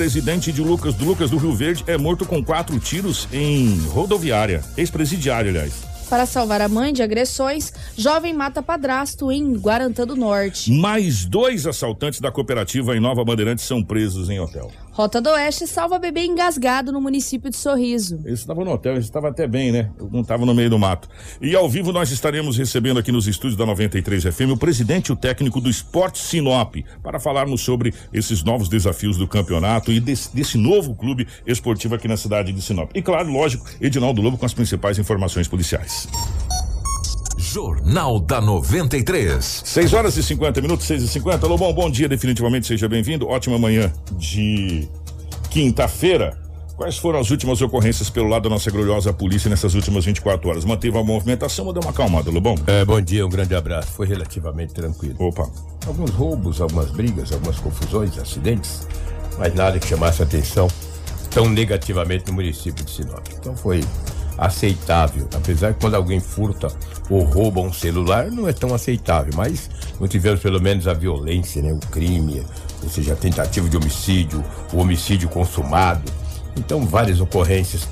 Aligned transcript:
ex-presidente 0.00 0.50
de 0.50 0.62
Lucas 0.62 0.94
do 0.94 1.04
Lucas 1.04 1.30
do 1.30 1.36
Rio 1.36 1.52
Verde 1.52 1.84
é 1.86 1.98
morto 1.98 2.24
com 2.24 2.42
quatro 2.42 2.78
tiros 2.78 3.28
em 3.32 3.78
rodoviária. 3.88 4.64
Ex-presidiário, 4.76 5.50
aliás. 5.50 5.74
Para 6.08 6.26
salvar 6.26 6.60
a 6.60 6.68
mãe 6.68 6.92
de 6.92 7.02
agressões, 7.02 7.72
jovem 7.96 8.34
mata 8.34 8.62
padrasto 8.62 9.30
em 9.30 9.52
Guarantã 9.52 10.04
do 10.04 10.16
Norte. 10.16 10.72
Mais 10.72 11.24
dois 11.24 11.66
assaltantes 11.66 12.18
da 12.18 12.32
cooperativa 12.32 12.96
em 12.96 13.00
Nova 13.00 13.24
Bandeirantes 13.24 13.64
são 13.64 13.82
presos 13.82 14.28
em 14.28 14.40
hotel. 14.40 14.72
Rota 15.00 15.18
do 15.18 15.30
Oeste 15.30 15.66
salva 15.66 15.98
bebê 15.98 16.26
engasgado 16.26 16.92
no 16.92 17.00
município 17.00 17.48
de 17.48 17.56
Sorriso. 17.56 18.20
Esse 18.22 18.42
estava 18.42 18.62
no 18.62 18.70
hotel, 18.70 18.92
esse 18.98 19.08
estava 19.08 19.30
até 19.30 19.46
bem, 19.46 19.72
né? 19.72 19.90
Não 20.12 20.20
estava 20.20 20.44
no 20.44 20.54
meio 20.54 20.68
do 20.68 20.78
mato. 20.78 21.08
E 21.40 21.56
ao 21.56 21.66
vivo 21.70 21.90
nós 21.90 22.10
estaremos 22.10 22.58
recebendo 22.58 23.00
aqui 23.00 23.10
nos 23.10 23.26
estúdios 23.26 23.56
da 23.56 23.64
93 23.64 24.24
FM 24.24 24.50
o 24.52 24.58
presidente 24.58 25.06
e 25.06 25.12
o 25.12 25.16
técnico 25.16 25.58
do 25.58 25.70
Esporte 25.70 26.18
Sinop 26.18 26.74
para 27.02 27.18
falarmos 27.18 27.62
sobre 27.62 27.94
esses 28.12 28.42
novos 28.42 28.68
desafios 28.68 29.16
do 29.16 29.26
campeonato 29.26 29.90
e 29.90 30.00
desse, 30.00 30.36
desse 30.36 30.58
novo 30.58 30.94
clube 30.94 31.26
esportivo 31.46 31.94
aqui 31.94 32.06
na 32.06 32.18
cidade 32.18 32.52
de 32.52 32.60
Sinop. 32.60 32.90
E 32.94 33.00
claro, 33.00 33.32
lógico, 33.32 33.64
Edinaldo 33.80 34.20
Lobo 34.20 34.36
com 34.36 34.44
as 34.44 34.52
principais 34.52 34.98
informações 34.98 35.48
policiais. 35.48 36.06
Jornal 37.52 38.20
da 38.20 38.40
93. 38.40 39.62
6 39.64 39.92
horas 39.92 40.16
e 40.16 40.22
50 40.22 40.60
minutos, 40.60 40.86
6 40.86 41.02
e 41.02 41.08
50 41.08 41.48
Lobão, 41.48 41.72
bom 41.72 41.90
dia, 41.90 42.08
definitivamente, 42.08 42.68
seja 42.68 42.88
bem-vindo. 42.88 43.26
Ótima 43.26 43.58
manhã 43.58 43.92
de 44.12 44.88
quinta-feira. 45.50 46.38
Quais 46.76 46.96
foram 46.96 47.18
as 47.18 47.28
últimas 47.28 47.60
ocorrências 47.60 48.08
pelo 48.08 48.28
lado 48.28 48.44
da 48.44 48.50
nossa 48.50 48.70
gloriosa 48.70 49.12
polícia 49.12 49.50
nessas 49.50 49.74
últimas 49.74 50.04
24 50.04 50.48
horas? 50.48 50.64
Manteve 50.64 50.96
a 50.96 51.02
movimentação 51.02 51.66
ou 51.66 51.72
deu 51.72 51.82
uma 51.82 51.90
acalmada, 51.90 52.30
Lobão? 52.30 52.54
É, 52.68 52.84
bom 52.84 53.00
dia, 53.00 53.26
um 53.26 53.28
grande 53.28 53.52
abraço. 53.56 53.88
Foi 53.94 54.06
relativamente 54.06 54.72
tranquilo. 54.72 55.16
Opa. 55.18 55.50
Alguns 55.88 56.10
roubos, 56.10 56.60
algumas 56.60 56.92
brigas, 56.92 57.32
algumas 57.32 57.58
confusões, 57.58 58.16
acidentes, 58.16 58.86
mas 59.36 59.52
nada 59.56 59.76
que 59.80 59.88
chamasse 59.88 60.22
atenção 60.22 60.68
tão 61.32 61.48
negativamente 61.48 62.28
no 62.28 62.34
município 62.34 62.84
de 62.84 62.92
Sinop. 62.92 63.26
Então 63.36 63.56
foi 63.56 63.82
aceitável. 64.38 65.28
Apesar 65.34 65.74
que 65.74 65.80
quando 65.80 65.96
alguém 65.96 66.20
furta 66.20 66.68
ou 67.10 67.24
rouba 67.24 67.60
um 67.60 67.72
celular, 67.72 68.30
não 68.30 68.48
é 68.48 68.52
tão 68.52 68.72
aceitável, 68.72 69.32
mas 69.36 69.68
não 69.98 70.06
tivemos 70.06 70.40
pelo 70.40 70.62
menos 70.62 70.86
a 70.86 70.94
violência, 70.94 71.60
né? 71.60 71.72
o 71.72 71.78
crime, 71.90 72.46
ou 72.82 72.88
seja, 72.88 73.14
a 73.14 73.16
tentativa 73.16 73.68
de 73.68 73.76
homicídio, 73.76 74.44
o 74.72 74.78
homicídio 74.78 75.28
consumado. 75.28 76.10
Então, 76.56 76.86
várias 76.86 77.20
ocorrências 77.20 77.88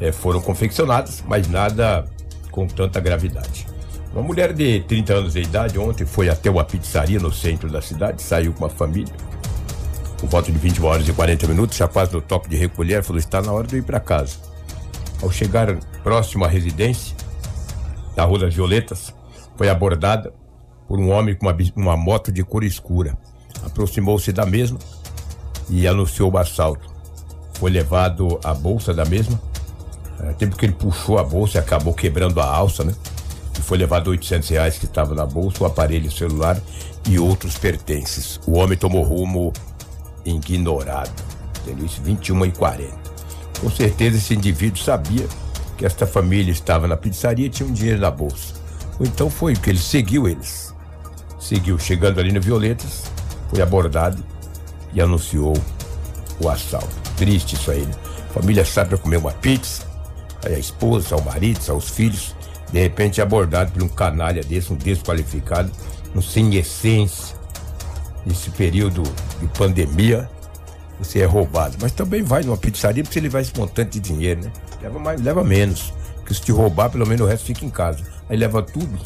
eh, 0.00 0.10
foram 0.10 0.40
confeccionadas, 0.40 1.22
mas 1.28 1.46
nada 1.48 2.06
com 2.50 2.66
tanta 2.66 2.98
gravidade. 2.98 3.66
Uma 4.12 4.22
mulher 4.22 4.52
de 4.52 4.80
30 4.80 5.14
anos 5.14 5.32
de 5.34 5.40
idade 5.40 5.78
ontem 5.78 6.04
foi 6.04 6.28
até 6.28 6.50
uma 6.50 6.64
pizzaria 6.64 7.18
no 7.18 7.32
centro 7.32 7.70
da 7.70 7.80
cidade, 7.80 8.22
saiu 8.22 8.52
com 8.52 8.64
uma 8.64 8.70
família. 8.70 9.14
Por 10.18 10.28
volta 10.28 10.52
de 10.52 10.58
20 10.58 10.82
horas 10.82 11.08
e 11.08 11.12
40 11.12 11.46
minutos, 11.46 11.76
já 11.76 11.88
quase 11.88 12.12
no 12.12 12.20
toque 12.20 12.48
de 12.48 12.56
recolher, 12.56 13.02
falou: 13.02 13.18
está 13.18 13.40
na 13.40 13.52
hora 13.52 13.66
de 13.66 13.78
ir 13.78 13.82
para 13.82 13.98
casa. 13.98 14.36
Ao 15.22 15.30
chegar 15.30 15.76
próximo 16.02 16.44
à 16.44 16.48
residência, 16.48 17.16
da 18.14 18.24
Rua 18.24 18.40
das 18.40 18.54
Violetas, 18.54 19.14
foi 19.56 19.68
abordada 19.68 20.32
por 20.86 20.98
um 20.98 21.10
homem 21.10 21.34
com 21.34 21.46
uma, 21.46 21.56
uma 21.76 21.96
moto 21.96 22.30
de 22.30 22.42
cor 22.42 22.64
escura. 22.64 23.16
Aproximou-se 23.64 24.32
da 24.32 24.44
mesma 24.44 24.78
e 25.68 25.86
anunciou 25.86 26.32
o 26.32 26.38
assalto. 26.38 26.90
Foi 27.54 27.70
levado 27.70 28.38
a 28.42 28.52
bolsa 28.52 28.92
da 28.92 29.04
mesma. 29.04 29.40
É, 30.20 30.32
tempo 30.32 30.56
que 30.56 30.66
ele 30.66 30.74
puxou 30.74 31.18
a 31.18 31.24
bolsa 31.24 31.58
e 31.58 31.60
acabou 31.60 31.94
quebrando 31.94 32.40
a 32.40 32.46
alça, 32.46 32.84
né? 32.84 32.94
E 33.58 33.62
foi 33.62 33.78
levado 33.78 34.08
800 34.08 34.48
reais 34.48 34.78
que 34.78 34.84
estava 34.84 35.14
na 35.14 35.26
bolsa, 35.26 35.62
o 35.62 35.66
aparelho 35.66 36.10
celular 36.10 36.60
e 37.08 37.18
outros 37.18 37.56
pertences. 37.56 38.40
O 38.46 38.52
homem 38.58 38.76
tomou 38.76 39.02
rumo 39.02 39.52
ignorado. 40.24 41.22
Entendeu? 41.62 41.86
Isso 41.86 42.02
21 42.02 42.46
e 42.46 42.52
40. 42.52 42.92
Com 43.60 43.70
certeza 43.70 44.16
esse 44.16 44.34
indivíduo 44.34 44.82
sabia 44.82 45.26
que 45.76 45.86
esta 45.86 46.06
família 46.06 46.52
estava 46.52 46.86
na 46.86 46.96
pizzaria 46.96 47.46
e 47.46 47.50
tinha 47.50 47.68
um 47.68 47.72
dinheiro 47.72 48.00
na 48.00 48.10
bolsa. 48.10 48.54
Ou 48.98 49.06
então 49.06 49.28
foi 49.30 49.54
que 49.54 49.70
ele 49.70 49.78
seguiu 49.78 50.28
eles. 50.28 50.74
Seguiu, 51.40 51.78
chegando 51.78 52.20
ali 52.20 52.30
no 52.32 52.40
Violetas, 52.40 53.04
foi 53.50 53.60
abordado 53.60 54.22
e 54.92 55.00
anunciou 55.00 55.56
o 56.40 56.48
assalto. 56.48 56.94
Triste 57.16 57.54
isso 57.54 57.70
aí, 57.70 57.84
né? 57.84 57.94
A 58.30 58.32
família 58.32 58.64
sai 58.64 58.84
para 58.84 58.96
comer 58.96 59.16
uma 59.16 59.32
pizza, 59.32 59.82
aí 60.44 60.54
a 60.54 60.58
esposa, 60.58 61.16
o 61.16 61.24
marido, 61.24 61.60
os 61.76 61.90
filhos, 61.90 62.34
de 62.72 62.80
repente 62.80 63.20
é 63.20 63.24
abordado 63.24 63.72
por 63.72 63.82
um 63.82 63.88
canalha 63.88 64.42
desse, 64.42 64.72
um 64.72 64.76
desqualificado, 64.76 65.70
um 66.14 66.22
sem 66.22 66.54
essência. 66.56 67.36
Nesse 68.24 68.50
período 68.50 69.02
de 69.40 69.48
pandemia, 69.48 70.30
você 70.98 71.20
é 71.20 71.24
roubado. 71.24 71.76
Mas 71.80 71.90
também 71.92 72.22
vai 72.22 72.44
numa 72.44 72.56
pizzaria 72.56 73.02
porque 73.02 73.18
ele 73.18 73.28
vai 73.28 73.42
esse 73.42 73.52
montante 73.58 73.98
de 73.98 74.00
dinheiro, 74.00 74.42
né? 74.44 74.52
Leva 74.82 74.98
mais, 74.98 75.22
leva 75.22 75.44
menos. 75.44 75.94
Porque 76.16 76.34
se 76.34 76.40
te 76.40 76.52
roubar, 76.52 76.90
pelo 76.90 77.06
menos 77.06 77.20
o 77.20 77.26
resto 77.26 77.46
fica 77.46 77.64
em 77.64 77.70
casa. 77.70 78.02
Aí 78.28 78.36
leva 78.36 78.62
tudo, 78.62 78.98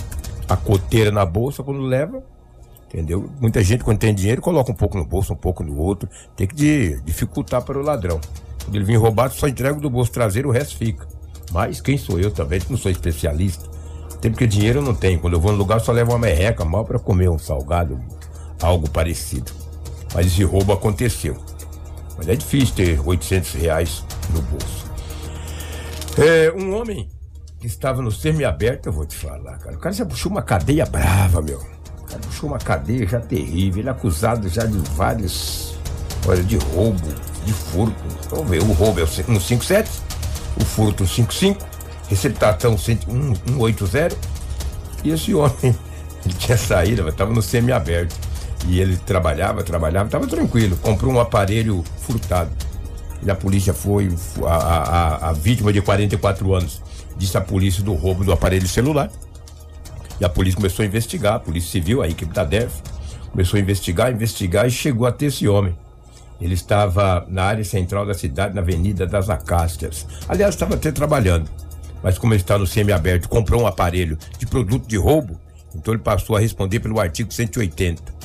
a 0.48 0.56
coteira 0.56 1.10
na 1.10 1.25
bolsa, 1.25 1.62
quando 1.62 1.81
leva, 1.81 2.22
entendeu? 2.88 3.31
Muita 3.41 3.62
gente, 3.62 3.84
quando 3.84 3.98
tem 3.98 4.15
dinheiro, 4.15 4.41
coloca 4.41 4.72
um 4.72 4.75
pouco 4.75 4.97
no 4.97 5.04
bolso, 5.04 5.32
um 5.32 5.36
pouco 5.36 5.62
no 5.62 5.76
outro. 5.76 6.09
Tem 6.34 6.47
que 6.47 6.54
de, 6.54 7.00
dificultar 7.03 7.62
para 7.62 7.78
o 7.78 7.82
ladrão. 7.82 8.20
Quando 8.65 8.75
ele 8.75 8.84
vem 8.84 8.97
roubado, 8.97 9.34
só 9.34 9.47
entrega 9.47 9.78
do 9.78 9.91
bolso 9.91 10.10
traseiro, 10.10 10.48
o 10.48 10.53
resto 10.53 10.76
fica. 10.76 11.06
Mas 11.53 11.81
quem 11.81 11.97
sou 11.97 12.19
eu 12.19 12.31
também, 12.31 12.60
não 12.69 12.76
sou 12.76 12.91
especialista. 12.91 13.69
Tem 14.20 14.31
porque 14.31 14.47
dinheiro 14.47 14.81
eu 14.81 14.82
não 14.82 14.94
tenho. 14.94 15.20
Quando 15.20 15.34
eu 15.34 15.41
vou 15.41 15.53
no 15.53 15.59
lugar, 15.59 15.81
só 15.81 15.92
levo 15.92 16.12
uma 16.12 16.19
merreca 16.19 16.65
mal 16.65 16.84
para 16.84 16.98
comer 16.98 17.28
um 17.28 17.38
salgado, 17.38 18.00
algo 18.62 18.88
parecido. 18.91 19.53
Mas 20.15 20.26
esse 20.26 20.42
roubo 20.42 20.72
aconteceu. 20.72 21.36
Mas 22.16 22.28
é 22.28 22.34
difícil 22.34 22.75
ter 22.75 23.00
800 23.06 23.53
reais 23.54 24.04
no 24.32 24.41
bolso. 24.42 24.85
É, 26.19 26.50
um 26.53 26.75
homem 26.75 27.09
que 27.60 27.66
estava 27.66 28.00
no 28.00 28.10
semiaberto, 28.10 28.88
eu 28.88 28.93
vou 28.93 29.04
te 29.04 29.15
falar, 29.15 29.59
cara. 29.59 29.77
O 29.77 29.78
cara 29.78 29.94
já 29.94 30.06
puxou 30.06 30.32
uma 30.32 30.41
cadeia 30.41 30.87
brava, 30.87 31.43
meu. 31.43 31.59
O 32.00 32.04
cara 32.04 32.21
puxou 32.21 32.49
uma 32.49 32.59
cadeia 32.59 33.06
já 33.06 33.21
terrível. 33.21 33.81
Ele 33.81 33.88
é 33.88 33.93
acusado 33.93 34.49
já 34.49 34.65
de 34.65 34.78
vários. 34.93 35.77
Olha, 36.27 36.43
de 36.43 36.56
roubo, 36.56 37.06
de 37.44 37.53
furto. 37.53 37.94
Vamos 38.31 38.49
ver, 38.49 38.62
o 38.62 38.72
roubo 38.72 38.99
é 38.99 39.03
o 39.03 39.06
157, 39.06 39.91
o 40.60 40.65
furto 40.65 41.04
o 41.04 41.06
55, 41.06 41.65
receptação 42.09 42.78
180. 42.78 44.16
E 45.04 45.10
esse 45.10 45.34
homem, 45.34 45.54
ele 46.25 46.34
tinha 46.34 46.56
saído, 46.56 47.06
estava 47.06 47.33
no 47.33 47.43
semiaberto. 47.43 48.16
E 48.69 48.81
ele 48.81 48.97
trabalhava, 48.97 49.62
trabalhava, 49.62 50.06
estava 50.06 50.27
tranquilo. 50.27 50.77
Comprou 50.78 51.12
um 51.12 51.21
aparelho 51.21 51.84
furtado. 52.00 52.50
E 53.22 53.31
a 53.31 53.34
polícia 53.34 53.72
foi, 53.72 54.15
a, 54.44 54.54
a, 54.54 55.31
a, 55.31 55.32
vítima 55.32 55.72
de 55.72 55.81
44 55.81 56.54
anos 56.54 56.82
disse 57.16 57.37
à 57.37 57.41
polícia 57.41 57.82
do 57.82 57.94
roubo 57.94 58.25
do 58.25 58.32
aparelho 58.32 58.69
celular. 58.69 59.10
E 60.21 60.25
a 60.25 60.28
polícia 60.28 60.56
começou 60.56 60.82
a 60.82 60.87
investigar, 60.87 61.34
a 61.34 61.38
polícia 61.38 61.71
civil, 61.71 62.03
a 62.03 62.09
equipe 62.09 62.32
da 62.32 62.44
DEF, 62.44 62.72
começou 63.31 63.59
a 63.59 63.60
investigar, 63.60 64.12
investigar 64.12 64.66
e 64.66 64.71
chegou 64.71 65.06
até 65.06 65.27
esse 65.27 65.47
homem. 65.49 65.77
Ele 66.41 66.54
estava 66.54 67.27
na 67.28 67.44
área 67.44 67.65
central 67.65 68.04
da 68.04 68.15
cidade, 68.15 68.54
na 68.54 68.60
Avenida 68.60 69.06
das 69.06 69.31
Acácias. 69.31 70.06
Aliás, 70.28 70.54
estava 70.54 70.75
até 70.75 70.93
trabalhando. 70.93 71.50
Mas 72.03 72.19
como 72.19 72.34
ele 72.34 72.43
está 72.43 72.59
no 72.59 72.66
semiaberto, 72.66 73.28
comprou 73.28 73.62
um 73.62 73.66
aparelho 73.66 74.19
de 74.38 74.47
produto 74.47 74.87
de 74.87 74.97
roubo, 74.97 75.41
então 75.75 75.94
ele 75.94 76.03
passou 76.03 76.37
a 76.37 76.41
responder 76.41 76.81
pelo 76.81 77.00
artigo 77.00 77.33
180 77.33 78.16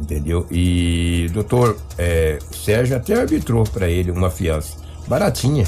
entendeu? 0.00 0.46
E 0.50 1.26
o 1.30 1.32
doutor 1.32 1.76
é, 1.98 2.38
Sérgio 2.52 2.96
até 2.96 3.20
arbitrou 3.20 3.64
para 3.64 3.88
ele 3.88 4.10
uma 4.10 4.30
fiança 4.30 4.76
baratinha. 5.06 5.64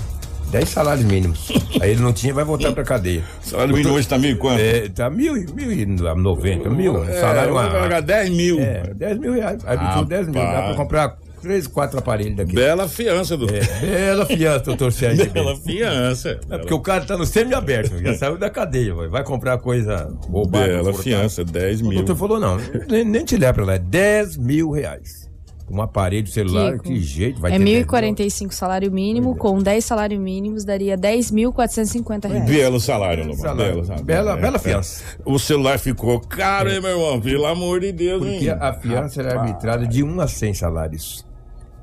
10 0.50 0.68
salários 0.68 1.06
mínimos. 1.06 1.50
Aí 1.80 1.92
ele 1.92 2.02
não 2.02 2.12
tinha, 2.12 2.34
vai 2.34 2.44
voltar 2.44 2.72
pra 2.72 2.84
cadeia. 2.84 3.22
Salário 3.40 3.74
mínimo 3.74 3.94
hoje 3.94 4.06
tá 4.06 4.18
mil 4.18 4.32
e 4.32 4.36
quanto? 4.36 4.60
É, 4.60 4.86
tá 4.90 5.08
mil, 5.08 5.32
mil 5.32 5.72
e 5.72 5.86
noventa, 5.86 6.68
mil. 6.68 7.02
É, 7.04 7.20
salário 7.20 7.54
pagar 7.54 8.02
10 8.02 8.30
mil. 8.30 8.60
É, 8.60 8.92
10 8.94 9.18
mil 9.18 9.32
reais. 9.32 9.64
Arbitrou 9.64 10.04
10 10.04 10.26
mil. 10.26 10.42
Dá 10.42 10.62
pra 10.62 10.74
comprar 10.74 11.16
três, 11.42 11.66
quatro 11.66 11.98
aparelhos 11.98 12.36
daqui. 12.36 12.54
Bela 12.54 12.88
fiança, 12.88 13.36
doutor. 13.36 13.56
É, 13.56 13.64
bela 13.80 14.24
fiança, 14.24 14.60
doutor 14.60 14.92
Sérgio. 14.92 15.30
bela 15.30 15.56
fiança. 15.56 16.40
É 16.48 16.58
porque 16.58 16.72
o 16.72 16.80
cara 16.80 17.04
tá 17.04 17.18
no 17.18 17.26
semi-aberto, 17.26 17.98
já 17.98 18.14
saiu 18.14 18.38
da 18.38 18.48
cadeia, 18.48 18.94
vai, 18.94 19.08
vai 19.08 19.24
comprar 19.24 19.58
coisa 19.58 20.10
roubada. 20.30 20.66
Bela 20.66 20.94
fiança, 20.94 21.44
10 21.44 21.82
mil. 21.82 21.90
O 21.90 21.94
doutor 21.96 22.16
falou, 22.16 22.40
não, 22.40 22.56
nem, 22.88 23.04
nem 23.04 23.24
te 23.24 23.36
leva 23.36 23.52
pra 23.52 23.64
lá, 23.64 23.74
é 23.74 23.78
10 23.78 24.36
mil 24.36 24.70
reais 24.70 25.32
um 25.72 25.80
aparelho 25.80 26.26
celular, 26.26 26.72
Kiko, 26.72 26.84
que 26.84 27.00
jeito 27.00 27.40
vai 27.40 27.54
é 27.54 27.58
ter. 27.58 27.78
É 27.78 27.84
1.045 27.84 28.52
salário 28.52 28.92
mínimo, 28.92 29.34
com 29.34 29.58
10 29.58 29.82
salários 29.82 30.20
mínimos 30.20 30.64
daria 30.64 30.98
10.450 30.98 32.28
reais. 32.28 32.50
Belo 32.50 32.78
salário, 32.78 33.24
Lomar. 33.24 33.38
Salário. 33.38 33.72
Belo, 33.72 33.84
salário. 33.84 34.04
Bela, 34.04 34.32
é, 34.32 34.40
bela 34.40 34.58
fiança. 34.58 35.02
É. 35.18 35.22
O 35.24 35.38
celular 35.38 35.78
ficou 35.78 36.20
caro, 36.20 36.70
hein, 36.70 36.80
meu 36.80 36.90
irmão? 36.90 37.20
Pelo 37.20 37.46
amor 37.46 37.80
de 37.80 37.90
Deus, 37.90 38.22
Porque 38.22 38.50
hein? 38.50 38.56
a 38.60 38.74
fiança 38.74 39.22
era 39.22 39.40
arbitrada 39.40 39.86
de 39.86 40.02
1 40.02 40.20
a 40.20 40.28
100 40.28 40.54
salários. 40.54 41.31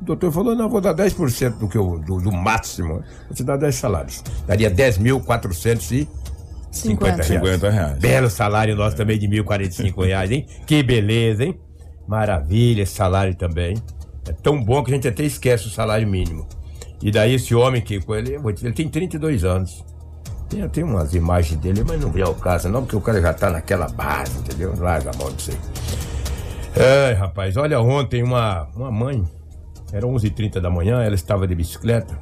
O 0.01 0.05
doutor 0.05 0.31
falou, 0.31 0.55
não, 0.55 0.69
vou 0.69 0.79
dar 0.79 0.95
10% 0.95 1.57
do, 1.57 1.67
que 1.67 1.77
eu, 1.77 1.99
do, 1.99 2.21
do 2.21 2.31
máximo. 2.31 3.03
Vou 3.25 3.35
te 3.35 3.43
dar 3.43 3.57
10 3.57 3.75
salários. 3.75 4.23
Daria 4.47 4.71
10.450 4.71 6.07
50 6.71 7.23
reais. 7.23 7.61
reais. 7.61 7.99
Belo 7.99 8.29
salário 8.29 8.75
nosso 8.75 8.95
também 8.95 9.17
de 9.17 9.27
1.045 9.27 10.05
reais, 10.05 10.31
hein? 10.31 10.45
Que 10.65 10.83
beleza, 10.83 11.43
hein? 11.43 11.59
Maravilha, 12.07 12.83
esse 12.83 12.93
salário 12.93 13.35
também. 13.35 13.75
É 14.27 14.31
tão 14.31 14.63
bom 14.63 14.83
que 14.83 14.91
a 14.91 14.95
gente 14.95 15.07
até 15.07 15.23
esquece 15.23 15.67
o 15.67 15.69
salário 15.69 16.07
mínimo. 16.07 16.47
E 17.01 17.11
daí 17.11 17.35
esse 17.35 17.55
homem 17.55 17.81
que 17.81 17.95
ele, 17.95 18.35
ele 18.61 18.73
tem 18.73 18.87
32 18.87 19.43
anos. 19.43 19.83
Tem, 20.49 20.67
tem 20.69 20.83
umas 20.83 21.13
imagens 21.13 21.59
dele, 21.59 21.83
mas 21.87 21.99
não 22.01 22.11
vem 22.11 22.23
ao 22.23 22.35
caso, 22.35 22.69
não, 22.69 22.81
porque 22.81 22.95
o 22.95 23.01
cara 23.01 23.21
já 23.21 23.33
tá 23.33 23.49
naquela 23.49 23.87
base, 23.87 24.37
entendeu? 24.39 24.73
Larga 24.77 25.11
a 25.11 25.17
mão 25.17 25.31
disso 25.31 25.51
aí. 25.51 26.83
É, 26.83 27.13
rapaz, 27.13 27.57
olha, 27.57 27.79
ontem 27.79 28.23
uma, 28.23 28.67
uma 28.75 28.91
mãe, 28.91 29.23
era 29.91 30.05
11h30 30.05 30.59
da 30.59 30.69
manhã, 30.69 31.01
ela 31.01 31.15
estava 31.15 31.47
de 31.47 31.55
bicicleta 31.55 32.19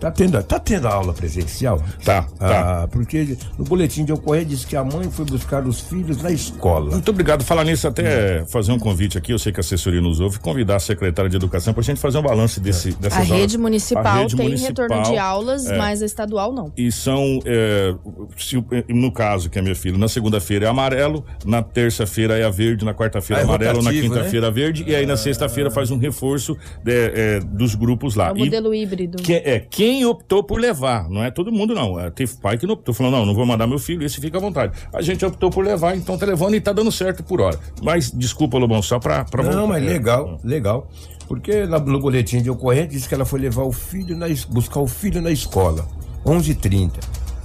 Tá 0.00 0.10
tendo, 0.10 0.42
tá 0.42 0.58
tendo 0.58 0.86
aula 0.86 1.12
presencial? 1.12 1.82
Tá, 2.04 2.22
tá. 2.38 2.82
Ah, 2.82 2.88
porque 2.88 3.36
no 3.58 3.64
boletim 3.64 4.04
de 4.04 4.12
ocorrência 4.12 4.48
diz 4.48 4.64
que 4.64 4.76
a 4.76 4.84
mãe 4.84 5.10
foi 5.10 5.24
buscar 5.24 5.66
os 5.66 5.80
filhos 5.80 6.22
na 6.22 6.30
escola. 6.30 6.90
Muito 6.90 7.10
obrigado. 7.10 7.44
Falar 7.44 7.64
nisso, 7.64 7.86
até 7.88 8.44
fazer 8.46 8.72
um 8.72 8.78
convite 8.78 9.16
aqui, 9.16 9.32
eu 9.32 9.38
sei 9.38 9.52
que 9.52 9.60
a 9.60 9.62
assessoria 9.62 10.00
nos 10.00 10.20
ouve, 10.20 10.38
convidar 10.38 10.76
a 10.76 10.80
secretária 10.80 11.30
de 11.30 11.36
Educação 11.36 11.72
para 11.72 11.80
a 11.80 11.84
gente 11.84 12.00
fazer 12.00 12.18
um 12.18 12.22
balanço 12.22 12.60
desse, 12.60 12.90
é. 12.90 12.92
dessas 12.92 13.18
a 13.18 13.22
rede 13.22 13.58
municipal 13.58 14.04
a 14.04 14.14
rede 14.20 14.36
tem 14.36 14.46
municipal, 14.46 14.86
retorno 14.88 15.02
de 15.10 15.18
aulas, 15.18 15.66
é, 15.66 15.76
mas 15.76 16.02
a 16.02 16.06
estadual 16.06 16.52
não. 16.52 16.72
E 16.76 16.90
são, 16.90 17.40
é, 17.44 17.94
se, 18.36 18.62
no 18.88 19.12
caso, 19.12 19.50
que 19.50 19.58
é 19.58 19.62
minha 19.62 19.74
filha, 19.74 19.96
na 19.98 20.08
segunda-feira 20.08 20.66
é 20.66 20.68
amarelo, 20.68 21.24
na 21.44 21.62
terça-feira 21.62 22.38
é 22.38 22.44
a 22.44 22.50
verde, 22.50 22.84
na 22.84 22.94
quarta-feira 22.94 23.42
é 23.42 23.44
amarelo, 23.44 23.82
na 23.82 23.92
quinta-feira 23.92 24.48
né? 24.48 24.52
verde, 24.52 24.84
e 24.86 24.94
aí 24.94 25.06
na 25.06 25.16
sexta-feira 25.16 25.70
faz 25.70 25.90
um 25.90 25.98
reforço 25.98 26.56
de, 26.82 26.92
é, 26.92 27.40
dos 27.40 27.74
grupos 27.74 28.14
lá. 28.14 28.28
É 28.28 28.32
o 28.32 28.36
modelo 28.36 28.74
e, 28.74 28.82
híbrido. 28.82 29.22
Que, 29.22 29.34
é, 29.34 29.60
quem 29.60 29.93
quem 29.94 30.04
optou 30.04 30.42
por 30.42 30.58
levar, 30.58 31.08
não 31.08 31.22
é 31.22 31.30
todo 31.30 31.52
mundo 31.52 31.72
não. 31.72 32.00
É, 32.00 32.10
teve 32.10 32.34
pai 32.34 32.58
que 32.58 32.66
não 32.66 32.74
optou, 32.74 32.92
falou, 32.92 33.12
não, 33.12 33.24
não 33.24 33.32
vou 33.32 33.46
mandar 33.46 33.64
meu 33.64 33.78
filho, 33.78 34.04
esse 34.04 34.20
fica 34.20 34.38
à 34.38 34.40
vontade. 34.40 34.76
A 34.92 35.00
gente 35.00 35.24
optou 35.24 35.50
por 35.50 35.64
levar, 35.64 35.96
então 35.96 36.18
tá 36.18 36.26
levando 36.26 36.56
e 36.56 36.60
tá 36.60 36.72
dando 36.72 36.90
certo 36.90 37.22
por 37.22 37.40
hora. 37.40 37.58
Mas, 37.80 38.10
desculpa, 38.10 38.58
Lobão, 38.58 38.82
só 38.82 38.98
pra, 38.98 39.24
pra 39.24 39.44
Não, 39.44 39.52
voltar. 39.52 39.66
mas 39.68 39.84
legal, 39.84 40.40
é. 40.42 40.48
legal. 40.48 40.88
Porque 41.28 41.64
no 41.64 42.00
boletim 42.00 42.42
de 42.42 42.50
ocorrência 42.50 42.88
disse 42.88 43.08
que 43.08 43.14
ela 43.14 43.24
foi 43.24 43.38
levar 43.38 43.62
o 43.62 43.70
filho, 43.70 44.16
na, 44.16 44.26
buscar 44.48 44.80
o 44.80 44.88
filho 44.88 45.22
na 45.22 45.30
escola, 45.30 45.86
11h30. 46.26 46.90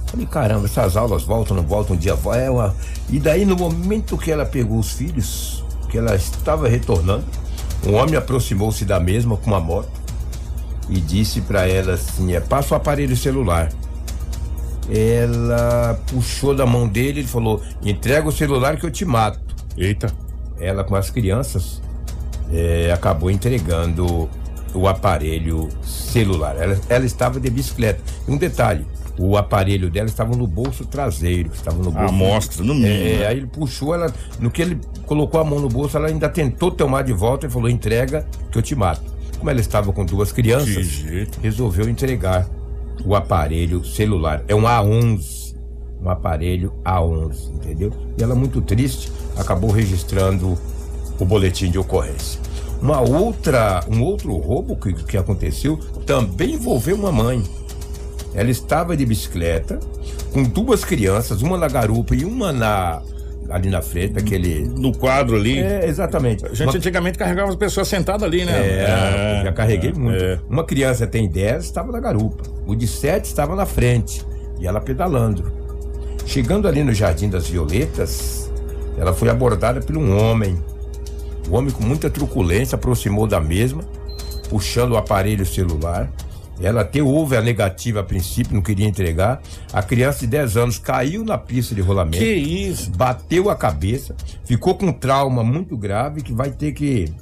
Falei, 0.06 0.26
caramba, 0.26 0.64
essas 0.64 0.96
aulas 0.96 1.22
voltam, 1.22 1.56
não 1.56 1.62
voltam, 1.62 1.94
um 1.94 1.98
dia 1.98 2.16
vai. 2.16 2.48
É. 2.48 2.72
E 3.10 3.20
daí, 3.20 3.44
no 3.44 3.54
momento 3.54 4.18
que 4.18 4.32
ela 4.32 4.44
pegou 4.44 4.80
os 4.80 4.90
filhos, 4.90 5.64
que 5.88 5.96
ela 5.96 6.16
estava 6.16 6.68
retornando, 6.68 7.24
um 7.86 7.94
homem 7.94 8.16
aproximou-se 8.16 8.84
da 8.84 8.98
mesma 8.98 9.36
com 9.36 9.46
uma 9.46 9.60
moto 9.60 9.99
e 10.90 11.00
disse 11.00 11.40
para 11.40 11.66
ela 11.66 11.94
assim: 11.94 12.34
é, 12.34 12.40
passa 12.40 12.74
o 12.74 12.76
aparelho 12.76 13.16
celular. 13.16 13.70
Ela 14.92 15.98
puxou 16.10 16.54
da 16.54 16.66
mão 16.66 16.88
dele 16.88 17.20
e 17.20 17.26
falou: 17.26 17.62
entrega 17.82 18.28
o 18.28 18.32
celular 18.32 18.76
que 18.76 18.84
eu 18.84 18.90
te 18.90 19.04
mato. 19.04 19.40
Eita. 19.78 20.12
Ela 20.58 20.84
com 20.84 20.96
as 20.96 21.08
crianças 21.08 21.80
é, 22.52 22.90
acabou 22.92 23.30
entregando 23.30 24.28
o 24.74 24.88
aparelho 24.88 25.68
celular. 25.82 26.56
Ela, 26.58 26.78
ela 26.88 27.06
estava 27.06 27.38
de 27.38 27.48
bicicleta. 27.48 28.02
Um 28.26 28.36
detalhe: 28.36 28.84
o 29.16 29.36
aparelho 29.36 29.88
dela 29.88 30.08
estava 30.08 30.34
no 30.34 30.46
bolso 30.46 30.84
traseiro, 30.84 31.50
estava 31.54 31.76
no 31.76 31.92
bolso. 31.92 32.08
A 32.08 32.12
mostra, 32.12 32.64
no 32.64 32.74
mínimo. 32.74 32.92
É, 32.92 33.18
né? 33.18 33.26
Aí 33.28 33.36
ele 33.36 33.46
puxou 33.46 33.94
ela, 33.94 34.12
no 34.40 34.50
que 34.50 34.60
ele 34.60 34.80
colocou 35.06 35.40
a 35.40 35.44
mão 35.44 35.60
no 35.60 35.68
bolso, 35.68 35.96
ela 35.96 36.08
ainda 36.08 36.28
tentou 36.28 36.70
tomar 36.72 37.02
de 37.02 37.12
volta 37.12 37.46
e 37.46 37.50
falou: 37.50 37.68
entrega 37.68 38.26
que 38.50 38.58
eu 38.58 38.62
te 38.62 38.74
mato. 38.74 39.19
Como 39.40 39.50
ela 39.50 39.60
estava 39.60 39.90
com 39.90 40.04
duas 40.04 40.32
crianças, 40.32 41.02
resolveu 41.40 41.88
entregar 41.88 42.46
o 43.06 43.14
aparelho 43.14 43.82
celular. 43.82 44.44
É 44.46 44.54
um 44.54 44.64
A11, 44.64 45.56
um 45.98 46.10
aparelho 46.10 46.74
A11, 46.84 47.54
entendeu? 47.54 47.90
E 48.18 48.22
ela 48.22 48.34
muito 48.34 48.60
triste, 48.60 49.10
acabou 49.38 49.70
registrando 49.70 50.58
o 51.18 51.24
boletim 51.24 51.70
de 51.70 51.78
ocorrência. 51.78 52.38
Uma 52.82 53.00
outra, 53.00 53.82
um 53.90 54.02
outro 54.02 54.36
roubo 54.36 54.76
que, 54.76 54.92
que 54.92 55.16
aconteceu 55.16 55.78
também 56.04 56.56
envolveu 56.56 56.94
uma 56.94 57.10
mãe. 57.10 57.42
Ela 58.34 58.50
estava 58.50 58.94
de 58.94 59.06
bicicleta 59.06 59.80
com 60.34 60.42
duas 60.42 60.84
crianças, 60.84 61.40
uma 61.40 61.56
na 61.56 61.66
garupa 61.66 62.14
e 62.14 62.26
uma 62.26 62.52
na 62.52 63.00
ali 63.50 63.68
na 63.68 63.82
frente, 63.82 64.18
aquele. 64.18 64.66
No 64.66 64.96
quadro 64.96 65.36
ali. 65.36 65.58
É, 65.58 65.86
exatamente. 65.86 66.46
A 66.46 66.48
gente 66.50 66.68
Uma... 66.68 66.76
antigamente 66.76 67.18
carregava 67.18 67.50
as 67.50 67.56
pessoas 67.56 67.88
sentadas 67.88 68.22
ali, 68.22 68.44
né? 68.44 68.52
É, 68.52 69.40
é 69.40 69.44
já 69.44 69.52
carreguei 69.52 69.90
é, 69.90 69.94
muito. 69.94 70.24
É. 70.24 70.38
Uma 70.48 70.64
criança 70.64 71.06
tem 71.06 71.28
10, 71.28 71.64
estava 71.64 71.90
na 71.92 72.00
garupa. 72.00 72.44
O 72.66 72.74
de 72.74 72.86
7 72.86 73.24
estava 73.24 73.56
na 73.56 73.66
frente. 73.66 74.24
E 74.60 74.66
ela 74.66 74.80
pedalando. 74.80 75.52
Chegando 76.26 76.68
ali 76.68 76.84
no 76.84 76.92
Jardim 76.92 77.28
das 77.28 77.48
Violetas, 77.48 78.50
ela 78.96 79.12
foi 79.12 79.28
abordada 79.28 79.80
por 79.80 79.96
um 79.96 80.16
homem. 80.16 80.62
O 81.48 81.56
homem, 81.56 81.72
com 81.72 81.82
muita 81.82 82.08
truculência, 82.08 82.76
aproximou 82.76 83.26
da 83.26 83.40
mesma, 83.40 83.82
puxando 84.48 84.92
o 84.92 84.96
aparelho 84.96 85.44
celular 85.44 86.08
ela 86.62 86.82
até 86.82 87.02
houve 87.02 87.36
a 87.36 87.40
negativa 87.40 88.00
a 88.00 88.04
princípio, 88.04 88.54
não 88.54 88.62
queria 88.62 88.86
entregar. 88.86 89.40
A 89.72 89.82
criança 89.82 90.20
de 90.20 90.26
10 90.28 90.56
anos 90.56 90.78
caiu 90.78 91.24
na 91.24 91.38
pista 91.38 91.74
de 91.74 91.80
rolamento. 91.80 92.18
Que 92.18 92.32
isso? 92.32 92.90
Bateu 92.90 93.48
a 93.48 93.56
cabeça, 93.56 94.14
ficou 94.44 94.74
com 94.74 94.86
um 94.86 94.92
trauma 94.92 95.42
muito 95.42 95.76
grave 95.76 96.22
que 96.22 96.32
vai 96.32 96.50
ter 96.50 96.72
que. 96.72 97.12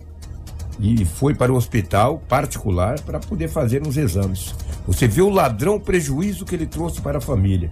E 0.80 1.04
foi 1.04 1.34
para 1.34 1.52
o 1.52 1.56
hospital 1.56 2.22
particular 2.28 3.00
para 3.00 3.18
poder 3.18 3.48
fazer 3.48 3.86
uns 3.86 3.96
exames. 3.96 4.54
Você 4.86 5.08
vê 5.08 5.22
o 5.22 5.28
ladrão 5.28 5.76
o 5.76 5.80
prejuízo 5.80 6.44
que 6.44 6.54
ele 6.54 6.66
trouxe 6.66 7.00
para 7.00 7.18
a 7.18 7.20
família. 7.20 7.70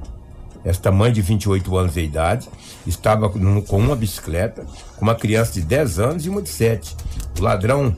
Esta 0.65 0.91
mãe 0.91 1.12
de 1.12 1.23
28 1.23 1.77
anos 1.77 1.95
de 1.95 2.01
idade 2.01 2.49
estava 2.85 3.31
com 3.31 3.79
uma 3.79 3.95
bicicleta, 3.95 4.67
com 4.97 5.05
uma 5.05 5.15
criança 5.15 5.53
de 5.53 5.62
10 5.62 5.99
anos 6.01 6.27
e 6.27 6.29
uma 6.29 6.43
de 6.43 6.49
7. 6.49 6.97
O 7.39 7.43
ladrão 7.43 7.95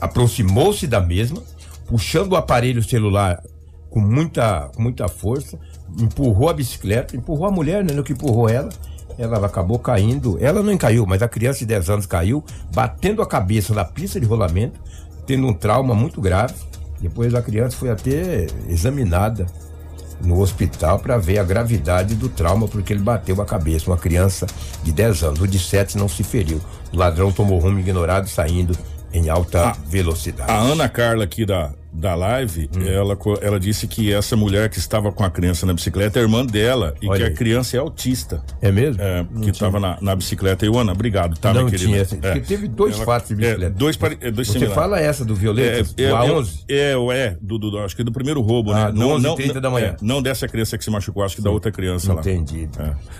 aproximou-se 0.00 0.88
da 0.88 1.00
mesma, 1.00 1.40
puxando 1.88 2.32
o 2.32 2.36
aparelho 2.36 2.82
celular 2.82 3.42
com 3.90 3.98
muita, 3.98 4.70
com 4.74 4.82
muita 4.82 5.08
força, 5.08 5.58
empurrou 5.98 6.50
a 6.50 6.52
bicicleta, 6.52 7.16
empurrou 7.16 7.46
a 7.46 7.50
mulher, 7.50 7.82
né, 7.82 7.94
no 7.94 8.04
que 8.04 8.12
empurrou 8.12 8.48
ela. 8.48 8.68
Ela 9.16 9.44
acabou 9.44 9.78
caindo, 9.80 10.38
ela 10.40 10.62
não 10.62 10.76
caiu, 10.78 11.04
mas 11.04 11.22
a 11.22 11.28
criança 11.28 11.60
de 11.60 11.66
10 11.66 11.90
anos 11.90 12.06
caiu, 12.06 12.44
batendo 12.72 13.20
a 13.20 13.26
cabeça 13.26 13.74
na 13.74 13.84
pista 13.84 14.20
de 14.20 14.26
rolamento, 14.26 14.78
tendo 15.26 15.46
um 15.46 15.52
trauma 15.52 15.94
muito 15.94 16.20
grave. 16.20 16.54
Depois 17.00 17.34
a 17.34 17.42
criança 17.42 17.76
foi 17.76 17.90
até 17.90 18.46
examinada 18.68 19.46
no 20.22 20.40
hospital 20.40 20.98
para 20.98 21.16
ver 21.16 21.38
a 21.38 21.44
gravidade 21.44 22.14
do 22.14 22.28
trauma, 22.28 22.68
porque 22.68 22.92
ele 22.92 23.02
bateu 23.02 23.40
a 23.40 23.46
cabeça. 23.46 23.90
Uma 23.90 23.96
criança 23.96 24.46
de 24.84 24.92
10 24.92 25.22
anos, 25.24 25.40
o 25.40 25.48
de 25.48 25.58
7 25.58 25.96
não 25.98 26.08
se 26.08 26.22
feriu. 26.22 26.60
O 26.92 26.96
ladrão 26.96 27.32
tomou 27.32 27.58
rumo 27.58 27.80
ignorado 27.80 28.28
saindo 28.28 28.76
em 29.12 29.28
alta 29.28 29.72
velocidade. 29.86 30.50
A 30.50 30.58
Ana 30.58 30.88
Carla 30.88 31.24
aqui 31.24 31.44
da, 31.44 31.72
da 31.92 32.14
live, 32.14 32.70
hum. 32.76 32.82
ela, 32.86 33.18
ela 33.40 33.58
disse 33.60 33.86
que 33.86 34.12
essa 34.12 34.36
mulher 34.36 34.68
que 34.68 34.78
estava 34.78 35.10
com 35.10 35.24
a 35.24 35.30
criança 35.30 35.66
na 35.66 35.72
bicicleta 35.72 36.18
é 36.18 36.22
irmã 36.22 36.44
dela 36.44 36.94
e 37.00 37.08
Olha 37.08 37.18
que 37.18 37.24
aí. 37.24 37.32
a 37.32 37.34
criança 37.34 37.76
é 37.76 37.80
autista. 37.80 38.42
É 38.60 38.70
mesmo? 38.70 39.02
É, 39.02 39.26
que 39.42 39.50
estava 39.50 39.80
na, 39.80 39.98
na 40.00 40.14
bicicleta. 40.14 40.64
E 40.64 40.68
Ana, 40.68 40.92
obrigado, 40.92 41.38
tá, 41.38 41.52
não 41.52 41.64
minha 41.64 41.76
querida? 41.76 42.04
Tinha, 42.04 42.20
é. 42.22 42.32
Porque 42.34 42.40
teve 42.40 42.68
dois 42.68 42.96
ela, 42.96 43.04
fatos 43.04 43.28
de 43.28 43.34
é, 43.34 43.36
bicicleta. 43.36 43.66
É, 43.66 43.78
dois, 43.78 43.96
dois 43.96 44.46
Você 44.46 44.52
similares. 44.52 44.74
fala 44.74 45.00
essa 45.00 45.24
do 45.24 45.34
Violeta, 45.34 45.90
é, 45.96 46.08
do 46.08 46.14
A11? 46.14 46.64
É, 46.68 46.92
é, 46.92 47.18
é 47.18 47.36
do, 47.40 47.58
do, 47.58 47.78
acho 47.78 47.96
que 47.96 48.04
do 48.04 48.12
primeiro 48.12 48.40
roubo, 48.40 48.72
ah, 48.72 48.86
né? 48.86 48.92
Do 48.92 48.98
não, 48.98 49.10
11 49.12 49.22
não, 49.22 49.34
30 49.34 49.60
da 49.60 49.70
manhã. 49.70 49.96
não 50.00 50.22
dessa 50.22 50.46
criança 50.46 50.76
que 50.76 50.84
se 50.84 50.90
machucou, 50.90 51.22
acho 51.22 51.36
que 51.36 51.42
da 51.42 51.50
outra 51.50 51.72
criança 51.72 52.12
lá. 52.12 52.20
Entendi. 52.20 52.68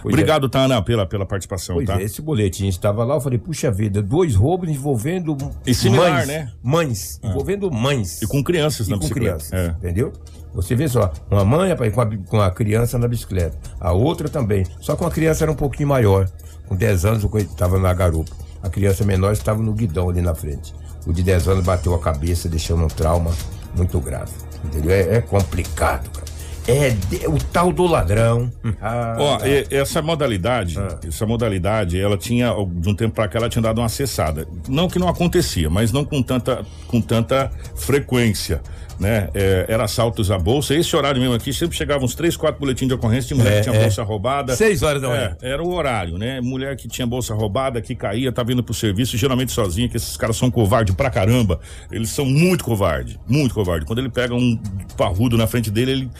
Obrigado, 0.04 0.48
tá, 0.48 0.64
Ana, 0.64 0.80
pela, 0.82 1.06
pela 1.06 1.26
participação, 1.26 1.76
pois 1.76 1.86
tá? 1.86 2.00
esse 2.00 2.22
boletim 2.22 2.68
estava 2.68 3.04
lá, 3.04 3.16
eu 3.16 3.20
falei, 3.20 3.38
puxa 3.38 3.70
vida, 3.70 4.02
dois 4.02 4.34
roubos 4.34 4.68
envolvendo 4.68 5.36
e 5.66 5.74
similar, 5.74 6.12
mães, 6.12 6.28
né? 6.28 6.52
Mães, 6.62 7.20
envolvendo 7.22 7.70
mães. 7.70 8.22
E 8.22 8.26
com 8.26 8.42
crianças 8.58 8.88
na 8.88 8.96
com 8.96 9.00
bicicleta. 9.00 9.38
Crianças. 9.38 9.52
É. 9.52 9.66
Entendeu? 9.78 10.12
Você 10.54 10.74
vê 10.74 10.88
só, 10.88 11.12
uma 11.30 11.44
mãe 11.44 11.70
rapaz, 11.70 11.94
com, 11.94 12.00
a, 12.00 12.16
com 12.16 12.40
a 12.40 12.50
criança 12.50 12.98
na 12.98 13.06
bicicleta, 13.06 13.56
a 13.78 13.92
outra 13.92 14.28
também. 14.28 14.66
Só 14.80 14.96
que 14.96 15.02
uma 15.02 15.10
criança 15.10 15.44
era 15.44 15.52
um 15.52 15.56
pouquinho 15.56 15.88
maior, 15.88 16.28
com 16.66 16.74
10 16.74 17.04
anos 17.04 17.24
estava 17.36 17.78
na 17.78 17.92
garupa. 17.92 18.32
A 18.62 18.68
criança 18.68 19.04
menor 19.04 19.32
estava 19.32 19.62
no 19.62 19.72
guidão 19.72 20.10
ali 20.10 20.20
na 20.20 20.34
frente. 20.34 20.74
O 21.06 21.12
de 21.12 21.22
10 21.22 21.48
anos 21.48 21.64
bateu 21.64 21.94
a 21.94 21.98
cabeça, 21.98 22.48
deixando 22.48 22.84
um 22.84 22.88
trauma 22.88 23.30
muito 23.76 24.00
grave. 24.00 24.32
Entendeu? 24.64 24.90
É, 24.90 25.16
é 25.16 25.20
complicado, 25.20 26.10
cara. 26.10 26.27
É 26.68 26.90
de, 26.90 27.26
o 27.26 27.38
tal 27.38 27.72
do 27.72 27.86
ladrão. 27.86 28.52
Ah, 28.80 29.16
Ó, 29.18 29.38
essa 29.70 30.02
modalidade, 30.02 30.78
ah. 30.78 31.00
essa 31.06 31.24
modalidade, 31.24 31.98
ela 31.98 32.18
tinha, 32.18 32.52
de 32.70 32.88
um 32.90 32.94
tempo 32.94 33.14
para 33.14 33.26
cá, 33.26 33.38
ela 33.38 33.48
tinha 33.48 33.62
dado 33.62 33.80
uma 33.80 33.88
cessada. 33.88 34.46
Não 34.68 34.86
que 34.86 34.98
não 34.98 35.08
acontecia, 35.08 35.70
mas 35.70 35.92
não 35.92 36.04
com 36.04 36.22
tanta, 36.22 36.64
com 36.86 37.00
tanta 37.00 37.50
frequência 37.74 38.60
né? 38.98 39.28
É, 39.34 39.66
era 39.68 39.84
assaltos 39.84 40.30
à 40.30 40.38
bolsa. 40.38 40.74
Esse 40.74 40.94
horário 40.96 41.20
mesmo 41.20 41.34
aqui, 41.34 41.52
sempre 41.52 41.76
chegavam 41.76 42.04
uns 42.04 42.14
três, 42.14 42.36
quatro 42.36 42.60
boletins 42.60 42.88
de 42.88 42.94
ocorrência 42.94 43.28
de 43.28 43.34
mulher 43.34 43.54
é, 43.54 43.56
que 43.58 43.62
tinha 43.64 43.76
é. 43.76 43.82
bolsa 43.82 44.02
roubada. 44.02 44.56
Seis 44.56 44.82
horas 44.82 45.00
da 45.00 45.08
manhã. 45.08 45.36
É, 45.40 45.50
era 45.52 45.62
o 45.62 45.72
horário, 45.72 46.18
né? 46.18 46.40
Mulher 46.40 46.76
que 46.76 46.88
tinha 46.88 47.06
bolsa 47.06 47.34
roubada, 47.34 47.80
que 47.80 47.94
caía, 47.94 48.32
tá 48.32 48.42
vindo 48.42 48.62
pro 48.62 48.74
serviço, 48.74 49.16
geralmente 49.16 49.52
sozinha, 49.52 49.88
que 49.88 49.96
esses 49.96 50.16
caras 50.16 50.36
são 50.36 50.50
covardes 50.50 50.94
pra 50.94 51.10
caramba. 51.10 51.60
Eles 51.90 52.10
são 52.10 52.24
muito 52.24 52.64
covardes, 52.64 53.18
muito 53.26 53.54
covardes. 53.54 53.86
Quando 53.86 54.00
ele 54.00 54.10
pega 54.10 54.34
um 54.34 54.58
parrudo 54.96 55.36
na 55.36 55.46
frente 55.46 55.70
dele, 55.70 55.92
ele, 55.92 56.10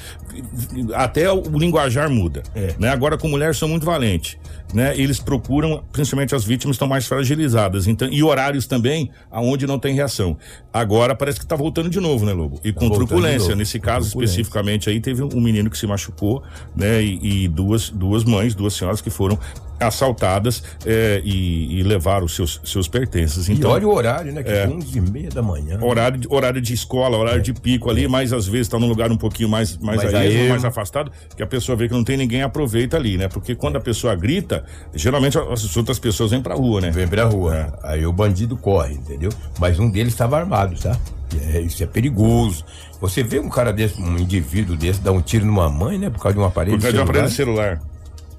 até 0.95 1.31
o 1.31 1.43
linguajar 1.59 2.11
muda. 2.11 2.43
É. 2.55 2.75
Né? 2.79 2.89
Agora 2.89 3.17
com 3.17 3.29
mulher 3.29 3.55
são 3.55 3.69
muito 3.69 3.85
valentes. 3.85 4.37
Né? 4.73 4.99
Eles 4.99 5.19
procuram, 5.19 5.83
principalmente 5.93 6.35
as 6.35 6.45
vítimas 6.45 6.75
estão 6.75 6.87
mais 6.87 7.07
fragilizadas. 7.07 7.87
Então, 7.87 8.09
e 8.09 8.23
horários 8.23 8.67
também 8.67 9.11
aonde 9.31 9.67
não 9.67 9.79
tem 9.79 9.95
reação. 9.95 10.37
Agora 10.73 11.15
parece 11.15 11.39
que 11.39 11.45
está 11.45 11.57
voltando 11.57 11.89
de 11.89 12.01
novo, 12.01 12.27
né, 12.27 12.33
Lobo? 12.33 12.61
E 12.63 12.73
com 12.73 12.81
voltando 12.81 13.01
de 13.01 13.07
truculência. 13.07 13.57
Nesse 13.57 13.79
com 13.79 13.87
caso 13.87 14.07
truculência. 14.11 14.33
especificamente 14.33 14.91
aí 14.91 15.01
teve 15.01 15.23
um 15.23 15.41
menino 15.41 15.71
que 15.71 15.79
se 15.79 15.87
machucou, 15.87 16.43
né? 16.77 17.03
E, 17.03 17.45
e 17.45 17.49
duas, 17.49 17.89
duas 17.91 18.25
mães, 18.25 18.55
duas 18.55 18.75
senhoras 18.75 19.01
que 19.01 19.11
foram 19.11 19.39
assaltadas 19.81 20.63
é, 20.87 21.21
e, 21.25 21.79
e 21.79 21.83
levaram 21.83 22.27
os 22.27 22.35
seus, 22.35 22.61
seus 22.65 22.89
pertences. 22.89 23.49
E 23.49 23.53
Então, 23.53 23.71
olha 23.71 23.87
o 23.87 23.95
horário, 23.95 24.33
né? 24.33 24.43
Que 24.43 24.51
É. 24.51 24.65
é 24.65 24.69
11 24.69 24.99
e 24.99 25.01
meia 25.01 25.29
da 25.31 25.43
manhã. 25.43 25.79
horário, 25.83 26.19
de- 26.19 26.29
horário 26.31 26.61
de 26.61 26.73
escola, 26.75 27.17
horário 27.17 27.43
de 27.43 27.53
pico 27.53 27.91
ali, 27.91 28.07
mas 28.09 28.33
às 28.33 28.47
vezes 28.47 28.67
está 28.67 28.79
num 28.79 28.89
lugar 28.89 29.11
um 29.11 29.17
pouquinho 29.17 29.49
mais, 29.49 29.77
mais, 29.79 30.03
Mais 30.13 30.49
mais 30.49 30.65
afastado, 30.65 31.11
que 31.37 31.43
a 31.43 31.47
pessoa 31.47 31.77
vê 31.77 31.89
que 31.89 31.95
não 31.95 32.05
tem 32.05 32.17
ninguém, 32.17 32.43
aproveita 32.43 32.97
ali, 32.97 33.17
né? 33.17 33.29
Porque 33.29 33.55
quando 33.55 33.77
a 33.77 33.81
pessoa 33.81 34.15
grita, 34.15 34.65
geralmente 34.95 35.39
as 35.39 35.77
outras 35.77 35.99
pessoas 35.99 36.31
vêm 36.31 36.41
pra 36.43 36.55
rua, 36.55 36.81
né? 36.81 36.91
Vem 36.91 37.07
pra 37.09 37.25
rua. 37.25 37.79
Aí 37.83 38.07
o 38.07 38.13
bandido 38.13 38.57
corre, 38.57 38.95
entendeu? 38.95 39.31
Mas 39.59 39.79
um 39.79 39.89
deles 39.91 40.13
estava 40.13 40.39
armado, 40.39 40.77
tá? 40.81 40.97
E 41.35 41.57
é- 41.57 41.61
isso 41.61 41.83
é 41.83 41.87
perigoso. 41.87 42.65
Você 43.01 43.23
vê 43.23 43.39
um 43.39 43.49
cara 43.49 43.73
desse, 43.73 44.01
um 44.01 44.17
indivíduo 44.19 44.77
desse, 44.77 45.01
dar 45.01 45.13
um 45.13 45.21
tiro 45.21 45.45
numa 45.47 45.69
mãe, 45.69 45.99
né? 45.99 46.11
Por 46.11 46.21
causa 46.21 46.35
de 46.37 46.41
um 46.43 46.45
aparelho 46.47 46.77
Por 46.77 46.83
causa 46.83 46.97
de 46.97 47.03
um 47.03 47.07
celular. 47.07 47.25
aparelho 47.27 47.35
celular. 47.35 47.81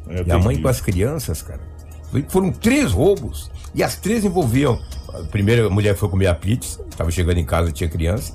É, 0.09 0.23
E 0.25 0.31
a 0.31 0.37
mãe 0.39 0.61
com 0.61 0.67
as 0.67 0.81
crianças, 0.81 1.41
cara. 1.41 1.61
Foram 2.29 2.51
três 2.51 2.91
roubos. 2.91 3.49
E 3.73 3.83
as 3.83 3.95
três 3.95 4.25
envolviam. 4.25 4.79
A 5.13 5.23
primeira 5.23 5.69
mulher 5.69 5.95
foi 5.95 6.09
comer 6.09 6.27
a 6.27 6.35
pizza, 6.35 6.83
tava 6.97 7.11
chegando 7.11 7.37
em 7.37 7.45
casa, 7.45 7.71
tinha 7.71 7.89
criança. 7.89 8.33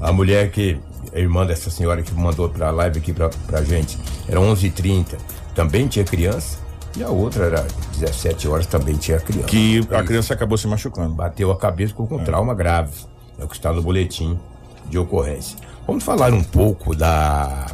A 0.00 0.12
mulher 0.12 0.50
que, 0.50 0.78
a 1.14 1.18
irmã 1.18 1.46
dessa 1.46 1.70
senhora 1.70 2.02
que 2.02 2.12
mandou 2.14 2.48
pra 2.48 2.70
live 2.70 2.98
aqui 2.98 3.12
pra, 3.12 3.30
pra 3.46 3.62
gente, 3.62 3.98
era 4.28 4.40
11h30, 4.40 5.16
também 5.54 5.86
tinha 5.88 6.04
criança. 6.04 6.58
E 6.96 7.02
a 7.02 7.08
outra 7.08 7.46
era 7.46 7.66
17 7.98 8.46
horas, 8.46 8.66
também 8.66 8.96
tinha 8.96 9.18
criança. 9.18 9.48
Que 9.48 9.86
a 9.90 10.00
Aí 10.00 10.06
criança 10.06 10.32
acabou 10.32 10.56
se 10.56 10.66
machucando. 10.68 11.14
Bateu 11.14 11.50
a 11.50 11.56
cabeça 11.58 11.90
ficou 11.90 12.06
com 12.06 12.22
trauma 12.22 12.54
grave. 12.54 12.92
É 13.38 13.44
o 13.44 13.48
que 13.48 13.56
está 13.56 13.72
no 13.72 13.82
boletim 13.82 14.38
de 14.88 14.98
ocorrência. 14.98 15.58
Vamos 15.86 16.04
falar 16.04 16.32
um 16.32 16.42
pouco 16.42 16.94
da. 16.94 17.66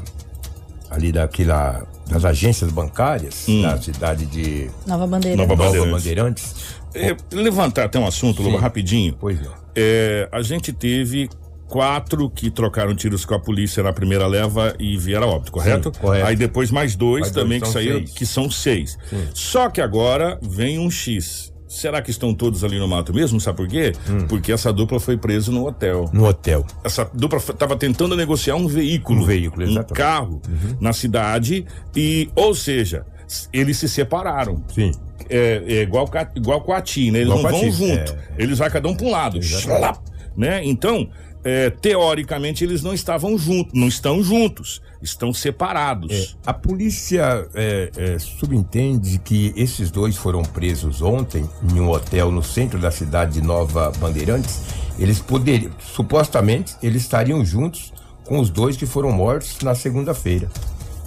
Ali 0.91 1.13
daquela. 1.13 1.87
das 2.09 2.25
agências 2.25 2.71
bancárias 2.73 3.47
da 3.63 3.81
cidade 3.81 4.27
de 4.27 4.69
Nova 4.87 5.07
Bandeira. 5.07 5.37
Nova 5.37 5.55
Nova 5.55 5.65
Bandeirantes. 5.69 6.03
Bandeirantes. 6.03 6.55
É, 6.93 7.17
levantar 7.33 7.85
até 7.85 7.99
um 7.99 8.07
assunto, 8.07 8.43
Lobo, 8.43 8.57
Sim. 8.57 8.63
rapidinho. 8.63 9.17
Pois 9.21 9.41
não. 9.41 9.53
É, 9.77 10.29
a 10.33 10.43
gente 10.43 10.73
teve 10.73 11.31
quatro 11.69 12.29
que 12.29 12.51
trocaram 12.51 12.97
tiros 12.97 13.25
com 13.25 13.33
a 13.35 13.39
polícia 13.39 13.81
na 13.81 13.93
primeira 13.93 14.27
leva 14.27 14.75
e 14.77 14.97
vieram 14.97 15.29
a 15.31 15.35
óbito, 15.37 15.53
correto? 15.53 15.93
Sim, 15.95 16.01
correto. 16.01 16.27
Aí 16.27 16.35
depois 16.35 16.73
mais 16.73 16.97
dois 16.97 17.21
Mais 17.21 17.33
dois, 17.33 17.45
também 17.45 17.61
que 17.61 17.67
são 17.67 17.73
saíram, 17.75 17.99
seis. 17.99 18.11
que 18.11 18.27
são 18.27 18.51
seis. 18.51 18.99
Só 19.33 19.71
que 19.71 19.81
agora 19.81 20.37
vem 20.43 20.81
um 20.81 20.91
X. 20.91 21.50
Será 21.71 22.03
que 22.03 22.11
estão 22.11 22.35
todos 22.35 22.65
ali 22.65 22.81
no 22.81 22.89
mato 22.89 23.15
mesmo? 23.15 23.41
Sabe 23.41 23.59
por 23.59 23.69
quê? 23.69 23.93
Hum. 24.11 24.27
Porque 24.27 24.51
essa 24.51 24.73
dupla 24.73 24.99
foi 24.99 25.17
presa 25.17 25.53
no 25.53 25.65
hotel. 25.69 26.11
No 26.13 26.27
hotel. 26.27 26.67
Essa 26.83 27.09
dupla 27.15 27.39
estava 27.39 27.77
tentando 27.77 28.17
negociar 28.17 28.57
um 28.57 28.67
veículo, 28.67 29.21
Um 29.23 29.25
veículo, 29.25 29.65
um 29.65 29.71
exatamente. 29.71 29.91
Uhum. 29.93 29.97
carro 29.97 30.43
na 30.81 30.93
cidade 30.93 31.65
e, 31.95 32.29
ou 32.35 32.57
seja, 32.57 33.07
eles 33.53 33.77
se 33.79 33.89
separaram. 33.89 34.65
Sim. 34.75 34.91
É, 35.29 35.63
é 35.65 35.83
igual, 35.83 36.11
igual 36.35 36.61
com 36.61 36.73
a 36.73 36.81
Ti, 36.83 37.13
né? 37.13 37.21
Eles 37.21 37.29
Igual 37.33 37.45
não 37.45 37.51
vão 37.53 37.61
Ti, 37.61 37.71
junto. 37.71 38.13
é. 38.13 38.19
Eles 38.37 38.59
vão 38.59 38.69
cada 38.69 38.89
um 38.89 38.95
para 38.97 39.07
um 39.07 39.11
lado. 39.13 39.41
Schlap, 39.41 39.99
né? 40.37 40.61
Então, 40.65 41.09
é, 41.43 41.71
teoricamente, 41.71 42.65
eles 42.65 42.83
não 42.83 42.93
estavam 42.93 43.39
juntos, 43.39 43.73
não 43.75 43.89
estão 43.89 44.23
juntos, 44.23 44.83
estão 45.03 45.33
separados. 45.33 46.37
A 46.45 46.53
polícia 46.53 47.49
é, 47.55 47.91
é, 47.97 48.19
subentende 48.19 49.19
que 49.19 49.53
esses 49.57 49.91
dois 49.91 50.17
foram 50.17 50.43
presos 50.43 51.01
ontem 51.01 51.49
em 51.73 51.81
um 51.81 51.91
hotel 51.91 52.31
no 52.31 52.43
centro 52.43 52.79
da 52.79 52.91
cidade 52.91 53.35
de 53.35 53.43
Nova 53.43 53.91
Bandeirantes. 53.99 54.61
Eles 54.99 55.19
poderiam, 55.19 55.73
supostamente, 55.79 56.77
eles 56.83 57.03
estariam 57.03 57.45
juntos 57.45 57.93
com 58.25 58.39
os 58.39 58.51
dois 58.51 58.77
que 58.77 58.87
foram 58.87 59.11
mortos 59.11 59.59
na 59.63 59.75
segunda-feira. 59.75 60.51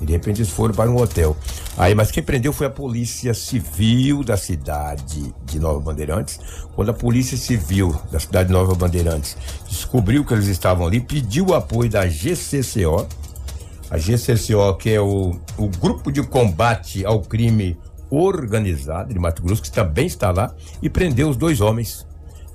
De 0.05 0.11
repente 0.11 0.41
eles 0.41 0.51
foram 0.51 0.73
para 0.73 0.89
um 0.89 0.97
hotel. 0.97 1.35
Aí, 1.77 1.95
mas 1.95 2.11
quem 2.11 2.21
prendeu 2.21 2.53
foi 2.53 2.67
a 2.67 2.69
Polícia 2.69 3.33
Civil 3.33 4.23
da 4.23 4.37
cidade 4.37 5.33
de 5.45 5.59
Nova 5.59 5.79
Bandeirantes. 5.79 6.39
Quando 6.75 6.89
a 6.89 6.93
Polícia 6.93 7.37
Civil 7.37 7.95
da 8.11 8.19
cidade 8.19 8.47
de 8.47 8.53
Nova 8.53 8.75
Bandeirantes 8.75 9.37
descobriu 9.67 10.23
que 10.25 10.33
eles 10.33 10.47
estavam 10.47 10.85
ali, 10.85 10.99
pediu 10.99 11.47
o 11.47 11.53
apoio 11.53 11.89
da 11.89 12.05
GCCO, 12.05 13.07
a 13.89 13.97
GCCO, 13.97 14.75
que 14.77 14.89
é 14.89 14.99
o, 14.99 15.35
o 15.57 15.67
Grupo 15.67 16.11
de 16.11 16.23
Combate 16.23 17.05
ao 17.05 17.21
Crime 17.21 17.77
Organizado 18.09 19.13
de 19.13 19.19
Mato 19.19 19.41
Grosso, 19.41 19.61
que 19.61 19.71
também 19.71 20.05
está 20.05 20.31
lá, 20.31 20.53
e 20.81 20.89
prendeu 20.89 21.29
os 21.29 21.35
dois 21.35 21.61
homens. 21.61 22.05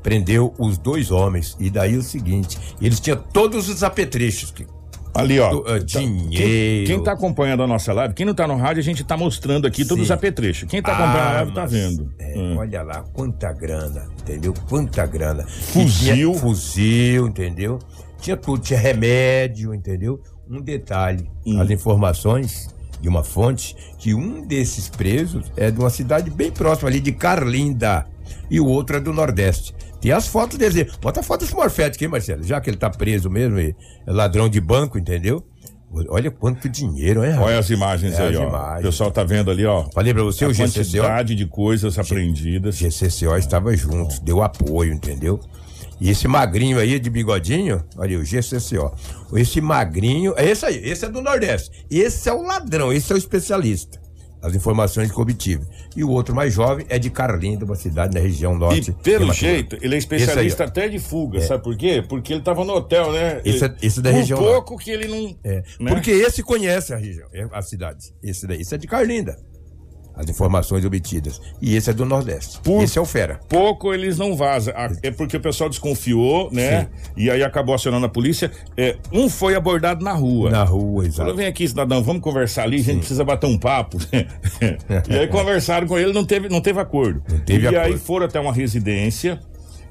Prendeu 0.02 0.54
os 0.56 0.78
dois 0.78 1.10
homens. 1.10 1.56
E 1.58 1.68
daí 1.68 1.96
o 1.96 2.02
seguinte: 2.02 2.58
eles 2.80 3.00
tinham 3.00 3.16
todos 3.32 3.68
os 3.68 3.82
apetrechos. 3.82 4.52
Que, 4.52 4.66
Ali, 5.14 5.38
ó. 5.40 5.50
do- 5.50 5.64
ah, 5.66 5.80
Quem, 5.84 6.16
dinheiro. 6.28 6.86
quem 6.86 7.02
tá 7.02 7.12
acompanhando 7.12 7.62
a 7.62 7.66
nossa 7.66 7.92
live, 7.92 8.14
quem 8.14 8.24
não 8.26 8.34
tá 8.34 8.46
no 8.46 8.56
rádio, 8.56 8.80
a 8.80 8.84
gente 8.84 9.02
tá 9.04 9.16
mostrando 9.16 9.66
aqui 9.66 9.84
todos 9.84 10.02
os 10.02 10.08
Sim. 10.08 10.14
apetrechos. 10.14 10.68
Quem 10.68 10.80
tá 10.82 10.92
acompanhando 10.92 11.16
a 11.28 11.32
live 11.32 11.52
tá 11.52 11.62
Armas. 11.62 11.72
vendo. 11.72 12.12
É, 12.18 12.38
Hum. 12.38 12.56
Olha 12.58 12.82
lá, 12.82 13.04
quanta 13.12 13.52
grana, 13.52 14.06
entendeu? 14.20 14.54
Quanta 14.68 15.04
grana. 15.06 15.44
Fuzil. 15.46 16.34
Fuzil, 16.34 17.26
entendeu? 17.28 17.78
Tinha 18.20 18.36
tudo, 18.36 18.62
tinha 18.62 18.78
remédio, 18.78 19.74
entendeu? 19.74 20.20
Um 20.50 20.60
detalhe, 20.60 21.28
Hum. 21.46 21.60
as 21.60 21.70
informações 21.70 22.68
de 23.00 23.08
uma 23.08 23.22
fonte 23.22 23.76
que 23.98 24.12
um 24.14 24.44
desses 24.46 24.88
presos 24.88 25.50
é 25.56 25.70
de 25.70 25.78
uma 25.78 25.90
cidade 25.90 26.30
bem 26.30 26.50
próxima 26.50 26.88
ali 26.88 26.98
de 27.00 27.12
Carlinda 27.12 28.06
e 28.50 28.60
o 28.60 28.66
outro 28.66 28.96
é 28.96 29.00
do 29.00 29.12
Nordeste. 29.12 29.74
Tem 30.00 30.12
as 30.12 30.26
fotos 30.28 30.56
dele. 30.58 30.90
Bota 31.00 31.20
a 31.20 31.22
foto 31.22 31.40
desse 31.40 31.54
Morfete 31.54 31.96
aqui, 31.96 32.06
Marcelo, 32.08 32.42
já 32.44 32.60
que 32.60 32.70
ele 32.70 32.76
tá 32.76 32.88
preso 32.88 33.28
mesmo, 33.28 33.58
é 33.58 33.74
ladrão 34.06 34.48
de 34.48 34.60
banco, 34.60 34.98
entendeu? 34.98 35.44
Olha 36.10 36.30
quanto 36.30 36.68
dinheiro, 36.68 37.24
hein? 37.24 37.32
Olha 37.38 37.58
as 37.58 37.70
imagens 37.70 38.18
É, 38.18 38.22
aí, 38.28 38.34
as 38.34 38.40
ó. 38.40 38.46
imagens. 38.48 38.80
O 38.80 38.82
pessoal 38.90 39.10
tá 39.10 39.24
vendo 39.24 39.50
ali, 39.50 39.64
ó. 39.64 39.86
Falei 39.94 40.12
pra 40.12 40.22
você, 40.22 40.44
a 40.44 40.48
o 40.48 40.52
GCCO 40.52 40.74
quantidade 40.74 41.34
de 41.34 41.46
coisas 41.46 41.98
apreendidas. 41.98 42.76
GCCO 42.76 43.34
estava 43.36 43.74
junto, 43.74 44.20
deu 44.22 44.42
apoio, 44.42 44.92
entendeu? 44.92 45.40
E 46.00 46.10
esse 46.10 46.28
magrinho 46.28 46.78
aí 46.78 47.00
de 47.00 47.08
bigodinho, 47.10 47.82
olha 47.96 48.10
aí, 48.10 48.22
o 48.22 48.24
GCCO. 48.24 48.92
Esse 49.34 49.60
magrinho, 49.62 50.34
é 50.36 50.44
esse 50.50 50.64
aí, 50.66 50.76
esse 50.76 51.06
é 51.06 51.08
do 51.08 51.22
Nordeste. 51.22 51.86
Esse 51.90 52.28
é 52.28 52.32
o 52.32 52.42
ladrão, 52.42 52.92
esse 52.92 53.10
é 53.10 53.14
o 53.14 53.18
especialista. 53.18 53.98
As 54.40 54.54
informações 54.54 55.10
que 55.10 55.20
obtive. 55.20 55.66
E 55.96 56.04
o 56.04 56.10
outro 56.10 56.34
mais 56.34 56.54
jovem 56.54 56.86
é 56.88 56.98
de 56.98 57.10
Carlinda, 57.10 57.64
uma 57.64 57.74
cidade 57.74 58.14
da 58.14 58.20
região 58.20 58.56
norte. 58.56 58.90
E 58.90 58.94
pelo 59.02 59.32
de 59.32 59.38
jeito, 59.38 59.76
ele 59.82 59.96
é 59.96 59.98
especialista 59.98 60.62
aí, 60.62 60.68
até 60.68 60.88
de 60.88 60.98
fuga, 61.00 61.40
sabe 61.40 61.62
por 61.64 61.76
quê? 61.76 62.04
Porque 62.08 62.32
ele 62.32 62.42
tava 62.42 62.64
no 62.64 62.72
hotel, 62.74 63.12
né? 63.12 63.40
Esse 63.44 63.64
é- 63.64 63.66
é 63.66 64.00
da 64.00 64.10
Por 64.10 64.16
região 64.16 64.38
pouco 64.38 64.76
que 64.78 64.90
ele 64.90 65.08
não. 65.08 65.36
É, 65.42 65.62
né? 65.80 65.90
Porque 65.92 66.10
esse 66.12 66.42
conhece 66.42 66.94
a 66.94 66.96
região, 66.96 67.26
é, 67.32 67.48
a 67.52 67.62
cidade. 67.62 68.14
Esse 68.22 68.46
daí, 68.46 68.60
esse 68.60 68.74
é 68.74 68.78
de 68.78 68.86
Carlinda. 68.86 69.36
As 70.18 70.28
informações 70.28 70.84
obtidas. 70.84 71.40
E 71.62 71.76
esse 71.76 71.90
é 71.90 71.92
do 71.92 72.04
Nordeste. 72.04 72.58
Por- 72.60 72.82
Esse 72.82 72.98
é 72.98 73.00
o 73.00 73.04
Fera. 73.04 73.38
pouco 73.48 73.94
eles 73.94 74.18
não 74.18 74.34
vazam. 74.36 74.74
Ah, 74.76 74.90
É 75.02 75.10
porque 75.12 75.36
o 75.36 75.40
pessoal 75.40 75.70
desconfiou, 75.70 76.50
né? 76.52 76.88
E 77.16 77.30
aí 77.30 77.42
acabou 77.42 77.74
acionando 77.74 78.04
a 78.04 78.08
polícia. 78.08 78.50
É, 78.76 78.96
um 79.12 79.28
foi 79.30 79.54
abordado 79.54 80.04
na 80.04 80.12
rua. 80.12 80.50
Na 80.50 80.64
rua, 80.64 80.88
Falou, 80.88 81.04
exato. 81.04 81.34
vem 81.36 81.46
aqui, 81.46 81.68
cidadão, 81.68 82.02
vamos 82.02 82.20
conversar 82.20 82.64
ali, 82.64 82.80
a 82.80 82.82
gente 82.82 82.98
precisa 82.98 83.24
bater 83.24 83.46
um 83.46 83.56
papo. 83.56 83.98
e 85.08 85.16
aí 85.16 85.28
conversaram 85.28 85.86
com 85.86 85.96
ele, 85.98 86.12
não 86.12 86.24
teve, 86.24 86.48
não 86.48 86.60
teve 86.60 86.80
acordo. 86.80 87.22
Não 87.28 87.38
teve 87.40 87.64
e 87.64 87.68
aí 87.68 87.76
acordo. 87.76 87.98
foram 87.98 88.26
até 88.26 88.40
uma 88.40 88.52
residência. 88.52 89.38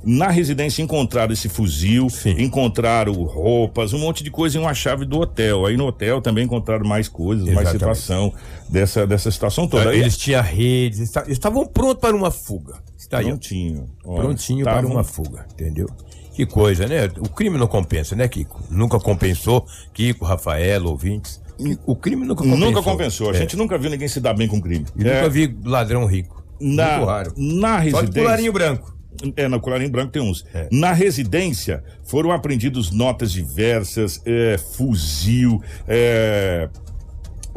Na 0.10 0.30
residência 0.30 0.82
encontraram 0.82 1.34
esse 1.34 1.50
fuzil, 1.50 2.10
Sim. 2.10 2.36
encontraram 2.42 3.12
roupas, 3.24 3.92
um 3.92 4.00
monte 4.00 4.24
de 4.24 4.32
coisa 4.32 4.58
e 4.58 4.62
uma 4.62 4.74
chave 4.74 5.04
do 5.04 5.20
hotel. 5.20 5.66
Aí 5.66 5.76
no 5.76 5.86
hotel 5.86 6.22
também 6.22 6.46
encontraram 6.46 6.88
mais 6.88 7.10
coisas, 7.10 7.44
mais 7.46 7.68
Exatamente. 7.68 7.98
situação 8.00 8.34
dessa, 8.70 9.06
dessa 9.06 9.30
situação 9.30 9.68
toda. 9.68 9.90
Aí 9.90 10.00
Eles 10.00 10.16
tinham 10.16 10.42
redes, 10.42 11.14
estavam 11.28 11.66
prontos 11.66 12.00
para 12.00 12.16
uma 12.16 12.32
fuga. 12.32 12.76
Está 12.98 13.20
prontinho. 13.22 13.90
Olha, 14.06 14.22
prontinho 14.22 14.64
tavam- 14.64 14.82
para 14.84 14.90
uma 14.94 15.04
fuga, 15.04 15.46
entendeu? 15.54 15.90
Que 16.34 16.46
coisa, 16.46 16.88
né? 16.88 17.10
O 17.20 17.28
crime 17.30 17.58
não 17.58 17.68
compensa, 17.68 18.16
né, 18.16 18.30
Kiko? 18.30 18.64
Nunca 18.70 19.00
compensou, 19.00 19.66
Kiko, 19.94 20.24
Rafael, 20.24 20.86
ouvintes. 20.86 21.42
O 21.86 21.96
crime 21.98 22.26
nunca 22.26 22.44
compensou. 22.44 22.66
Nunca 22.66 22.82
compensou. 22.82 23.30
A 23.32 23.36
É. 23.36 23.40
gente 23.40 23.58
nunca 23.58 23.78
viu 23.78 23.90
ninguém 23.90 24.08
se 24.08 24.22
dar 24.22 24.34
bem 24.34 24.48
com 24.48 24.62
crime. 24.62 24.86
E 24.96 25.06
É, 25.06 25.16
nunca 25.16 25.30
vi 25.30 25.54
ladrão 25.66 26.06
rico. 26.06 26.46
na, 26.62 26.92
Muito 26.98 27.06
raro. 27.08 27.34
na 27.36 27.74
Só 27.90 28.02
de 28.02 28.08
residência. 28.22 28.52
branco. 28.54 28.97
É, 29.36 29.48
no 29.48 29.60
colarinho 29.60 29.90
branco 29.90 30.12
tem 30.12 30.22
uns. 30.22 30.46
É. 30.54 30.68
Na 30.72 30.94
residência 30.94 31.84
foram 32.04 32.32
apreendidos 32.32 32.92
notas 32.92 33.32
diversas, 33.32 34.22
é, 34.26 34.58
fuzil, 34.58 35.62
é, 35.88 36.70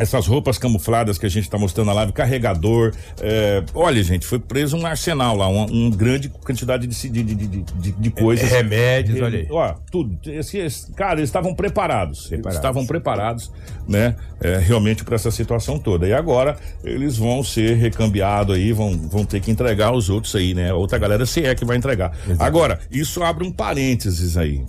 essas 0.01 0.27
roupas 0.27 0.57
camufladas 0.57 1.19
que 1.19 1.27
a 1.27 1.29
gente 1.29 1.45
está 1.45 1.59
mostrando 1.59 1.89
na 1.89 1.93
live, 1.93 2.13
carregador. 2.13 2.95
É, 3.21 3.63
olha, 3.75 4.03
gente, 4.03 4.27
foi 4.27 4.39
preso 4.39 4.75
um 4.75 4.87
arsenal 4.87 5.37
lá, 5.37 5.47
uma, 5.47 5.67
uma 5.67 5.95
grande 5.95 6.31
quantidade 6.31 6.87
de, 6.87 7.09
de, 7.09 7.23
de, 7.23 7.35
de, 7.35 7.93
de 7.93 8.11
coisas. 8.11 8.51
É, 8.51 8.57
remédios, 8.57 9.21
olha 9.21 9.41
aí. 9.41 9.47
Ó, 9.51 9.75
tudo. 9.91 10.19
Esse, 10.31 10.57
esse, 10.57 10.91
cara, 10.93 11.21
eles 11.21 11.29
estavam 11.29 11.55
preparados. 11.55 12.29
preparados. 12.29 12.57
Estavam 12.57 12.87
preparados, 12.87 13.53
né? 13.87 14.17
É, 14.41 14.57
realmente 14.57 15.05
para 15.05 15.17
essa 15.17 15.31
situação 15.31 15.79
toda. 15.79 16.09
E 16.09 16.15
agora 16.15 16.57
eles 16.83 17.19
vão 17.19 17.45
ser 17.45 17.77
recambiados 17.77 18.57
aí, 18.57 18.73
vão, 18.73 18.97
vão 18.97 19.27
ter 19.27 19.41
que 19.41 19.51
entregar 19.51 19.93
os 19.93 20.09
outros 20.09 20.35
aí, 20.35 20.55
né? 20.55 20.73
Outra 20.73 20.97
galera 20.97 21.27
se 21.27 21.45
é 21.45 21.55
que 21.55 21.65
vai 21.65 21.77
entregar. 21.77 22.17
Exato. 22.25 22.43
Agora, 22.43 22.81
isso 22.91 23.23
abre 23.23 23.47
um 23.47 23.53
parênteses 23.53 24.39
aí. 24.39 24.65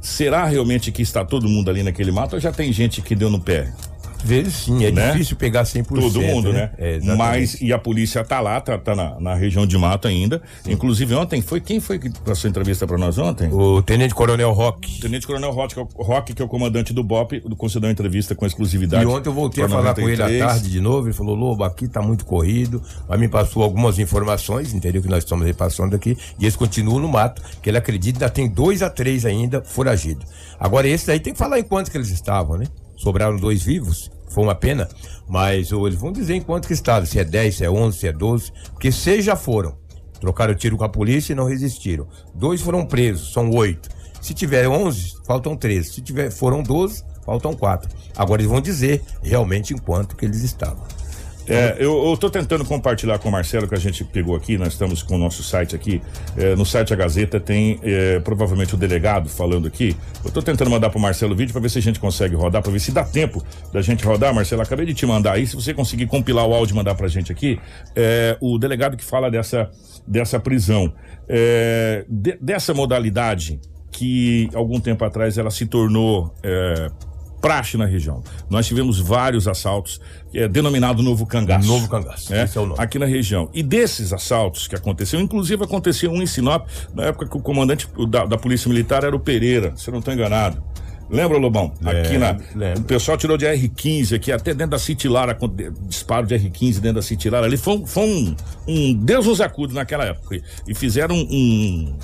Será 0.00 0.44
realmente 0.44 0.92
que 0.92 1.02
está 1.02 1.24
todo 1.24 1.48
mundo 1.48 1.68
ali 1.68 1.82
naquele 1.82 2.12
mato 2.12 2.34
ou 2.34 2.40
já 2.40 2.52
tem 2.52 2.72
gente 2.72 3.02
que 3.02 3.16
deu 3.16 3.28
no 3.28 3.40
pé? 3.40 3.72
Vezes 4.26 4.54
sim, 4.54 4.84
é 4.84 4.90
né? 4.90 5.12
difícil 5.12 5.36
pegar 5.36 5.62
100%. 5.62 5.86
Todo 5.86 6.20
mundo, 6.20 6.52
né? 6.52 6.70
né? 6.78 6.98
É, 7.02 7.16
Mas, 7.16 7.60
e 7.60 7.72
a 7.72 7.78
polícia 7.78 8.24
tá 8.24 8.40
lá, 8.40 8.60
tá, 8.60 8.76
tá 8.76 8.94
na, 8.94 9.20
na, 9.20 9.34
região 9.34 9.66
de 9.66 9.78
mato 9.78 10.08
ainda. 10.08 10.42
Sim. 10.64 10.72
Inclusive 10.72 11.14
ontem, 11.14 11.40
foi 11.40 11.60
quem 11.60 11.80
foi 11.80 11.98
que 11.98 12.10
passou 12.20 12.50
entrevista 12.50 12.86
para 12.86 12.98
nós 12.98 13.18
ontem? 13.18 13.48
O 13.52 13.82
Tenente 13.82 14.14
Coronel 14.14 14.52
Roque. 14.52 15.00
Tenente 15.00 15.26
Coronel 15.26 15.52
Roque, 15.52 15.74
Roque, 15.94 16.34
que 16.34 16.42
é 16.42 16.44
o 16.44 16.48
comandante 16.48 16.92
do 16.92 17.04
BOP, 17.04 17.40
concedeu 17.56 17.90
entrevista 17.90 18.34
com 18.34 18.44
exclusividade. 18.44 19.04
E 19.04 19.06
ontem 19.06 19.28
eu 19.28 19.34
voltei 19.34 19.64
a 19.64 19.68
falar 19.68 19.90
93. 19.96 20.18
com 20.18 20.24
ele 20.24 20.42
à 20.42 20.46
tarde 20.46 20.70
de 20.70 20.80
novo, 20.80 21.06
ele 21.06 21.14
falou, 21.14 21.34
Lobo, 21.34 21.62
aqui 21.62 21.86
tá 21.86 22.02
muito 22.02 22.24
corrido, 22.24 22.82
mas 23.08 23.20
me 23.20 23.28
passou 23.28 23.62
algumas 23.62 23.98
informações, 23.98 24.74
entendeu? 24.74 25.00
Que 25.00 25.08
nós 25.08 25.22
estamos 25.22 25.46
repassando 25.46 25.94
aqui, 25.94 26.16
e 26.38 26.44
eles 26.44 26.56
continuam 26.56 26.98
no 26.98 27.08
mato, 27.08 27.42
que 27.62 27.70
ele 27.70 27.78
acredita 27.78 28.16
que 28.16 28.24
ainda 28.24 28.30
tem 28.30 28.48
dois 28.48 28.82
a 28.82 28.90
três 28.90 29.24
ainda 29.24 29.62
foragidos. 29.62 30.26
Agora, 30.58 30.88
esse 30.88 31.10
aí 31.10 31.20
tem 31.20 31.32
que 31.32 31.38
falar 31.38 31.58
em 31.58 31.62
quantos 31.62 31.90
que 31.90 31.96
eles 31.96 32.10
estavam, 32.10 32.56
né? 32.56 32.66
Sobraram 32.96 33.36
dois 33.36 33.62
vivos, 33.62 34.10
foi 34.28 34.42
uma 34.42 34.54
pena, 34.54 34.88
mas 35.28 35.72
ou, 35.72 35.86
eles 35.86 35.98
vão 35.98 36.12
dizer 36.12 36.34
em 36.34 36.40
quanto 36.40 36.66
que 36.66 36.74
estavam, 36.74 37.06
se 37.06 37.18
é 37.18 37.24
10, 37.24 37.56
se 37.56 37.64
é 37.64 37.70
11, 37.70 37.98
se 37.98 38.06
é 38.08 38.12
12, 38.12 38.52
porque 38.72 38.90
seis 38.90 39.24
já 39.24 39.36
foram. 39.36 39.76
Trocaram 40.20 40.54
tiro 40.54 40.76
com 40.76 40.84
a 40.84 40.88
polícia 40.88 41.32
e 41.32 41.36
não 41.36 41.44
resistiram. 41.44 42.06
Dois 42.34 42.60
foram 42.60 42.86
presos, 42.86 43.32
são 43.32 43.50
oito. 43.50 43.88
Se 44.20 44.34
tiver 44.34 44.66
11, 44.68 45.14
faltam 45.26 45.56
13. 45.56 45.92
Se 45.92 46.00
tiver, 46.00 46.30
foram 46.30 46.62
12, 46.62 47.04
faltam 47.24 47.54
quatro. 47.54 47.88
Agora 48.16 48.40
eles 48.40 48.50
vão 48.50 48.60
dizer 48.60 49.02
realmente 49.22 49.74
em 49.74 49.78
quanto 49.78 50.16
que 50.16 50.24
eles 50.24 50.42
estavam. 50.42 50.84
É, 51.48 51.76
eu, 51.78 52.12
estou 52.12 52.28
tentando 52.28 52.64
compartilhar 52.64 53.18
com 53.18 53.28
o 53.28 53.32
Marcelo 53.32 53.68
que 53.68 53.74
a 53.74 53.78
gente 53.78 54.02
pegou 54.04 54.34
aqui, 54.34 54.58
nós 54.58 54.68
estamos 54.68 55.02
com 55.02 55.14
o 55.14 55.18
nosso 55.18 55.42
site 55.42 55.76
aqui. 55.76 56.02
É, 56.36 56.56
no 56.56 56.66
site 56.66 56.92
A 56.92 56.96
Gazeta 56.96 57.38
tem 57.38 57.78
é, 57.82 58.18
provavelmente 58.20 58.74
o 58.74 58.76
delegado 58.76 59.28
falando 59.28 59.68
aqui. 59.68 59.96
Eu 60.24 60.28
estou 60.28 60.42
tentando 60.42 60.70
mandar 60.70 60.90
para 60.90 60.98
o 60.98 61.00
Marcelo 61.00 61.34
o 61.34 61.36
vídeo 61.36 61.52
para 61.52 61.62
ver 61.62 61.68
se 61.68 61.78
a 61.78 61.82
gente 61.82 62.00
consegue 62.00 62.34
rodar, 62.34 62.62
para 62.62 62.72
ver 62.72 62.80
se 62.80 62.90
dá 62.90 63.04
tempo 63.04 63.42
da 63.72 63.80
gente 63.80 64.04
rodar. 64.04 64.34
Marcelo, 64.34 64.62
acabei 64.62 64.86
de 64.86 64.94
te 64.94 65.06
mandar 65.06 65.34
aí. 65.34 65.46
Se 65.46 65.54
você 65.54 65.72
conseguir 65.72 66.06
compilar 66.06 66.46
o 66.46 66.54
áudio 66.54 66.74
e 66.74 66.76
mandar 66.76 66.94
para 66.94 67.06
a 67.06 67.10
gente 67.10 67.30
aqui, 67.30 67.60
é, 67.94 68.36
o 68.40 68.58
delegado 68.58 68.96
que 68.96 69.04
fala 69.04 69.30
dessa, 69.30 69.70
dessa 70.06 70.40
prisão, 70.40 70.92
é, 71.28 72.04
de, 72.08 72.36
dessa 72.40 72.74
modalidade 72.74 73.60
que 73.92 74.50
algum 74.52 74.78
tempo 74.80 75.04
atrás 75.04 75.38
ela 75.38 75.50
se 75.50 75.64
tornou 75.64 76.34
é, 76.42 76.90
praxe 77.40 77.76
na 77.76 77.86
região. 77.86 78.22
Nós 78.48 78.66
tivemos 78.66 78.98
vários 78.98 79.46
assaltos, 79.46 80.00
é, 80.34 80.48
denominado 80.48 81.02
Novo 81.02 81.26
Cangaço. 81.26 81.66
Novo 81.66 81.88
Cangaço, 81.88 82.34
é, 82.34 82.44
esse 82.44 82.58
é 82.58 82.60
o 82.60 82.66
nome. 82.66 82.80
Aqui 82.80 82.98
na 82.98 83.06
região. 83.06 83.48
E 83.52 83.62
desses 83.62 84.12
assaltos 84.12 84.66
que 84.66 84.74
aconteceu, 84.74 85.20
inclusive 85.20 85.62
aconteceu 85.64 86.10
um 86.10 86.22
em 86.22 86.26
Sinop, 86.26 86.66
na 86.94 87.04
época 87.04 87.28
que 87.28 87.36
o 87.36 87.40
comandante 87.40 87.88
da, 88.08 88.24
da 88.24 88.38
Polícia 88.38 88.68
Militar 88.68 89.04
era 89.04 89.14
o 89.14 89.20
Pereira, 89.20 89.72
se 89.76 89.88
eu 89.88 89.92
não 89.92 90.00
estou 90.00 90.12
enganado. 90.12 90.62
Lembra, 91.08 91.38
Lobão? 91.38 91.72
aqui 91.84 92.18
na. 92.18 92.36
Lembro. 92.54 92.80
O 92.80 92.84
pessoal 92.84 93.16
tirou 93.16 93.36
de 93.36 93.46
R15 93.46 94.16
aqui, 94.16 94.32
até 94.32 94.52
dentro 94.52 94.72
da 94.72 94.78
City 94.78 95.08
Lara, 95.08 95.38
disparo 95.82 96.26
de 96.26 96.34
R15 96.34 96.80
dentro 96.80 96.94
da 96.94 97.02
City 97.02 97.30
Lara. 97.30 97.46
Ali 97.46 97.56
foi, 97.56 97.84
foi 97.86 98.02
um, 98.02 98.36
um 98.66 98.94
Deus 98.94 99.26
nos 99.26 99.40
acude 99.40 99.72
naquela 99.72 100.04
época. 100.04 100.40
E 100.66 100.74
fizeram 100.74 101.14
um, 101.14 101.20
um 101.20 101.96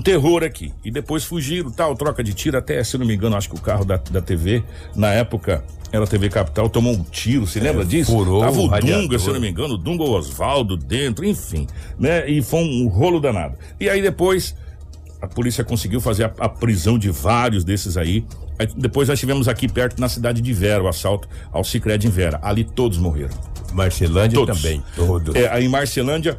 terror 0.00 0.42
aqui. 0.42 0.72
E 0.84 0.90
depois 0.90 1.24
fugiram, 1.24 1.70
tal, 1.70 1.94
troca 1.94 2.22
de 2.22 2.34
tiro, 2.34 2.58
até, 2.58 2.82
se 2.82 2.98
não 2.98 3.06
me 3.06 3.14
engano, 3.14 3.36
acho 3.36 3.48
que 3.48 3.56
o 3.56 3.60
carro 3.60 3.84
da, 3.84 3.96
da 3.96 4.20
TV, 4.20 4.64
na 4.94 5.12
época, 5.12 5.64
era 5.92 6.04
a 6.04 6.06
TV 6.06 6.28
Capital, 6.28 6.68
tomou 6.68 6.92
um 6.92 7.02
tiro, 7.02 7.46
se 7.46 7.58
é, 7.58 7.62
lembra 7.62 7.84
disso? 7.84 8.10
Furou, 8.10 8.40
Tava 8.40 8.58
o 8.58 8.68
Dunga, 8.80 9.18
se 9.18 9.30
não 9.30 9.40
me 9.40 9.48
engano, 9.48 9.74
o 9.74 9.78
Dunga 9.78 10.02
Osvaldo 10.02 10.76
dentro, 10.76 11.24
enfim, 11.24 11.66
né? 11.98 12.28
E 12.28 12.42
foi 12.42 12.60
um 12.60 12.88
rolo 12.88 13.20
danado. 13.20 13.56
E 13.78 13.88
aí 13.88 14.02
depois, 14.02 14.56
a 15.20 15.26
polícia 15.28 15.64
conseguiu 15.64 16.00
fazer 16.00 16.24
a, 16.24 16.32
a 16.38 16.48
prisão 16.48 16.98
de 16.98 17.10
vários 17.10 17.64
desses 17.64 17.96
aí. 17.96 18.24
Depois 18.76 19.08
nós 19.08 19.20
tivemos 19.20 19.48
aqui 19.48 19.68
perto, 19.68 20.00
na 20.00 20.08
cidade 20.08 20.40
de 20.40 20.52
Vera, 20.52 20.82
o 20.82 20.88
assalto 20.88 21.28
ao 21.52 21.62
Cicred 21.62 22.06
em 22.06 22.10
Vera. 22.10 22.38
Ali 22.42 22.64
todos 22.64 22.98
morreram. 22.98 23.36
Marcelândia 23.72 24.38
todos. 24.38 24.56
também, 24.56 24.82
todos. 24.94 25.34
É, 25.34 25.48
aí 25.48 25.66
em 25.66 25.68
Marcelândia, 25.68 26.38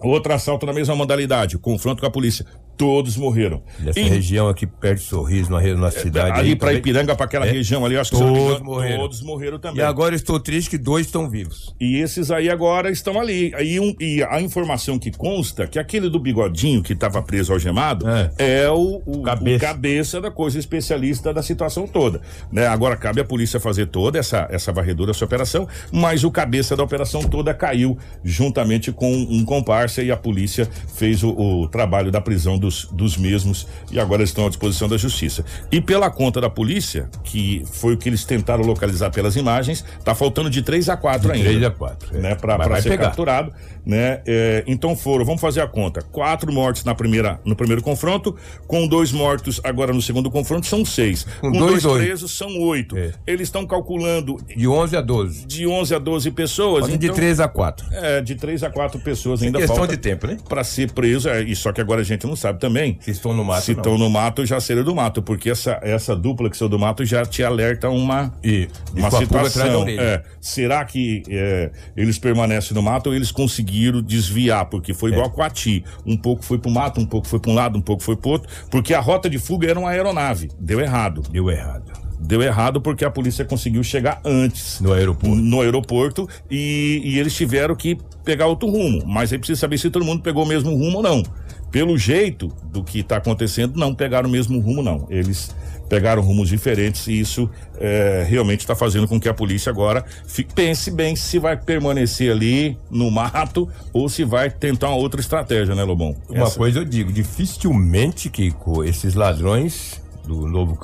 outro 0.00 0.32
assalto 0.32 0.64
na 0.64 0.72
mesma 0.72 0.96
modalidade, 0.96 1.58
confronto 1.58 2.00
com 2.00 2.06
a 2.06 2.10
polícia 2.10 2.46
todos 2.82 3.16
morreram. 3.16 3.62
Nessa 3.78 4.00
e, 4.00 4.08
região 4.08 4.48
aqui 4.48 4.66
perto 4.66 4.98
de 4.98 5.04
Sorriso, 5.04 5.52
na, 5.52 5.60
na 5.60 5.86
é, 5.86 5.90
cidade. 5.92 6.40
Ali 6.40 6.56
para 6.56 6.74
Ipiranga, 6.74 7.14
para 7.14 7.26
aquela 7.26 7.46
é, 7.46 7.52
região 7.52 7.86
ali, 7.86 7.96
acho 7.96 8.10
que 8.10 8.18
todos, 8.18 8.36
engano, 8.36 8.64
morreram. 8.64 8.98
todos 8.98 9.22
morreram 9.22 9.58
também. 9.60 9.78
E 9.78 9.82
agora 9.82 10.16
estou 10.16 10.40
triste 10.40 10.70
que 10.70 10.78
dois 10.78 11.06
estão 11.06 11.30
vivos. 11.30 11.72
E 11.80 11.98
esses 11.98 12.32
aí 12.32 12.50
agora 12.50 12.90
estão 12.90 13.20
ali. 13.20 13.54
Aí 13.54 13.78
um, 13.78 13.94
e 14.00 14.20
a 14.24 14.40
informação 14.40 14.98
que 14.98 15.12
consta 15.12 15.64
que 15.68 15.78
aquele 15.78 16.10
do 16.10 16.18
bigodinho 16.18 16.82
que 16.82 16.92
estava 16.92 17.22
preso 17.22 17.52
algemado 17.52 18.04
é, 18.08 18.64
é 18.64 18.70
o, 18.70 19.00
o, 19.06 19.22
cabeça. 19.22 19.56
o, 19.56 19.68
cabeça. 19.68 20.20
da 20.20 20.30
coisa 20.32 20.58
especialista 20.58 21.32
da 21.32 21.42
situação 21.42 21.86
toda. 21.86 22.20
Né? 22.50 22.66
Agora 22.66 22.96
cabe 22.96 23.20
à 23.20 23.24
polícia 23.24 23.60
fazer 23.60 23.86
toda 23.86 24.18
essa, 24.18 24.48
essa 24.50 24.72
varredura, 24.72 25.12
essa 25.12 25.24
operação, 25.24 25.68
mas 25.92 26.24
o 26.24 26.32
cabeça 26.32 26.76
da 26.76 26.82
operação 26.82 27.22
toda 27.22 27.54
caiu 27.54 27.96
juntamente 28.24 28.90
com 28.90 29.12
um 29.12 29.44
comparsa 29.44 30.02
e 30.02 30.10
a 30.10 30.16
polícia 30.16 30.68
fez 30.96 31.22
o, 31.22 31.30
o 31.30 31.68
trabalho 31.68 32.10
da 32.10 32.20
prisão 32.20 32.58
dos, 32.72 32.88
dos 32.90 33.16
mesmos 33.16 33.66
e 33.90 34.00
agora 34.00 34.22
estão 34.22 34.46
à 34.46 34.48
disposição 34.48 34.88
da 34.88 34.96
justiça. 34.96 35.44
E 35.70 35.80
pela 35.80 36.10
conta 36.10 36.40
da 36.40 36.48
polícia, 36.48 37.08
que 37.22 37.62
foi 37.70 37.94
o 37.94 37.96
que 37.96 38.08
eles 38.08 38.24
tentaram 38.24 38.64
localizar 38.64 39.10
pelas 39.10 39.36
imagens, 39.36 39.84
tá 40.02 40.14
faltando 40.14 40.48
de 40.48 40.62
3 40.62 40.88
a 40.88 40.96
4 40.96 41.28
de 41.28 41.34
ainda. 41.34 41.50
3 41.50 41.64
a 41.64 41.70
4. 41.70 42.16
É. 42.16 42.20
Né, 42.20 42.34
para 42.34 42.80
ser 42.80 42.90
pegar. 42.90 43.04
capturado. 43.06 43.52
Né? 43.84 44.20
É, 44.24 44.62
então 44.68 44.94
foram, 44.94 45.24
vamos 45.24 45.40
fazer 45.40 45.60
a 45.60 45.66
conta: 45.66 46.02
quatro 46.02 46.52
mortes 46.52 46.84
na 46.84 46.94
primeira, 46.94 47.40
no 47.44 47.56
primeiro 47.56 47.82
confronto, 47.82 48.36
com 48.66 48.86
dois 48.86 49.10
mortos 49.10 49.60
agora 49.64 49.92
no 49.92 50.00
segundo 50.00 50.30
confronto, 50.30 50.66
são 50.66 50.84
seis. 50.84 51.26
Com, 51.40 51.50
com 51.50 51.58
dois, 51.58 51.82
dois 51.82 52.04
presos, 52.04 52.36
são 52.36 52.60
oito. 52.60 52.96
É. 52.96 53.12
Eles 53.26 53.48
estão 53.48 53.66
calculando. 53.66 54.38
De 54.56 54.68
11 54.68 54.96
a 54.96 55.00
12. 55.00 55.46
De 55.46 55.66
11 55.66 55.94
a 55.96 55.98
12 55.98 56.30
pessoas. 56.30 56.84
Então, 56.84 56.96
de 56.96 57.10
3 57.10 57.40
a 57.40 57.48
4. 57.48 57.86
É, 57.90 58.20
de 58.20 58.36
3 58.36 58.62
a 58.62 58.70
4 58.70 59.00
pessoas 59.00 59.42
ainda 59.42 59.58
questão 59.58 59.76
falta. 59.76 59.96
de 59.96 60.00
tempo, 60.00 60.28
né? 60.28 60.38
Para 60.48 60.62
ser 60.62 60.92
preso, 60.92 61.28
é, 61.28 61.42
e 61.42 61.56
só 61.56 61.72
que 61.72 61.80
agora 61.80 62.02
a 62.02 62.04
gente 62.04 62.24
não 62.26 62.36
sabe 62.36 62.51
também. 62.58 62.98
Se 63.00 63.10
estão 63.10 63.34
no 63.34 63.44
mato. 63.44 63.62
Se 63.62 63.72
estão 63.72 63.98
no 63.98 64.08
mato, 64.10 64.44
já 64.44 64.60
seria 64.60 64.84
do 64.84 64.94
mato, 64.94 65.22
porque 65.22 65.50
essa, 65.50 65.78
essa 65.82 66.14
dupla 66.16 66.48
que 66.50 66.56
saiu 66.56 66.68
do 66.68 66.78
mato 66.78 67.04
já 67.04 67.24
te 67.24 67.42
alerta 67.42 67.88
uma, 67.88 68.32
e, 68.42 68.68
uma 68.96 69.10
situação. 69.10 69.86
É, 69.88 70.22
será 70.40 70.84
que 70.84 71.22
é, 71.28 71.70
eles 71.96 72.18
permanecem 72.18 72.74
no 72.74 72.82
mato 72.82 73.08
ou 73.08 73.14
eles 73.14 73.30
conseguiram 73.30 74.02
desviar? 74.02 74.66
Porque 74.66 74.94
foi 74.94 75.10
igual 75.10 75.26
é. 75.26 75.28
a 75.28 75.32
Coati. 75.32 75.84
Um 76.06 76.16
pouco 76.16 76.44
foi 76.44 76.58
pro 76.58 76.70
mato, 76.70 77.00
um 77.00 77.06
pouco 77.06 77.26
foi 77.26 77.40
para 77.40 77.50
um 77.50 77.54
lado, 77.54 77.78
um 77.78 77.82
pouco 77.82 78.02
foi 78.02 78.16
pro 78.16 78.30
outro. 78.30 78.48
Porque 78.70 78.94
a 78.94 79.00
rota 79.00 79.28
de 79.28 79.38
fuga 79.38 79.68
era 79.68 79.78
uma 79.78 79.90
aeronave. 79.90 80.50
Deu 80.58 80.80
errado. 80.80 81.22
Deu 81.30 81.50
errado 81.50 82.02
deu 82.22 82.40
errado 82.40 82.80
porque 82.80 83.04
a 83.04 83.10
polícia 83.10 83.44
conseguiu 83.44 83.82
chegar 83.82 84.20
antes 84.24 84.80
no 84.80 84.92
aeroporto, 84.92 85.36
no 85.36 85.60
aeroporto 85.60 86.28
e, 86.50 87.02
e, 87.04 87.18
eles 87.18 87.34
tiveram 87.34 87.74
que 87.74 87.98
pegar 88.24 88.46
outro 88.46 88.70
rumo. 88.70 89.02
Mas 89.04 89.32
aí 89.32 89.38
precisa 89.38 89.60
saber 89.60 89.78
se 89.78 89.90
todo 89.90 90.04
mundo 90.04 90.22
pegou 90.22 90.44
o 90.44 90.46
mesmo 90.46 90.70
rumo 90.70 90.98
ou 90.98 91.02
não 91.02 91.22
pelo 91.72 91.96
jeito 91.96 92.52
do 92.64 92.84
que 92.84 93.00
está 93.00 93.16
acontecendo, 93.16 93.76
não 93.76 93.94
pegaram 93.94 94.28
o 94.28 94.32
mesmo 94.32 94.60
rumo, 94.60 94.82
não. 94.82 95.06
Eles 95.08 95.56
pegaram 95.88 96.22
rumos 96.22 96.48
diferentes 96.48 97.06
e 97.06 97.18
isso 97.18 97.50
é, 97.78 98.24
realmente 98.28 98.60
está 98.60 98.74
fazendo 98.74 99.08
com 99.08 99.20
que 99.20 99.28
a 99.28 99.34
polícia 99.34 99.68
agora 99.68 100.04
fique, 100.26 100.54
pense 100.54 100.90
bem 100.90 101.16
se 101.16 101.38
vai 101.38 101.56
permanecer 101.56 102.30
ali 102.30 102.78
no 102.90 103.10
mato 103.10 103.68
ou 103.92 104.08
se 104.08 104.24
vai 104.24 104.50
tentar 104.50 104.88
uma 104.88 104.96
outra 104.96 105.20
estratégia, 105.20 105.74
né, 105.74 105.82
Lobão? 105.82 106.16
Uma 106.28 106.44
Essa... 106.44 106.56
coisa 106.56 106.78
eu 106.80 106.84
digo, 106.84 107.12
dificilmente, 107.12 108.30
Kiko, 108.30 108.84
esses 108.84 109.14
ladrões 109.14 110.01
do 110.26 110.46
novo 110.46 110.78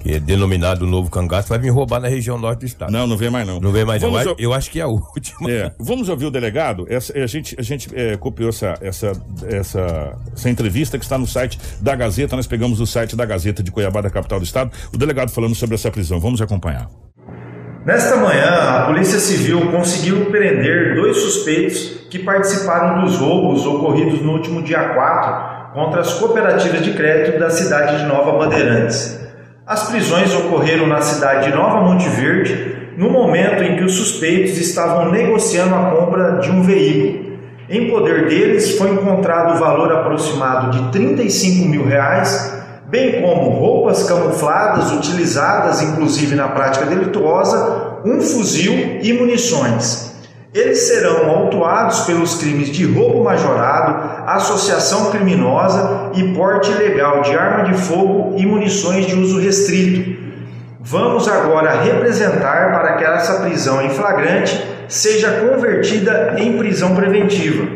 que 0.00 0.12
é 0.12 0.20
denominado 0.20 0.86
novo 0.86 1.10
cangaço, 1.10 1.48
vai 1.48 1.58
vir 1.58 1.70
roubar 1.70 2.00
na 2.00 2.08
região 2.08 2.38
norte 2.38 2.60
do 2.60 2.66
estado. 2.66 2.92
Não, 2.92 3.06
não 3.06 3.16
vem 3.16 3.30
mais 3.30 3.46
não. 3.46 3.60
Não 3.60 3.72
vem 3.72 3.84
mais 3.84 4.00
Vamos 4.00 4.24
não. 4.24 4.34
Eu 4.38 4.52
acho 4.52 4.70
que 4.70 4.80
é 4.80 4.82
a 4.82 4.88
última. 4.88 5.50
É. 5.50 5.72
Vamos 5.78 6.08
ouvir 6.08 6.26
o 6.26 6.30
delegado. 6.30 6.86
Essa, 6.88 7.16
a 7.18 7.26
gente, 7.26 7.56
a 7.58 7.62
gente 7.62 7.88
é, 7.94 8.16
copiou 8.16 8.48
essa, 8.48 8.74
essa, 8.80 9.12
essa, 9.46 10.18
essa 10.32 10.50
entrevista 10.50 10.98
que 10.98 11.04
está 11.04 11.18
no 11.18 11.26
site 11.26 11.58
da 11.80 11.94
Gazeta. 11.94 12.36
Nós 12.36 12.46
pegamos 12.46 12.80
o 12.80 12.86
site 12.86 13.16
da 13.16 13.24
Gazeta 13.24 13.62
de 13.62 13.70
Cuiabá, 13.70 14.00
da 14.00 14.10
capital 14.10 14.38
do 14.38 14.44
estado. 14.44 14.70
O 14.92 14.98
delegado 14.98 15.30
falando 15.30 15.54
sobre 15.54 15.74
essa 15.74 15.90
prisão. 15.90 16.20
Vamos 16.20 16.40
acompanhar. 16.40 16.88
Nesta 17.84 18.16
manhã, 18.16 18.50
a 18.50 18.86
Polícia 18.86 19.20
Civil 19.20 19.70
conseguiu 19.70 20.26
prender 20.26 20.96
dois 20.96 21.18
suspeitos 21.18 22.06
que 22.10 22.18
participaram 22.18 23.04
dos 23.04 23.16
roubos 23.16 23.64
ocorridos 23.64 24.20
no 24.22 24.32
último 24.32 24.60
dia 24.62 24.88
4 24.88 25.55
contra 25.76 26.00
as 26.00 26.14
cooperativas 26.14 26.82
de 26.82 26.94
crédito 26.94 27.38
da 27.38 27.50
cidade 27.50 27.98
de 27.98 28.06
Nova 28.06 28.32
Bandeirantes. 28.38 29.20
As 29.66 29.90
prisões 29.90 30.34
ocorreram 30.34 30.86
na 30.86 31.02
cidade 31.02 31.50
de 31.50 31.54
Nova 31.54 31.82
Monte 31.82 32.08
Verde 32.08 32.94
no 32.96 33.10
momento 33.10 33.62
em 33.62 33.76
que 33.76 33.84
os 33.84 33.92
suspeitos 33.92 34.56
estavam 34.56 35.12
negociando 35.12 35.74
a 35.74 35.90
compra 35.90 36.38
de 36.38 36.50
um 36.50 36.62
veículo. 36.62 37.36
Em 37.68 37.90
poder 37.90 38.26
deles 38.26 38.78
foi 38.78 38.92
encontrado 38.92 39.54
o 39.54 39.58
valor 39.58 39.92
aproximado 39.92 40.70
de 40.70 40.92
35 40.92 41.68
mil 41.68 41.84
reais, 41.84 42.58
bem 42.86 43.20
como 43.20 43.50
roupas 43.50 44.04
camufladas 44.04 44.92
utilizadas 44.92 45.82
inclusive 45.82 46.34
na 46.34 46.48
prática 46.48 46.86
delituosa, 46.86 48.00
um 48.02 48.22
fuzil 48.22 48.98
e 49.02 49.12
munições. 49.12 50.15
Eles 50.56 50.88
serão 50.88 51.28
autuados 51.28 52.06
pelos 52.06 52.36
crimes 52.36 52.70
de 52.70 52.90
roubo 52.90 53.22
majorado, 53.22 54.24
associação 54.26 55.10
criminosa 55.10 56.12
e 56.14 56.32
porte 56.32 56.70
ilegal 56.70 57.20
de 57.20 57.36
arma 57.36 57.64
de 57.64 57.74
fogo 57.74 58.34
e 58.38 58.46
munições 58.46 59.04
de 59.04 59.14
uso 59.14 59.38
restrito. 59.38 60.18
Vamos 60.80 61.28
agora 61.28 61.82
representar 61.82 62.72
para 62.72 62.94
que 62.94 63.04
essa 63.04 63.40
prisão 63.40 63.82
em 63.82 63.90
flagrante 63.90 64.58
seja 64.88 65.46
convertida 65.46 66.36
em 66.38 66.56
prisão 66.56 66.94
preventiva. 66.94 67.68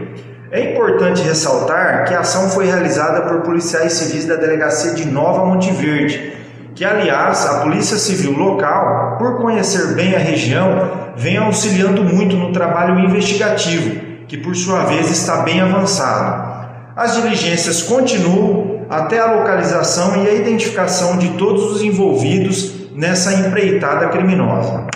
É 0.50 0.72
importante 0.72 1.20
ressaltar 1.20 2.06
que 2.06 2.14
a 2.14 2.20
ação 2.20 2.48
foi 2.48 2.64
realizada 2.64 3.28
por 3.28 3.42
policiais 3.42 3.92
civis 3.92 4.24
da 4.24 4.36
delegacia 4.36 4.94
de 4.94 5.06
Nova 5.06 5.44
Monte 5.44 5.70
Verde, 5.70 6.32
que 6.74 6.82
aliás 6.82 7.44
a 7.44 7.60
Polícia 7.60 7.98
Civil 7.98 8.32
local, 8.38 9.16
por 9.18 9.36
conhecer 9.36 9.88
bem 9.88 10.16
a 10.16 10.18
região, 10.18 10.99
vem 11.16 11.36
auxiliando 11.36 12.02
muito 12.02 12.36
no 12.36 12.52
trabalho 12.52 12.98
investigativo, 13.00 14.24
que 14.26 14.36
por 14.36 14.54
sua 14.54 14.84
vez 14.84 15.10
está 15.10 15.42
bem 15.42 15.60
avançado. 15.60 16.68
As 16.96 17.14
diligências 17.14 17.82
continuam 17.82 18.86
até 18.88 19.18
a 19.20 19.32
localização 19.32 20.22
e 20.24 20.28
a 20.28 20.34
identificação 20.34 21.16
de 21.16 21.30
todos 21.38 21.72
os 21.72 21.82
envolvidos 21.82 22.90
nessa 22.92 23.32
empreitada 23.32 24.08
criminosa. 24.08 24.86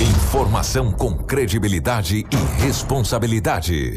Informação 0.00 0.92
com 0.92 1.14
credibilidade 1.14 2.24
e 2.30 2.62
responsabilidade. 2.62 3.96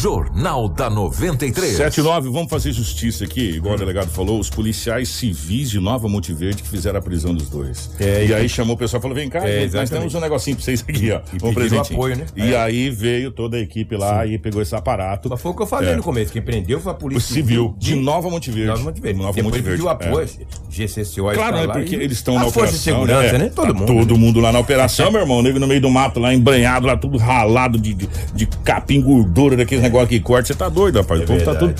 Jornal 0.00 0.68
da 0.68 0.90
93. 0.90 1.72
79, 1.72 2.28
vamos 2.28 2.50
fazer 2.50 2.70
justiça 2.70 3.24
aqui, 3.24 3.40
igual 3.40 3.72
hum. 3.72 3.76
o 3.76 3.78
delegado 3.78 4.10
falou, 4.10 4.38
os 4.38 4.50
policiais 4.50 5.08
civis 5.08 5.70
de 5.70 5.80
Nova 5.80 6.06
Monte 6.06 6.34
Verde 6.34 6.62
que 6.62 6.68
fizeram 6.68 6.98
a 6.98 7.02
prisão 7.02 7.34
dos 7.34 7.48
dois. 7.48 7.90
É, 7.98 8.26
e, 8.26 8.34
aí 8.34 8.46
chamou 8.46 8.76
o 8.76 8.78
pessoal 8.78 9.00
e 9.00 9.02
falou: 9.02 9.14
vem 9.14 9.28
cá, 9.30 9.48
é, 9.48 9.66
nós 9.68 9.88
temos 9.88 10.14
um 10.14 10.20
negocinho 10.20 10.56
pra 10.56 10.64
vocês 10.64 10.84
aqui, 10.86 11.10
ó. 11.10 11.20
E 11.32 11.44
um 11.44 11.54
presente. 11.54 11.94
apoio, 11.94 12.16
né? 12.16 12.26
E 12.36 12.52
é. 12.52 12.60
aí 12.60 12.90
veio 12.90 13.30
toda 13.30 13.56
a 13.56 13.60
equipe 13.60 13.96
lá 13.96 14.26
Sim. 14.26 14.32
e 14.32 14.38
pegou 14.38 14.60
esse 14.60 14.74
aparato. 14.74 15.30
Mas 15.30 15.40
foi 15.40 15.50
o 15.50 15.54
que 15.54 15.62
eu 15.62 15.66
falei 15.66 15.90
é. 15.90 15.96
no 15.96 16.02
começo: 16.02 16.30
quem 16.30 16.42
prendeu 16.42 16.78
foi 16.78 16.92
a 16.92 16.94
Polícia 16.94 17.34
Civil. 17.34 17.74
De, 17.78 17.94
de 17.94 17.96
Nova 17.96 18.28
Monte 18.28 18.50
Verde. 18.50 18.68
Nova 18.68 18.82
Monte 18.82 19.00
Verde. 19.00 19.18
Nova 19.18 19.32
Depois 19.32 19.54
Monte 19.54 19.62
Verde. 19.64 19.82
pediu 19.82 19.88
apoio, 19.88 20.28
GCCO 20.68 21.32
Claro, 21.32 21.56
é 21.56 21.66
porque 21.68 21.94
eles 21.94 22.18
estão 22.18 22.34
na 22.34 22.46
operação. 22.46 22.62
Força 22.62 22.72
de 22.76 22.78
segurança, 22.78 23.32
né? 23.32 23.44
né? 23.44 23.52
Todo 23.54 23.66
tá 23.66 23.72
mundo. 23.72 23.86
Todo 23.86 24.14
né? 24.14 24.20
mundo 24.20 24.40
lá 24.40 24.52
na 24.52 24.58
operação, 24.58 25.10
meu 25.12 25.22
irmão. 25.22 25.42
Nego 25.42 25.58
no 25.58 25.66
meio 25.66 25.80
do 25.80 25.90
mato 25.90 26.20
lá, 26.20 26.34
embranhado, 26.34 26.86
lá 26.86 26.96
tudo 26.96 27.16
ralado 27.16 27.78
de, 27.78 27.94
de, 27.94 28.08
de 28.34 28.46
capim 28.62 29.00
gordura, 29.00 29.56
daquele 29.56 29.85
negócio 29.86 30.08
que 30.08 30.20
corta. 30.20 30.46
Você 30.48 30.54
tá 30.54 30.68
doido, 30.68 30.98
rapaz. 31.00 31.20
É 31.20 31.24
o 31.24 31.26
povo 31.26 31.44
tá 31.44 31.54
tudo. 31.54 31.74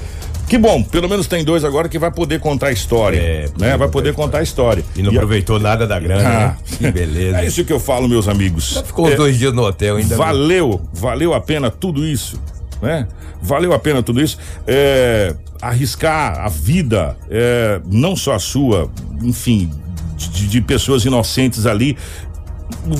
Que 0.49 0.57
bom, 0.59 0.81
pelo 0.81 1.09
menos 1.09 1.27
tem 1.27 1.45
dois 1.45 1.64
agora 1.64 1.88
que 1.88 1.99
vai 1.99 2.11
poder 2.11 2.38
contar 2.38 2.69
a 2.69 2.73
história. 2.73 3.19
É, 3.19 3.49
né? 3.59 3.77
Vai 3.77 3.88
poder 3.88 4.14
contar 4.14 4.38
a 4.38 4.42
história. 4.42 4.85
E 4.95 5.03
não 5.03 5.12
e 5.12 5.16
aproveitou 5.16 5.57
a... 5.57 5.59
nada 5.59 5.87
da 5.87 5.99
grana. 5.99 6.29
Ah, 6.29 6.49
né? 6.49 6.57
Que 6.79 6.90
beleza. 6.90 7.38
É 7.42 7.47
isso 7.47 7.64
que 7.64 7.73
eu 7.73 7.81
falo, 7.81 8.09
meus 8.09 8.29
amigos. 8.29 8.75
Já 8.75 8.85
ficou 8.85 9.11
é, 9.11 9.16
dois 9.16 9.37
dias 9.37 9.53
no 9.53 9.62
hotel 9.62 9.97
ainda. 9.97 10.16
Valeu, 10.16 10.81
valeu 10.92 11.35
a 11.35 11.40
pena 11.40 11.69
tudo 11.69 12.07
isso. 12.07 12.40
Né? 12.81 13.09
Valeu 13.42 13.73
a 13.73 13.79
pena 13.79 14.03
tudo 14.03 14.23
isso. 14.23 14.38
É, 14.66 15.35
arriscar 15.61 16.38
a 16.38 16.49
vida, 16.49 17.16
é, 17.29 17.81
não 17.85 18.14
só 18.14 18.35
a 18.35 18.38
sua, 18.38 18.88
enfim, 19.23 19.71
de, 20.16 20.47
de, 20.47 20.61
pessoas 20.61 21.05
inocentes 21.05 21.66
ali. 21.66 21.97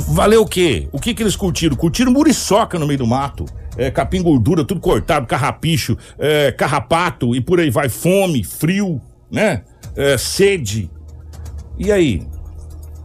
Valeu 0.09 0.43
o 0.43 0.47
quê? 0.47 0.89
O 0.91 0.99
que 0.99 1.15
que 1.15 1.23
eles 1.23 1.37
curtiram? 1.37 1.77
Curtiram 1.77 2.11
muriçoca 2.11 2.77
no 2.77 2.87
meio 2.87 2.99
do 2.99 3.07
mato 3.07 3.47
é, 3.77 3.91
capim 3.91 4.23
gordura, 4.23 4.65
tudo 4.65 4.81
cortado, 4.81 5.27
carrapicho, 5.27 5.97
é, 6.19 6.53
carrapato 6.53 7.35
e 7.35 7.41
por 7.41 7.61
aí 7.61 7.71
vai, 7.71 7.89
fome, 7.89 8.43
frio, 8.45 9.01
né? 9.31 9.63
É, 9.95 10.17
sede. 10.19 10.91
E 11.79 11.91
aí? 11.93 12.23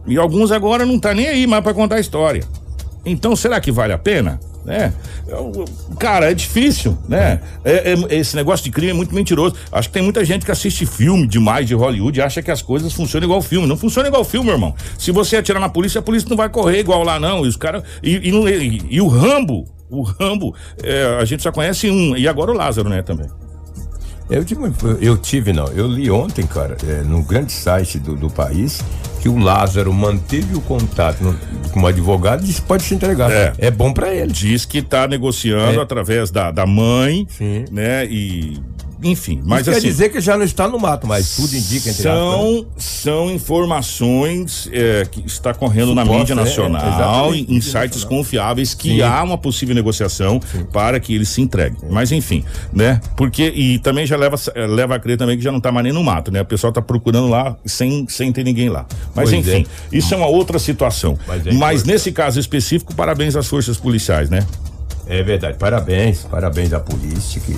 E 0.06 0.18
alguns 0.18 0.50
agora 0.50 0.84
não 0.84 0.98
tá 0.98 1.14
nem 1.14 1.28
aí 1.28 1.46
mais 1.46 1.62
para 1.62 1.74
contar 1.74 1.96
a 1.96 2.00
história. 2.00 2.44
Então 3.04 3.34
será 3.36 3.60
que 3.60 3.70
vale 3.72 3.92
a 3.92 3.98
pena? 3.98 4.38
né? 4.64 4.92
Cara, 5.98 6.30
é 6.30 6.34
difícil, 6.34 6.96
né? 7.08 7.40
É, 7.64 7.92
é, 7.92 8.16
esse 8.16 8.36
negócio 8.36 8.64
de 8.64 8.70
crime 8.70 8.90
é 8.90 8.94
muito 8.94 9.14
mentiroso. 9.14 9.56
Acho 9.70 9.88
que 9.88 9.94
tem 9.94 10.02
muita 10.02 10.24
gente 10.24 10.44
que 10.44 10.52
assiste 10.52 10.86
filme 10.86 11.26
demais 11.26 11.66
de 11.66 11.74
Hollywood 11.74 12.18
e 12.18 12.22
acha 12.22 12.42
que 12.42 12.50
as 12.50 12.62
coisas 12.62 12.92
funcionam 12.92 13.26
igual 13.26 13.42
filme. 13.42 13.66
Não 13.66 13.76
funciona 13.76 14.08
igual 14.08 14.24
filme, 14.24 14.50
irmão. 14.50 14.74
Se 14.98 15.10
você 15.10 15.36
atirar 15.36 15.60
na 15.60 15.68
polícia, 15.68 15.98
a 15.98 16.02
polícia 16.02 16.28
não 16.28 16.36
vai 16.36 16.48
correr 16.48 16.80
igual 16.80 17.02
lá, 17.02 17.18
não. 17.18 17.44
E 17.44 17.48
os 17.48 17.56
caras. 17.56 17.82
E, 18.02 18.16
e, 18.16 18.30
e, 18.30 18.82
e, 18.90 19.00
o 19.00 19.08
Rambo, 19.08 19.66
o 19.92 20.02
Rambo, 20.02 20.54
é, 20.82 21.18
a 21.20 21.24
gente 21.24 21.42
só 21.42 21.52
conhece 21.52 21.90
um. 21.90 22.16
E 22.16 22.26
agora 22.26 22.50
o 22.50 22.54
Lázaro, 22.54 22.88
né, 22.88 23.02
também. 23.02 23.28
Eu 24.30 24.44
tive, 24.44 24.62
eu 25.00 25.18
tive 25.18 25.52
não, 25.52 25.66
eu 25.68 25.86
li 25.86 26.10
ontem, 26.10 26.46
cara, 26.46 26.76
é, 26.88 27.02
no 27.02 27.22
grande 27.22 27.52
site 27.52 27.98
do, 27.98 28.16
do 28.16 28.30
país, 28.30 28.82
que 29.20 29.28
o 29.28 29.36
Lázaro 29.36 29.92
manteve 29.92 30.56
o 30.56 30.60
contato 30.60 31.22
no, 31.22 31.38
com 31.70 31.82
o 31.82 31.86
advogado 31.86 32.42
e 32.42 32.46
disse 32.46 32.62
pode 32.62 32.82
se 32.82 32.94
entregar. 32.94 33.30
É, 33.30 33.52
é 33.58 33.70
bom 33.70 33.92
para 33.92 34.14
ele. 34.14 34.32
Diz 34.32 34.64
que 34.64 34.78
está 34.78 35.06
negociando 35.06 35.78
é. 35.78 35.82
através 35.82 36.30
da, 36.30 36.50
da 36.50 36.66
mãe, 36.66 37.26
Sim. 37.28 37.66
né? 37.70 38.06
E 38.06 38.58
enfim, 39.02 39.42
mas 39.44 39.62
Isso 39.62 39.70
assim, 39.70 39.80
quer 39.80 39.86
dizer 39.86 40.08
que 40.10 40.20
já 40.20 40.36
não 40.36 40.44
está 40.44 40.68
no 40.68 40.78
mato, 40.78 41.06
mas 41.06 41.36
tudo 41.36 41.56
indica 41.56 41.90
entre 41.90 42.02
são 42.02 42.30
aspas, 42.30 42.60
né? 42.60 42.66
são 42.76 43.30
informações 43.30 44.68
é, 44.72 45.04
que 45.10 45.24
está 45.26 45.52
correndo 45.52 45.88
Suposta, 45.88 46.12
na 46.12 46.18
mídia 46.18 46.32
é, 46.32 46.36
nacional, 46.36 47.34
é, 47.34 47.38
em, 47.38 47.60
sites 47.60 48.04
confiáveis 48.04 48.74
que 48.74 48.90
Sim. 48.90 49.02
há 49.02 49.22
uma 49.22 49.36
possível 49.36 49.74
negociação 49.74 50.40
Sim. 50.40 50.64
para 50.72 51.00
que 51.00 51.14
ele 51.14 51.24
se 51.24 51.40
entregue. 51.40 51.76
Sim. 51.80 51.86
Mas 51.90 52.12
enfim, 52.12 52.44
né? 52.72 53.00
Porque 53.16 53.52
e 53.54 53.78
também 53.78 54.06
já 54.06 54.16
leva 54.16 54.36
leva 54.68 54.94
a 54.96 54.98
crer 54.98 55.18
também 55.18 55.36
que 55.36 55.42
já 55.42 55.50
não 55.50 55.58
está 55.58 55.72
mais 55.72 55.84
nem 55.84 55.92
no 55.92 56.02
mato, 56.02 56.30
né? 56.30 56.40
O 56.42 56.46
pessoal 56.46 56.70
está 56.70 56.80
procurando 56.80 57.28
lá 57.28 57.56
sem 57.64 58.06
sem 58.08 58.32
ter 58.32 58.44
ninguém 58.44 58.68
lá. 58.68 58.86
Mas 59.14 59.30
pois 59.30 59.46
enfim, 59.46 59.66
é. 59.92 59.96
isso 59.96 60.14
é 60.14 60.16
uma 60.16 60.28
outra 60.28 60.58
situação. 60.58 61.18
Mas, 61.26 61.46
é 61.46 61.52
mas 61.52 61.84
nesse 61.84 62.12
caso 62.12 62.38
específico, 62.38 62.94
parabéns 62.94 63.34
às 63.34 63.48
forças 63.48 63.76
policiais, 63.76 64.30
né? 64.30 64.46
É 65.06 65.22
verdade, 65.22 65.58
parabéns, 65.58 66.22
parabéns 66.22 66.72
à 66.72 66.78
polícia 66.78 67.40
que 67.40 67.56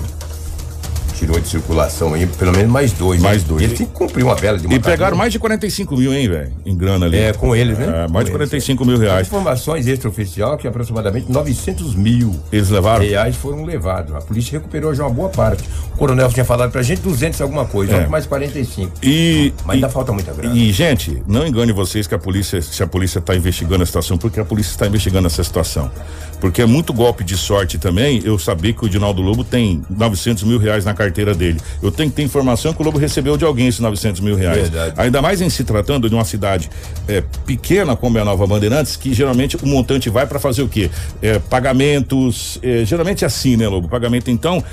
tirou 1.15 1.39
de 1.39 1.47
circulação 1.47 2.13
aí, 2.13 2.27
pelo 2.27 2.51
menos 2.51 2.71
mais 2.71 2.91
dois. 2.91 3.21
Mais 3.21 3.41
né? 3.41 3.49
dois. 3.49 3.63
Ele 3.63 3.75
tem 3.75 3.87
que 3.87 3.93
cumprir 3.93 4.23
uma 4.23 4.35
bela 4.35 4.57
de 4.57 4.67
uma 4.67 4.75
E 4.75 4.79
pegaram 4.79 5.17
mais 5.17 5.31
de 5.31 5.39
45 5.39 5.97
mil, 5.97 6.13
hein, 6.13 6.27
velho? 6.27 6.51
Em 6.65 6.75
grana 6.75 7.05
ali. 7.05 7.17
É, 7.17 7.33
com 7.33 7.55
eles, 7.55 7.77
né? 7.77 8.05
É, 8.05 8.11
mais 8.11 8.25
de 8.25 8.31
45 8.31 8.83
eles, 8.83 8.91
mil 8.91 9.01
reais. 9.01 9.27
Informações 9.27 9.87
extraoficial 9.87 10.57
que 10.57 10.67
aproximadamente 10.67 11.31
900 11.31 11.95
mil 11.95 12.35
eles 12.51 12.69
levaram? 12.69 13.05
reais 13.05 13.35
foram 13.35 13.63
levados. 13.63 14.13
A 14.15 14.21
polícia 14.21 14.59
recuperou 14.59 14.93
já 14.93 15.03
uma 15.03 15.13
boa 15.13 15.29
parte. 15.29 15.67
O 15.93 15.97
coronel 15.97 16.29
tinha 16.29 16.45
falado 16.45 16.71
pra 16.71 16.81
gente 16.81 17.01
200 17.01 17.41
alguma 17.41 17.65
coisa, 17.65 17.93
é. 17.93 18.07
mais 18.07 18.25
45. 18.25 18.91
E, 19.01 19.53
Mas 19.65 19.75
ainda 19.75 19.89
falta 19.89 20.11
muita 20.11 20.33
grana. 20.33 20.55
E, 20.55 20.71
gente, 20.71 21.23
não 21.27 21.47
engane 21.47 21.71
vocês 21.71 22.07
que 22.07 22.15
a 22.15 22.19
polícia, 22.19 22.61
se 22.61 22.83
a 22.83 22.87
polícia 22.87 23.19
está 23.19 23.35
investigando 23.35 23.83
a 23.83 23.85
situação, 23.85 24.17
porque 24.17 24.39
a 24.39 24.45
polícia 24.45 24.71
está 24.71 24.87
investigando 24.87 25.27
essa 25.27 25.43
situação. 25.43 25.89
Porque 26.45 26.61
é 26.61 26.65
muito 26.67 26.93
golpe 26.93 27.23
de 27.23 27.35
sorte 27.35 27.79
também 27.79 28.21
eu 28.23 28.37
saber 28.37 28.73
que 28.73 28.85
o 28.85 28.87
Dinaldo 28.87 29.19
Lobo 29.19 29.43
tem 29.43 29.81
900 29.89 30.43
mil 30.43 30.59
reais 30.59 30.85
na 30.85 30.93
carteira 30.93 31.33
dele. 31.33 31.59
Eu 31.81 31.89
tenho 31.89 32.07
que 32.07 32.17
ter 32.17 32.21
informação 32.21 32.71
que 32.71 32.79
o 32.79 32.85
Lobo 32.85 32.99
recebeu 32.99 33.35
de 33.35 33.43
alguém 33.43 33.65
esses 33.65 33.79
900 33.79 34.21
mil 34.21 34.35
reais. 34.35 34.69
Verdade. 34.69 34.93
Ainda 34.95 35.23
mais 35.23 35.41
em 35.41 35.49
se 35.49 35.63
tratando 35.63 36.07
de 36.07 36.13
uma 36.13 36.23
cidade 36.23 36.69
é, 37.07 37.23
pequena 37.47 37.95
como 37.95 38.19
é 38.19 38.21
a 38.21 38.25
Nova 38.25 38.45
Bandeirantes, 38.45 38.95
que 38.95 39.11
geralmente 39.11 39.57
o 39.57 39.65
montante 39.67 40.07
vai 40.07 40.27
para 40.27 40.37
fazer 40.37 40.61
o 40.61 40.67
quê? 40.69 40.91
É, 41.19 41.39
pagamentos, 41.39 42.59
é, 42.61 42.85
geralmente 42.85 43.23
é 43.23 43.27
assim, 43.27 43.57
né, 43.57 43.67
Lobo? 43.67 43.89
Pagamento, 43.89 44.29
então, 44.29 44.63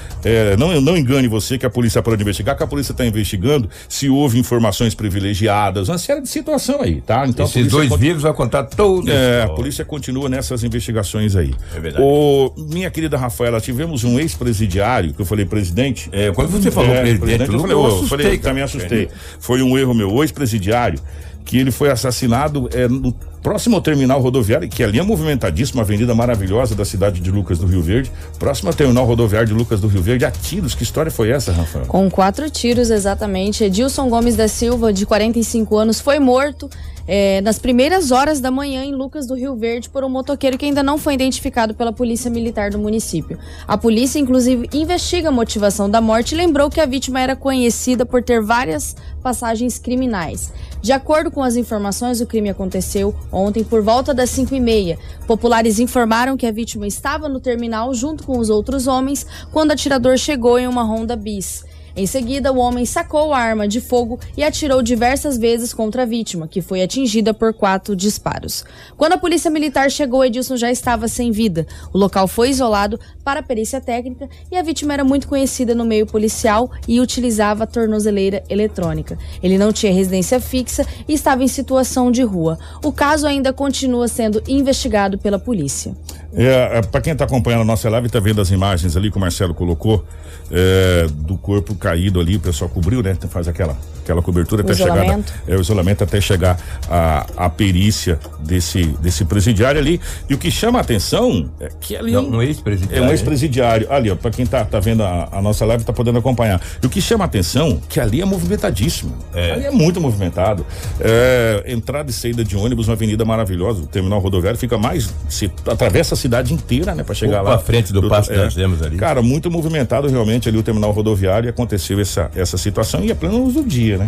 não, 0.58 0.78
não 0.78 0.94
engane 0.94 1.26
você 1.26 1.56
que 1.56 1.64
a 1.64 1.70
polícia 1.70 2.02
pode 2.02 2.20
investigar, 2.20 2.54
que 2.54 2.62
a 2.62 2.66
polícia 2.66 2.92
está 2.92 3.06
investigando 3.06 3.70
se 3.88 4.10
houve 4.10 4.38
informações 4.38 4.94
privilegiadas, 4.94 5.88
uma 5.88 5.96
série 5.96 6.20
de 6.20 6.28
situação 6.28 6.82
aí, 6.82 7.00
tá? 7.00 7.26
Então, 7.26 7.46
Esses 7.46 7.68
dois 7.68 7.88
continua... 7.88 7.98
vírus 7.98 8.22
vai 8.24 8.34
contar 8.34 8.64
tudo. 8.64 9.10
É, 9.10 9.44
a 9.44 9.48
polícia 9.48 9.86
continua 9.86 10.28
nessas 10.28 10.62
investigações 10.62 11.34
aí. 11.34 11.54
É 11.74 11.80
verdade. 11.80 12.04
O, 12.04 12.52
minha 12.56 12.90
querida 12.90 13.16
Rafaela, 13.16 13.60
tivemos 13.60 14.04
um 14.04 14.18
ex-presidiário, 14.18 15.14
que 15.14 15.20
eu 15.20 15.26
falei 15.26 15.44
presidente. 15.44 16.08
É, 16.12 16.30
quando 16.32 16.50
você 16.50 16.70
falou 16.70 16.94
é, 16.94 17.00
presidente, 17.00 17.52
eu, 17.52 17.60
falei, 17.60 17.76
eu, 17.76 17.86
assustei, 17.86 18.08
falei, 18.08 18.38
também 18.38 18.62
assustei. 18.62 19.08
Foi 19.38 19.62
um 19.62 19.76
erro 19.78 19.94
meu, 19.94 20.12
o 20.12 20.22
ex-presidiário, 20.22 21.00
que 21.44 21.58
ele 21.58 21.70
foi 21.70 21.90
assassinado 21.90 22.68
é, 22.72 22.86
no 22.88 23.12
próximo 23.42 23.76
ao 23.76 23.82
terminal 23.82 24.20
rodoviário, 24.20 24.68
que 24.68 24.82
ali 24.82 24.98
é 24.98 25.02
movimentadíssimo, 25.02 25.78
uma 25.78 25.84
avenida 25.84 26.14
maravilhosa 26.14 26.74
da 26.74 26.84
cidade 26.84 27.20
de 27.20 27.30
Lucas 27.30 27.58
do 27.58 27.66
Rio 27.66 27.82
Verde. 27.82 28.12
Próximo 28.38 28.68
ao 28.68 28.74
terminal 28.74 29.04
rodoviário 29.04 29.48
de 29.48 29.54
Lucas 29.54 29.80
do 29.80 29.88
Rio 29.88 30.02
Verde, 30.02 30.24
a 30.24 30.30
tiros. 30.30 30.74
Que 30.74 30.84
história 30.84 31.10
foi 31.10 31.30
essa, 31.30 31.52
Rafael? 31.52 31.86
Com 31.86 32.08
quatro 32.08 32.48
tiros, 32.48 32.90
exatamente. 32.90 33.64
Edilson 33.64 34.08
Gomes 34.08 34.36
da 34.36 34.46
Silva, 34.46 34.92
de 34.92 35.04
45 35.04 35.76
anos, 35.76 36.00
foi 36.00 36.18
morto 36.18 36.70
é, 37.14 37.42
nas 37.42 37.58
primeiras 37.58 38.10
horas 38.10 38.40
da 38.40 38.50
manhã 38.50 38.82
em 38.82 38.94
Lucas 38.94 39.26
do 39.26 39.34
Rio 39.34 39.54
Verde 39.54 39.90
por 39.90 40.02
um 40.02 40.08
motoqueiro 40.08 40.56
que 40.56 40.64
ainda 40.64 40.82
não 40.82 40.96
foi 40.96 41.12
identificado 41.12 41.74
pela 41.74 41.92
Polícia 41.92 42.30
Militar 42.30 42.70
do 42.70 42.78
município. 42.78 43.38
A 43.68 43.76
polícia, 43.76 44.18
inclusive, 44.18 44.66
investiga 44.72 45.28
a 45.28 45.30
motivação 45.30 45.90
da 45.90 46.00
morte 46.00 46.32
e 46.32 46.38
lembrou 46.38 46.70
que 46.70 46.80
a 46.80 46.86
vítima 46.86 47.20
era 47.20 47.36
conhecida 47.36 48.06
por 48.06 48.22
ter 48.22 48.40
várias 48.40 48.96
passagens 49.22 49.78
criminais. 49.78 50.54
De 50.80 50.90
acordo 50.90 51.30
com 51.30 51.42
as 51.42 51.54
informações, 51.54 52.22
o 52.22 52.26
crime 52.26 52.48
aconteceu 52.48 53.14
ontem 53.30 53.62
por 53.62 53.82
volta 53.82 54.14
das 54.14 54.30
5 54.30 54.54
e 54.54 54.60
meia. 54.60 54.98
Populares 55.26 55.78
informaram 55.78 56.34
que 56.34 56.46
a 56.46 56.50
vítima 56.50 56.86
estava 56.86 57.28
no 57.28 57.40
terminal 57.40 57.92
junto 57.92 58.24
com 58.24 58.38
os 58.38 58.48
outros 58.48 58.86
homens 58.86 59.26
quando 59.52 59.68
o 59.68 59.74
atirador 59.74 60.16
chegou 60.16 60.58
em 60.58 60.66
uma 60.66 60.82
Honda 60.82 61.14
Bis. 61.14 61.62
Em 61.94 62.06
seguida, 62.06 62.52
o 62.52 62.58
homem 62.58 62.86
sacou 62.86 63.34
a 63.34 63.38
arma 63.38 63.68
de 63.68 63.80
fogo 63.80 64.18
e 64.36 64.42
atirou 64.42 64.82
diversas 64.82 65.36
vezes 65.36 65.74
contra 65.74 66.02
a 66.02 66.06
vítima, 66.06 66.48
que 66.48 66.62
foi 66.62 66.82
atingida 66.82 67.34
por 67.34 67.52
quatro 67.52 67.94
disparos. 67.94 68.64
Quando 68.96 69.12
a 69.12 69.18
polícia 69.18 69.50
militar 69.50 69.90
chegou, 69.90 70.24
Edilson 70.24 70.56
já 70.56 70.70
estava 70.70 71.06
sem 71.08 71.30
vida. 71.30 71.66
O 71.92 71.98
local 71.98 72.26
foi 72.26 72.50
isolado 72.50 72.98
para 73.22 73.42
perícia 73.42 73.80
técnica 73.80 74.28
e 74.50 74.56
a 74.56 74.62
vítima 74.62 74.94
era 74.94 75.04
muito 75.04 75.28
conhecida 75.28 75.74
no 75.74 75.84
meio 75.84 76.06
policial 76.06 76.70
e 76.88 77.00
utilizava 77.00 77.66
tornozeleira 77.66 78.42
eletrônica. 78.48 79.18
Ele 79.42 79.58
não 79.58 79.72
tinha 79.72 79.92
residência 79.92 80.40
fixa 80.40 80.86
e 81.06 81.12
estava 81.12 81.44
em 81.44 81.48
situação 81.48 82.10
de 82.10 82.22
rua. 82.22 82.58
O 82.82 82.92
caso 82.92 83.26
ainda 83.26 83.52
continua 83.52 84.08
sendo 84.08 84.42
investigado 84.48 85.18
pela 85.18 85.38
polícia. 85.38 85.94
É, 86.34 86.78
é 86.78 86.82
para 86.82 87.00
quem 87.00 87.12
está 87.12 87.24
acompanhando 87.24 87.60
a 87.60 87.64
nossa 87.64 87.90
live, 87.90 88.06
está 88.06 88.18
vendo 88.18 88.40
as 88.40 88.50
imagens 88.50 88.96
ali 88.96 89.10
que 89.10 89.16
o 89.16 89.20
Marcelo 89.20 89.54
colocou 89.54 90.04
é, 90.50 91.06
do 91.10 91.36
corpo 91.36 91.74
caído 91.82 92.20
ali, 92.20 92.36
o 92.36 92.40
pessoal 92.40 92.70
cobriu, 92.70 93.02
né? 93.02 93.16
Faz 93.28 93.48
aquela, 93.48 93.76
aquela 94.02 94.22
cobertura 94.22 94.62
o 94.62 94.64
até 94.64 94.74
chegar. 94.74 95.20
É, 95.46 95.56
o 95.56 95.60
isolamento 95.60 96.04
até 96.04 96.20
chegar 96.20 96.58
a, 96.88 97.26
a 97.36 97.50
perícia 97.50 98.18
desse, 98.40 98.84
desse 99.00 99.24
presidiário 99.24 99.80
ali. 99.80 100.00
E 100.28 100.34
o 100.34 100.38
que 100.38 100.50
chama 100.50 100.78
a 100.78 100.82
atenção 100.82 101.50
é 101.60 101.68
que 101.80 101.96
ali. 101.96 102.12
Não, 102.12 102.28
um 102.28 102.42
ex-presidiário. 102.42 103.04
É 103.04 103.06
um 103.06 103.10
ex-presidiário. 103.10 103.92
Ali, 103.92 104.10
ó, 104.10 104.16
para 104.16 104.30
quem 104.30 104.44
tá, 104.44 104.64
tá 104.64 104.80
vendo 104.80 105.02
a, 105.02 105.28
a, 105.32 105.42
nossa 105.42 105.64
live, 105.64 105.84
tá 105.84 105.92
podendo 105.92 106.18
acompanhar. 106.18 106.60
E 106.82 106.86
o 106.86 106.90
que 106.90 107.00
chama 107.00 107.24
a 107.24 107.26
atenção 107.26 107.80
que 107.88 108.00
ali 108.00 108.20
é 108.20 108.24
movimentadíssimo. 108.24 109.16
É. 109.34 109.52
Ali 109.52 109.66
é 109.66 109.70
muito 109.70 110.00
movimentado. 110.00 110.66
É, 111.00 111.64
entrada 111.66 112.10
e 112.10 112.12
saída 112.12 112.44
de 112.44 112.56
ônibus, 112.56 112.88
uma 112.88 112.94
avenida 112.94 113.24
maravilhosa. 113.24 113.82
O 113.82 113.86
terminal 113.86 114.18
rodoviário 114.18 114.58
fica 114.58 114.76
mais. 114.76 115.12
Se 115.28 115.50
atravessa 115.66 116.14
a 116.14 116.16
cidade 116.16 116.52
inteira, 116.52 116.94
né? 116.94 117.02
para 117.02 117.14
chegar 117.14 117.42
Opa, 117.42 117.50
lá. 117.50 117.56
à 117.56 117.58
frente 117.58 117.92
do, 117.92 118.00
do 118.00 118.08
passo 118.08 118.32
é, 118.32 118.34
que 118.34 118.40
nós 118.42 118.54
temos 118.54 118.82
ali. 118.82 118.96
Cara, 118.96 119.22
muito 119.22 119.50
movimentado 119.50 120.08
realmente 120.08 120.48
ali 120.48 120.58
o 120.58 120.62
terminal 120.62 120.90
rodoviário 120.90 121.46
e 121.46 121.50
aconteceu 121.50 122.00
essa, 122.00 122.30
essa 122.34 122.56
situação 122.56 123.04
e 123.04 123.10
é 123.10 123.14
pleno 123.14 123.38
luz 123.38 123.54
do 123.54 123.62
dia, 123.62 123.91
né? 123.98 124.06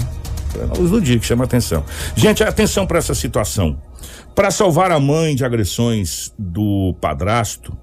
Pleno 0.53 0.75
luz 0.79 0.91
do 0.91 1.01
dia 1.01 1.19
que 1.19 1.27
chama 1.27 1.45
atenção. 1.45 1.85
Gente, 2.15 2.43
atenção 2.43 2.87
para 2.87 2.99
essa 2.99 3.15
situação. 3.15 3.77
Para 4.35 4.51
salvar 4.51 4.91
a 4.93 5.01
mãe 5.01 5.35
de 5.35 5.45
agressões 5.45 6.33
do 6.39 6.95
padrasto, 7.01 7.77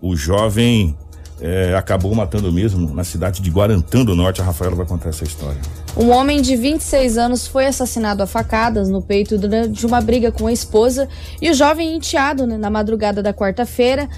o 0.00 0.16
jovem 0.16 0.96
é, 1.40 1.74
acabou 1.74 2.14
matando 2.14 2.52
mesmo 2.52 2.94
na 2.94 3.04
cidade 3.04 3.40
de 3.40 3.50
Guarantã 3.50 4.04
do 4.04 4.14
Norte. 4.14 4.40
A 4.40 4.44
Rafaela 4.44 4.74
vai 4.74 4.86
contar 4.86 5.10
essa 5.10 5.24
história. 5.24 5.60
Um 5.96 6.10
homem 6.10 6.42
de 6.42 6.56
26 6.56 7.18
anos 7.18 7.46
foi 7.46 7.66
assassinado 7.66 8.22
a 8.22 8.26
facadas 8.26 8.88
no 8.88 9.00
peito 9.00 9.38
durante 9.38 9.86
uma 9.86 10.00
briga 10.00 10.30
com 10.30 10.46
a 10.46 10.52
esposa 10.52 11.08
e 11.40 11.50
o 11.50 11.54
jovem 11.54 11.96
enteado 11.96 12.46
né, 12.46 12.56
na 12.56 12.68
madrugada 12.68 13.22
da 13.22 13.32
quarta-feira 13.32 14.08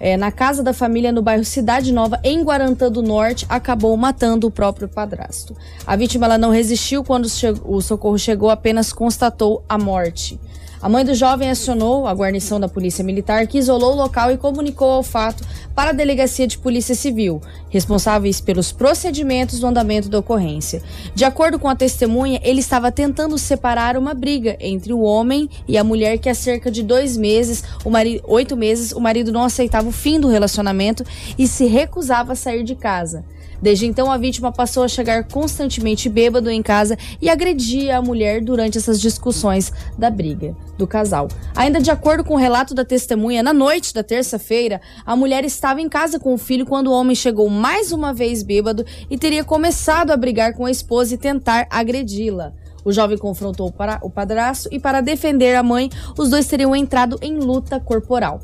é, 0.00 0.16
na 0.16 0.30
casa 0.30 0.62
da 0.62 0.72
família 0.72 1.12
no 1.12 1.22
bairro 1.22 1.44
Cidade 1.44 1.92
Nova, 1.92 2.20
em 2.22 2.42
Guarantã 2.42 2.90
do 2.90 3.02
Norte, 3.02 3.46
acabou 3.48 3.96
matando 3.96 4.46
o 4.46 4.50
próprio 4.50 4.88
padrasto. 4.88 5.56
A 5.86 5.96
vítima 5.96 6.26
ela 6.26 6.38
não 6.38 6.50
resistiu 6.50 7.04
quando 7.04 7.26
o 7.64 7.80
socorro 7.80 8.18
chegou, 8.18 8.50
apenas 8.50 8.92
constatou 8.92 9.64
a 9.68 9.78
morte. 9.78 10.38
A 10.80 10.88
mãe 10.88 11.04
do 11.04 11.12
jovem 11.12 11.50
acionou 11.50 12.06
a 12.06 12.14
guarnição 12.14 12.60
da 12.60 12.68
Polícia 12.68 13.02
Militar, 13.02 13.48
que 13.48 13.58
isolou 13.58 13.94
o 13.94 13.96
local 13.96 14.30
e 14.30 14.38
comunicou 14.38 15.00
o 15.00 15.02
fato 15.02 15.44
para 15.74 15.90
a 15.90 15.92
Delegacia 15.92 16.46
de 16.46 16.56
Polícia 16.56 16.94
Civil, 16.94 17.42
responsáveis 17.68 18.40
pelos 18.40 18.70
procedimentos 18.70 19.58
do 19.58 19.66
andamento 19.66 20.08
da 20.08 20.20
ocorrência. 20.20 20.80
De 21.16 21.24
acordo 21.24 21.58
com 21.58 21.68
a 21.68 21.74
testemunha, 21.74 22.40
ele 22.44 22.60
estava 22.60 22.92
tentando 22.92 23.36
separar 23.36 23.96
uma 23.96 24.14
briga 24.14 24.56
entre 24.60 24.92
o 24.92 25.00
homem 25.00 25.50
e 25.66 25.76
a 25.76 25.82
mulher 25.82 26.16
que 26.18 26.28
há 26.28 26.34
cerca 26.34 26.70
de 26.70 26.84
dois 26.84 27.16
meses, 27.16 27.64
o 27.84 27.90
marido, 27.90 28.22
oito 28.28 28.56
meses, 28.56 28.92
o 28.92 29.00
marido 29.00 29.32
não 29.32 29.42
aceitava 29.42 29.88
o 29.88 29.92
fim 29.92 30.20
do 30.20 30.28
relacionamento 30.28 31.04
e 31.36 31.48
se 31.48 31.66
recusava 31.66 32.34
a 32.34 32.36
sair 32.36 32.62
de 32.62 32.76
casa. 32.76 33.24
Desde 33.60 33.86
então, 33.86 34.10
a 34.10 34.16
vítima 34.16 34.52
passou 34.52 34.84
a 34.84 34.88
chegar 34.88 35.24
constantemente 35.24 36.08
bêbado 36.08 36.50
em 36.50 36.62
casa 36.62 36.96
e 37.20 37.28
agredia 37.28 37.98
a 37.98 38.02
mulher 38.02 38.40
durante 38.40 38.78
essas 38.78 39.00
discussões 39.00 39.72
da 39.98 40.10
briga 40.10 40.56
do 40.76 40.86
casal. 40.86 41.28
Ainda 41.56 41.80
de 41.80 41.90
acordo 41.90 42.22
com 42.22 42.34
o 42.34 42.38
relato 42.38 42.74
da 42.74 42.84
testemunha, 42.84 43.42
na 43.42 43.52
noite 43.52 43.92
da 43.92 44.02
terça-feira, 44.02 44.80
a 45.04 45.16
mulher 45.16 45.44
estava 45.44 45.80
em 45.80 45.88
casa 45.88 46.18
com 46.18 46.34
o 46.34 46.38
filho 46.38 46.66
quando 46.66 46.88
o 46.88 46.92
homem 46.92 47.16
chegou 47.16 47.48
mais 47.48 47.92
uma 47.92 48.12
vez 48.12 48.42
bêbado 48.42 48.84
e 49.10 49.18
teria 49.18 49.42
começado 49.42 50.10
a 50.10 50.16
brigar 50.16 50.54
com 50.54 50.64
a 50.64 50.70
esposa 50.70 51.14
e 51.14 51.18
tentar 51.18 51.66
agredi-la. 51.70 52.52
O 52.84 52.92
jovem 52.92 53.18
confrontou 53.18 53.72
o 54.02 54.10
padrasto 54.10 54.68
e, 54.72 54.78
para 54.78 55.00
defender 55.00 55.54
a 55.56 55.62
mãe, 55.62 55.90
os 56.16 56.30
dois 56.30 56.46
teriam 56.46 56.74
entrado 56.74 57.18
em 57.20 57.36
luta 57.36 57.78
corporal. 57.78 58.40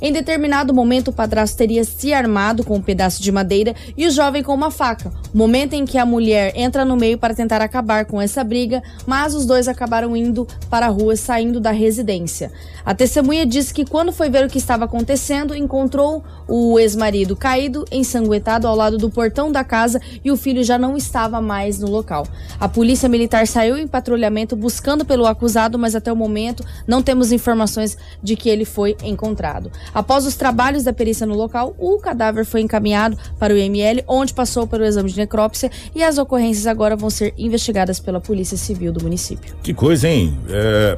Em 0.00 0.12
determinado 0.12 0.74
momento, 0.74 1.08
o 1.08 1.12
padrasto 1.12 1.56
teria 1.56 1.84
se 1.84 2.12
armado 2.12 2.64
com 2.64 2.76
um 2.76 2.82
pedaço 2.82 3.22
de 3.22 3.32
madeira 3.32 3.74
e 3.96 4.06
o 4.06 4.10
jovem 4.10 4.42
com 4.42 4.54
uma 4.54 4.70
faca. 4.70 5.12
Momento 5.32 5.74
em 5.74 5.84
que 5.84 5.98
a 5.98 6.04
mulher 6.04 6.52
entra 6.54 6.84
no 6.84 6.96
meio 6.96 7.18
para 7.18 7.34
tentar 7.34 7.62
acabar 7.62 8.04
com 8.04 8.20
essa 8.20 8.44
briga, 8.44 8.82
mas 9.06 9.34
os 9.34 9.46
dois 9.46 9.68
acabaram 9.68 10.16
indo 10.16 10.46
para 10.68 10.86
a 10.86 10.90
rua, 10.90 11.16
saindo 11.16 11.60
da 11.60 11.70
residência. 11.70 12.52
A 12.84 12.94
testemunha 12.94 13.46
disse 13.46 13.72
que 13.72 13.84
quando 13.84 14.12
foi 14.12 14.28
ver 14.28 14.44
o 14.44 14.48
que 14.48 14.58
estava 14.58 14.84
acontecendo, 14.84 15.54
encontrou 15.54 16.22
o 16.46 16.78
ex-marido 16.78 17.34
caído, 17.34 17.84
ensanguentado 17.90 18.68
ao 18.68 18.76
lado 18.76 18.98
do 18.98 19.10
portão 19.10 19.50
da 19.50 19.64
casa 19.64 20.00
e 20.24 20.30
o 20.30 20.36
filho 20.36 20.62
já 20.62 20.78
não 20.78 20.96
estava 20.96 21.40
mais 21.40 21.80
no 21.80 21.90
local. 21.90 22.26
A 22.60 22.68
polícia 22.68 23.08
militar 23.08 23.46
saiu 23.46 23.76
em 23.76 23.88
patrulhamento 23.88 24.54
buscando 24.54 25.04
pelo 25.04 25.26
acusado, 25.26 25.78
mas 25.78 25.94
até 25.94 26.12
o 26.12 26.16
momento 26.16 26.64
não 26.86 27.02
temos 27.02 27.32
informações 27.32 27.96
de 28.22 28.36
que 28.36 28.48
ele 28.48 28.64
foi 28.64 28.96
encontrado. 29.02 29.70
Após 29.94 30.26
os 30.26 30.36
trabalhos 30.36 30.84
da 30.84 30.92
perícia 30.92 31.26
no 31.26 31.34
local, 31.34 31.74
o 31.78 31.98
cadáver 31.98 32.44
foi 32.44 32.60
encaminhado 32.60 33.16
para 33.38 33.52
o 33.52 33.56
IML, 33.56 34.02
onde 34.06 34.34
passou 34.34 34.66
pelo 34.66 34.84
exame 34.84 35.10
de 35.10 35.16
necrópsia 35.16 35.70
e 35.94 36.02
as 36.02 36.18
ocorrências 36.18 36.66
agora 36.66 36.96
vão 36.96 37.10
ser 37.10 37.34
investigadas 37.36 38.00
pela 38.00 38.20
Polícia 38.20 38.56
Civil 38.56 38.92
do 38.92 39.02
município. 39.02 39.54
Que 39.62 39.72
coisa, 39.72 40.08
hein? 40.08 40.38
É, 40.48 40.96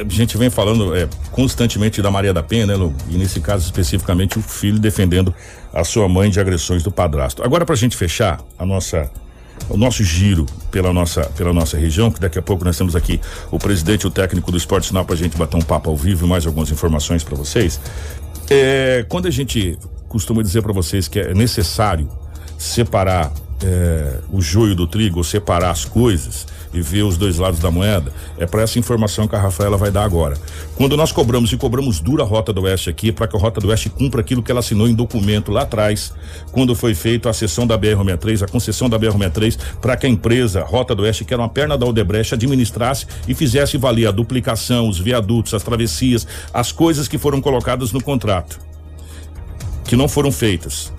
a 0.00 0.08
gente 0.08 0.36
vem 0.36 0.50
falando 0.50 0.94
é, 0.94 1.08
constantemente 1.32 2.00
da 2.02 2.10
Maria 2.10 2.32
da 2.32 2.42
Penha, 2.42 2.66
né, 2.66 2.74
Lu? 2.74 2.94
E 3.08 3.16
nesse 3.16 3.40
caso 3.40 3.64
especificamente 3.64 4.38
o 4.38 4.42
filho 4.42 4.78
defendendo 4.78 5.34
a 5.72 5.84
sua 5.84 6.08
mãe 6.08 6.30
de 6.30 6.40
agressões 6.40 6.82
do 6.82 6.90
padrasto. 6.90 7.42
Agora, 7.42 7.64
para 7.64 7.74
a 7.74 7.78
gente 7.78 7.96
fechar 7.96 8.40
a 8.58 8.64
nossa 8.64 9.10
o 9.68 9.76
nosso 9.76 10.04
giro 10.04 10.46
pela 10.70 10.92
nossa, 10.92 11.24
pela 11.36 11.52
nossa 11.52 11.76
região, 11.76 12.10
que 12.10 12.20
daqui 12.20 12.38
a 12.38 12.42
pouco 12.42 12.64
nós 12.64 12.76
temos 12.76 12.94
aqui 12.94 13.20
o 13.50 13.58
presidente 13.58 14.06
o 14.06 14.10
técnico 14.10 14.50
do 14.50 14.56
Esporte 14.56 14.88
Sinal 14.88 15.04
para 15.04 15.14
a 15.14 15.18
gente 15.18 15.36
bater 15.36 15.56
um 15.56 15.62
papo 15.62 15.90
ao 15.90 15.96
vivo 15.96 16.26
e 16.26 16.28
mais 16.28 16.46
algumas 16.46 16.70
informações 16.70 17.24
para 17.24 17.36
vocês. 17.36 17.80
É, 18.48 19.04
quando 19.08 19.26
a 19.26 19.30
gente 19.30 19.78
costuma 20.08 20.42
dizer 20.42 20.62
para 20.62 20.72
vocês 20.72 21.08
que 21.08 21.18
é 21.18 21.34
necessário 21.34 22.08
separar 22.58 23.32
é, 23.62 24.20
o 24.32 24.40
joio 24.40 24.74
do 24.74 24.86
trigo, 24.86 25.22
separar 25.24 25.70
as 25.70 25.84
coisas 25.84 26.46
e 26.76 26.82
ver 26.82 27.02
os 27.02 27.16
dois 27.16 27.38
lados 27.38 27.60
da 27.60 27.70
moeda, 27.70 28.12
é 28.38 28.46
para 28.46 28.62
essa 28.62 28.78
informação 28.78 29.26
que 29.26 29.34
a 29.34 29.40
Rafaela 29.40 29.76
vai 29.76 29.90
dar 29.90 30.04
agora. 30.04 30.36
Quando 30.76 30.96
nós 30.96 31.12
cobramos 31.12 31.52
e 31.52 31.56
cobramos 31.56 32.00
dura 32.00 32.22
a 32.22 32.26
Rota 32.26 32.52
do 32.52 32.62
Oeste 32.62 32.90
aqui, 32.90 33.10
para 33.10 33.26
que 33.26 33.36
a 33.36 33.40
Rota 33.40 33.60
do 33.60 33.68
Oeste 33.68 33.88
cumpra 33.88 34.20
aquilo 34.20 34.42
que 34.42 34.50
ela 34.50 34.60
assinou 34.60 34.88
em 34.88 34.94
documento 34.94 35.50
lá 35.50 35.62
atrás, 35.62 36.12
quando 36.52 36.74
foi 36.74 36.94
feita 36.94 37.30
a 37.30 37.32
sessão 37.32 37.66
da 37.66 37.78
BR-63, 37.78 38.42
a 38.42 38.48
concessão 38.48 38.88
da 38.88 38.98
BR-63, 38.98 39.58
para 39.80 39.96
que 39.96 40.06
a 40.06 40.08
empresa 40.08 40.62
Rota 40.62 40.94
do 40.94 41.02
Oeste, 41.02 41.24
que 41.24 41.32
era 41.32 41.42
uma 41.42 41.48
perna 41.48 41.76
da 41.78 41.86
Odebrecht, 41.86 42.34
administrasse 42.34 43.06
e 43.26 43.34
fizesse 43.34 43.76
valer 43.76 44.06
a 44.06 44.10
duplicação, 44.10 44.88
os 44.88 44.98
viadutos, 44.98 45.54
as 45.54 45.62
travessias, 45.62 46.26
as 46.52 46.72
coisas 46.72 47.08
que 47.08 47.18
foram 47.18 47.40
colocadas 47.40 47.92
no 47.92 48.02
contrato, 48.02 48.58
que 49.84 49.96
não 49.96 50.08
foram 50.08 50.30
feitas. 50.32 50.92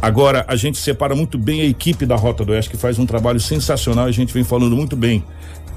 Agora, 0.00 0.44
a 0.46 0.54
gente 0.54 0.78
separa 0.78 1.14
muito 1.14 1.36
bem 1.36 1.60
a 1.60 1.64
equipe 1.64 2.06
da 2.06 2.14
Rota 2.14 2.44
do 2.44 2.52
Oeste, 2.52 2.70
que 2.70 2.76
faz 2.76 2.98
um 2.98 3.06
trabalho 3.06 3.40
sensacional 3.40 4.06
e 4.06 4.10
a 4.10 4.12
gente 4.12 4.32
vem 4.32 4.44
falando 4.44 4.76
muito 4.76 4.94
bem 4.94 5.24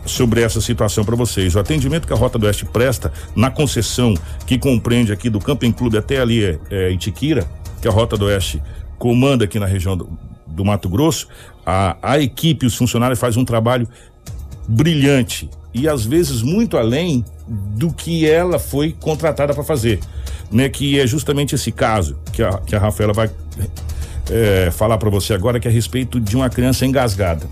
sobre 0.05 0.41
essa 0.41 0.61
situação 0.61 1.03
para 1.03 1.15
vocês. 1.15 1.55
O 1.55 1.59
atendimento 1.59 2.05
que 2.05 2.13
a 2.13 2.15
Rota 2.15 2.37
do 2.37 2.45
Oeste 2.45 2.65
presta 2.65 3.11
na 3.35 3.49
concessão 3.49 4.13
que 4.45 4.57
compreende 4.57 5.11
aqui 5.11 5.29
do 5.29 5.39
Camping 5.39 5.71
Clube 5.71 5.97
até 5.97 6.19
ali 6.19 6.43
é, 6.43 6.59
é 6.69 6.91
Itiquira, 6.91 7.47
que 7.81 7.87
a 7.87 7.91
Rota 7.91 8.15
do 8.15 8.25
Oeste 8.25 8.61
comanda 8.99 9.45
aqui 9.45 9.59
na 9.59 9.65
região 9.65 9.97
do, 9.97 10.09
do 10.45 10.63
Mato 10.63 10.87
Grosso, 10.87 11.27
a, 11.65 11.97
a 12.01 12.19
equipe, 12.19 12.65
os 12.65 12.75
funcionários 12.75 13.19
fazem 13.19 13.41
um 13.41 13.45
trabalho 13.45 13.87
brilhante 14.67 15.49
e 15.73 15.87
às 15.87 16.05
vezes 16.05 16.43
muito 16.43 16.77
além 16.77 17.25
do 17.47 17.91
que 17.91 18.29
ela 18.29 18.59
foi 18.59 18.95
contratada 18.99 19.53
para 19.53 19.63
fazer, 19.63 19.99
né? 20.51 20.69
Que 20.69 20.99
é 20.99 21.07
justamente 21.07 21.55
esse 21.55 21.71
caso 21.71 22.17
que 22.31 22.43
a, 22.43 22.57
que 22.59 22.75
a 22.75 22.79
Rafaela 22.79 23.13
vai 23.13 23.29
é, 24.29 24.69
falar 24.71 24.97
para 24.97 25.09
você 25.09 25.33
agora 25.33 25.59
que 25.59 25.67
é 25.67 25.71
a 25.71 25.73
respeito 25.73 26.19
de 26.19 26.35
uma 26.35 26.49
criança 26.49 26.85
engasgada 26.85 27.47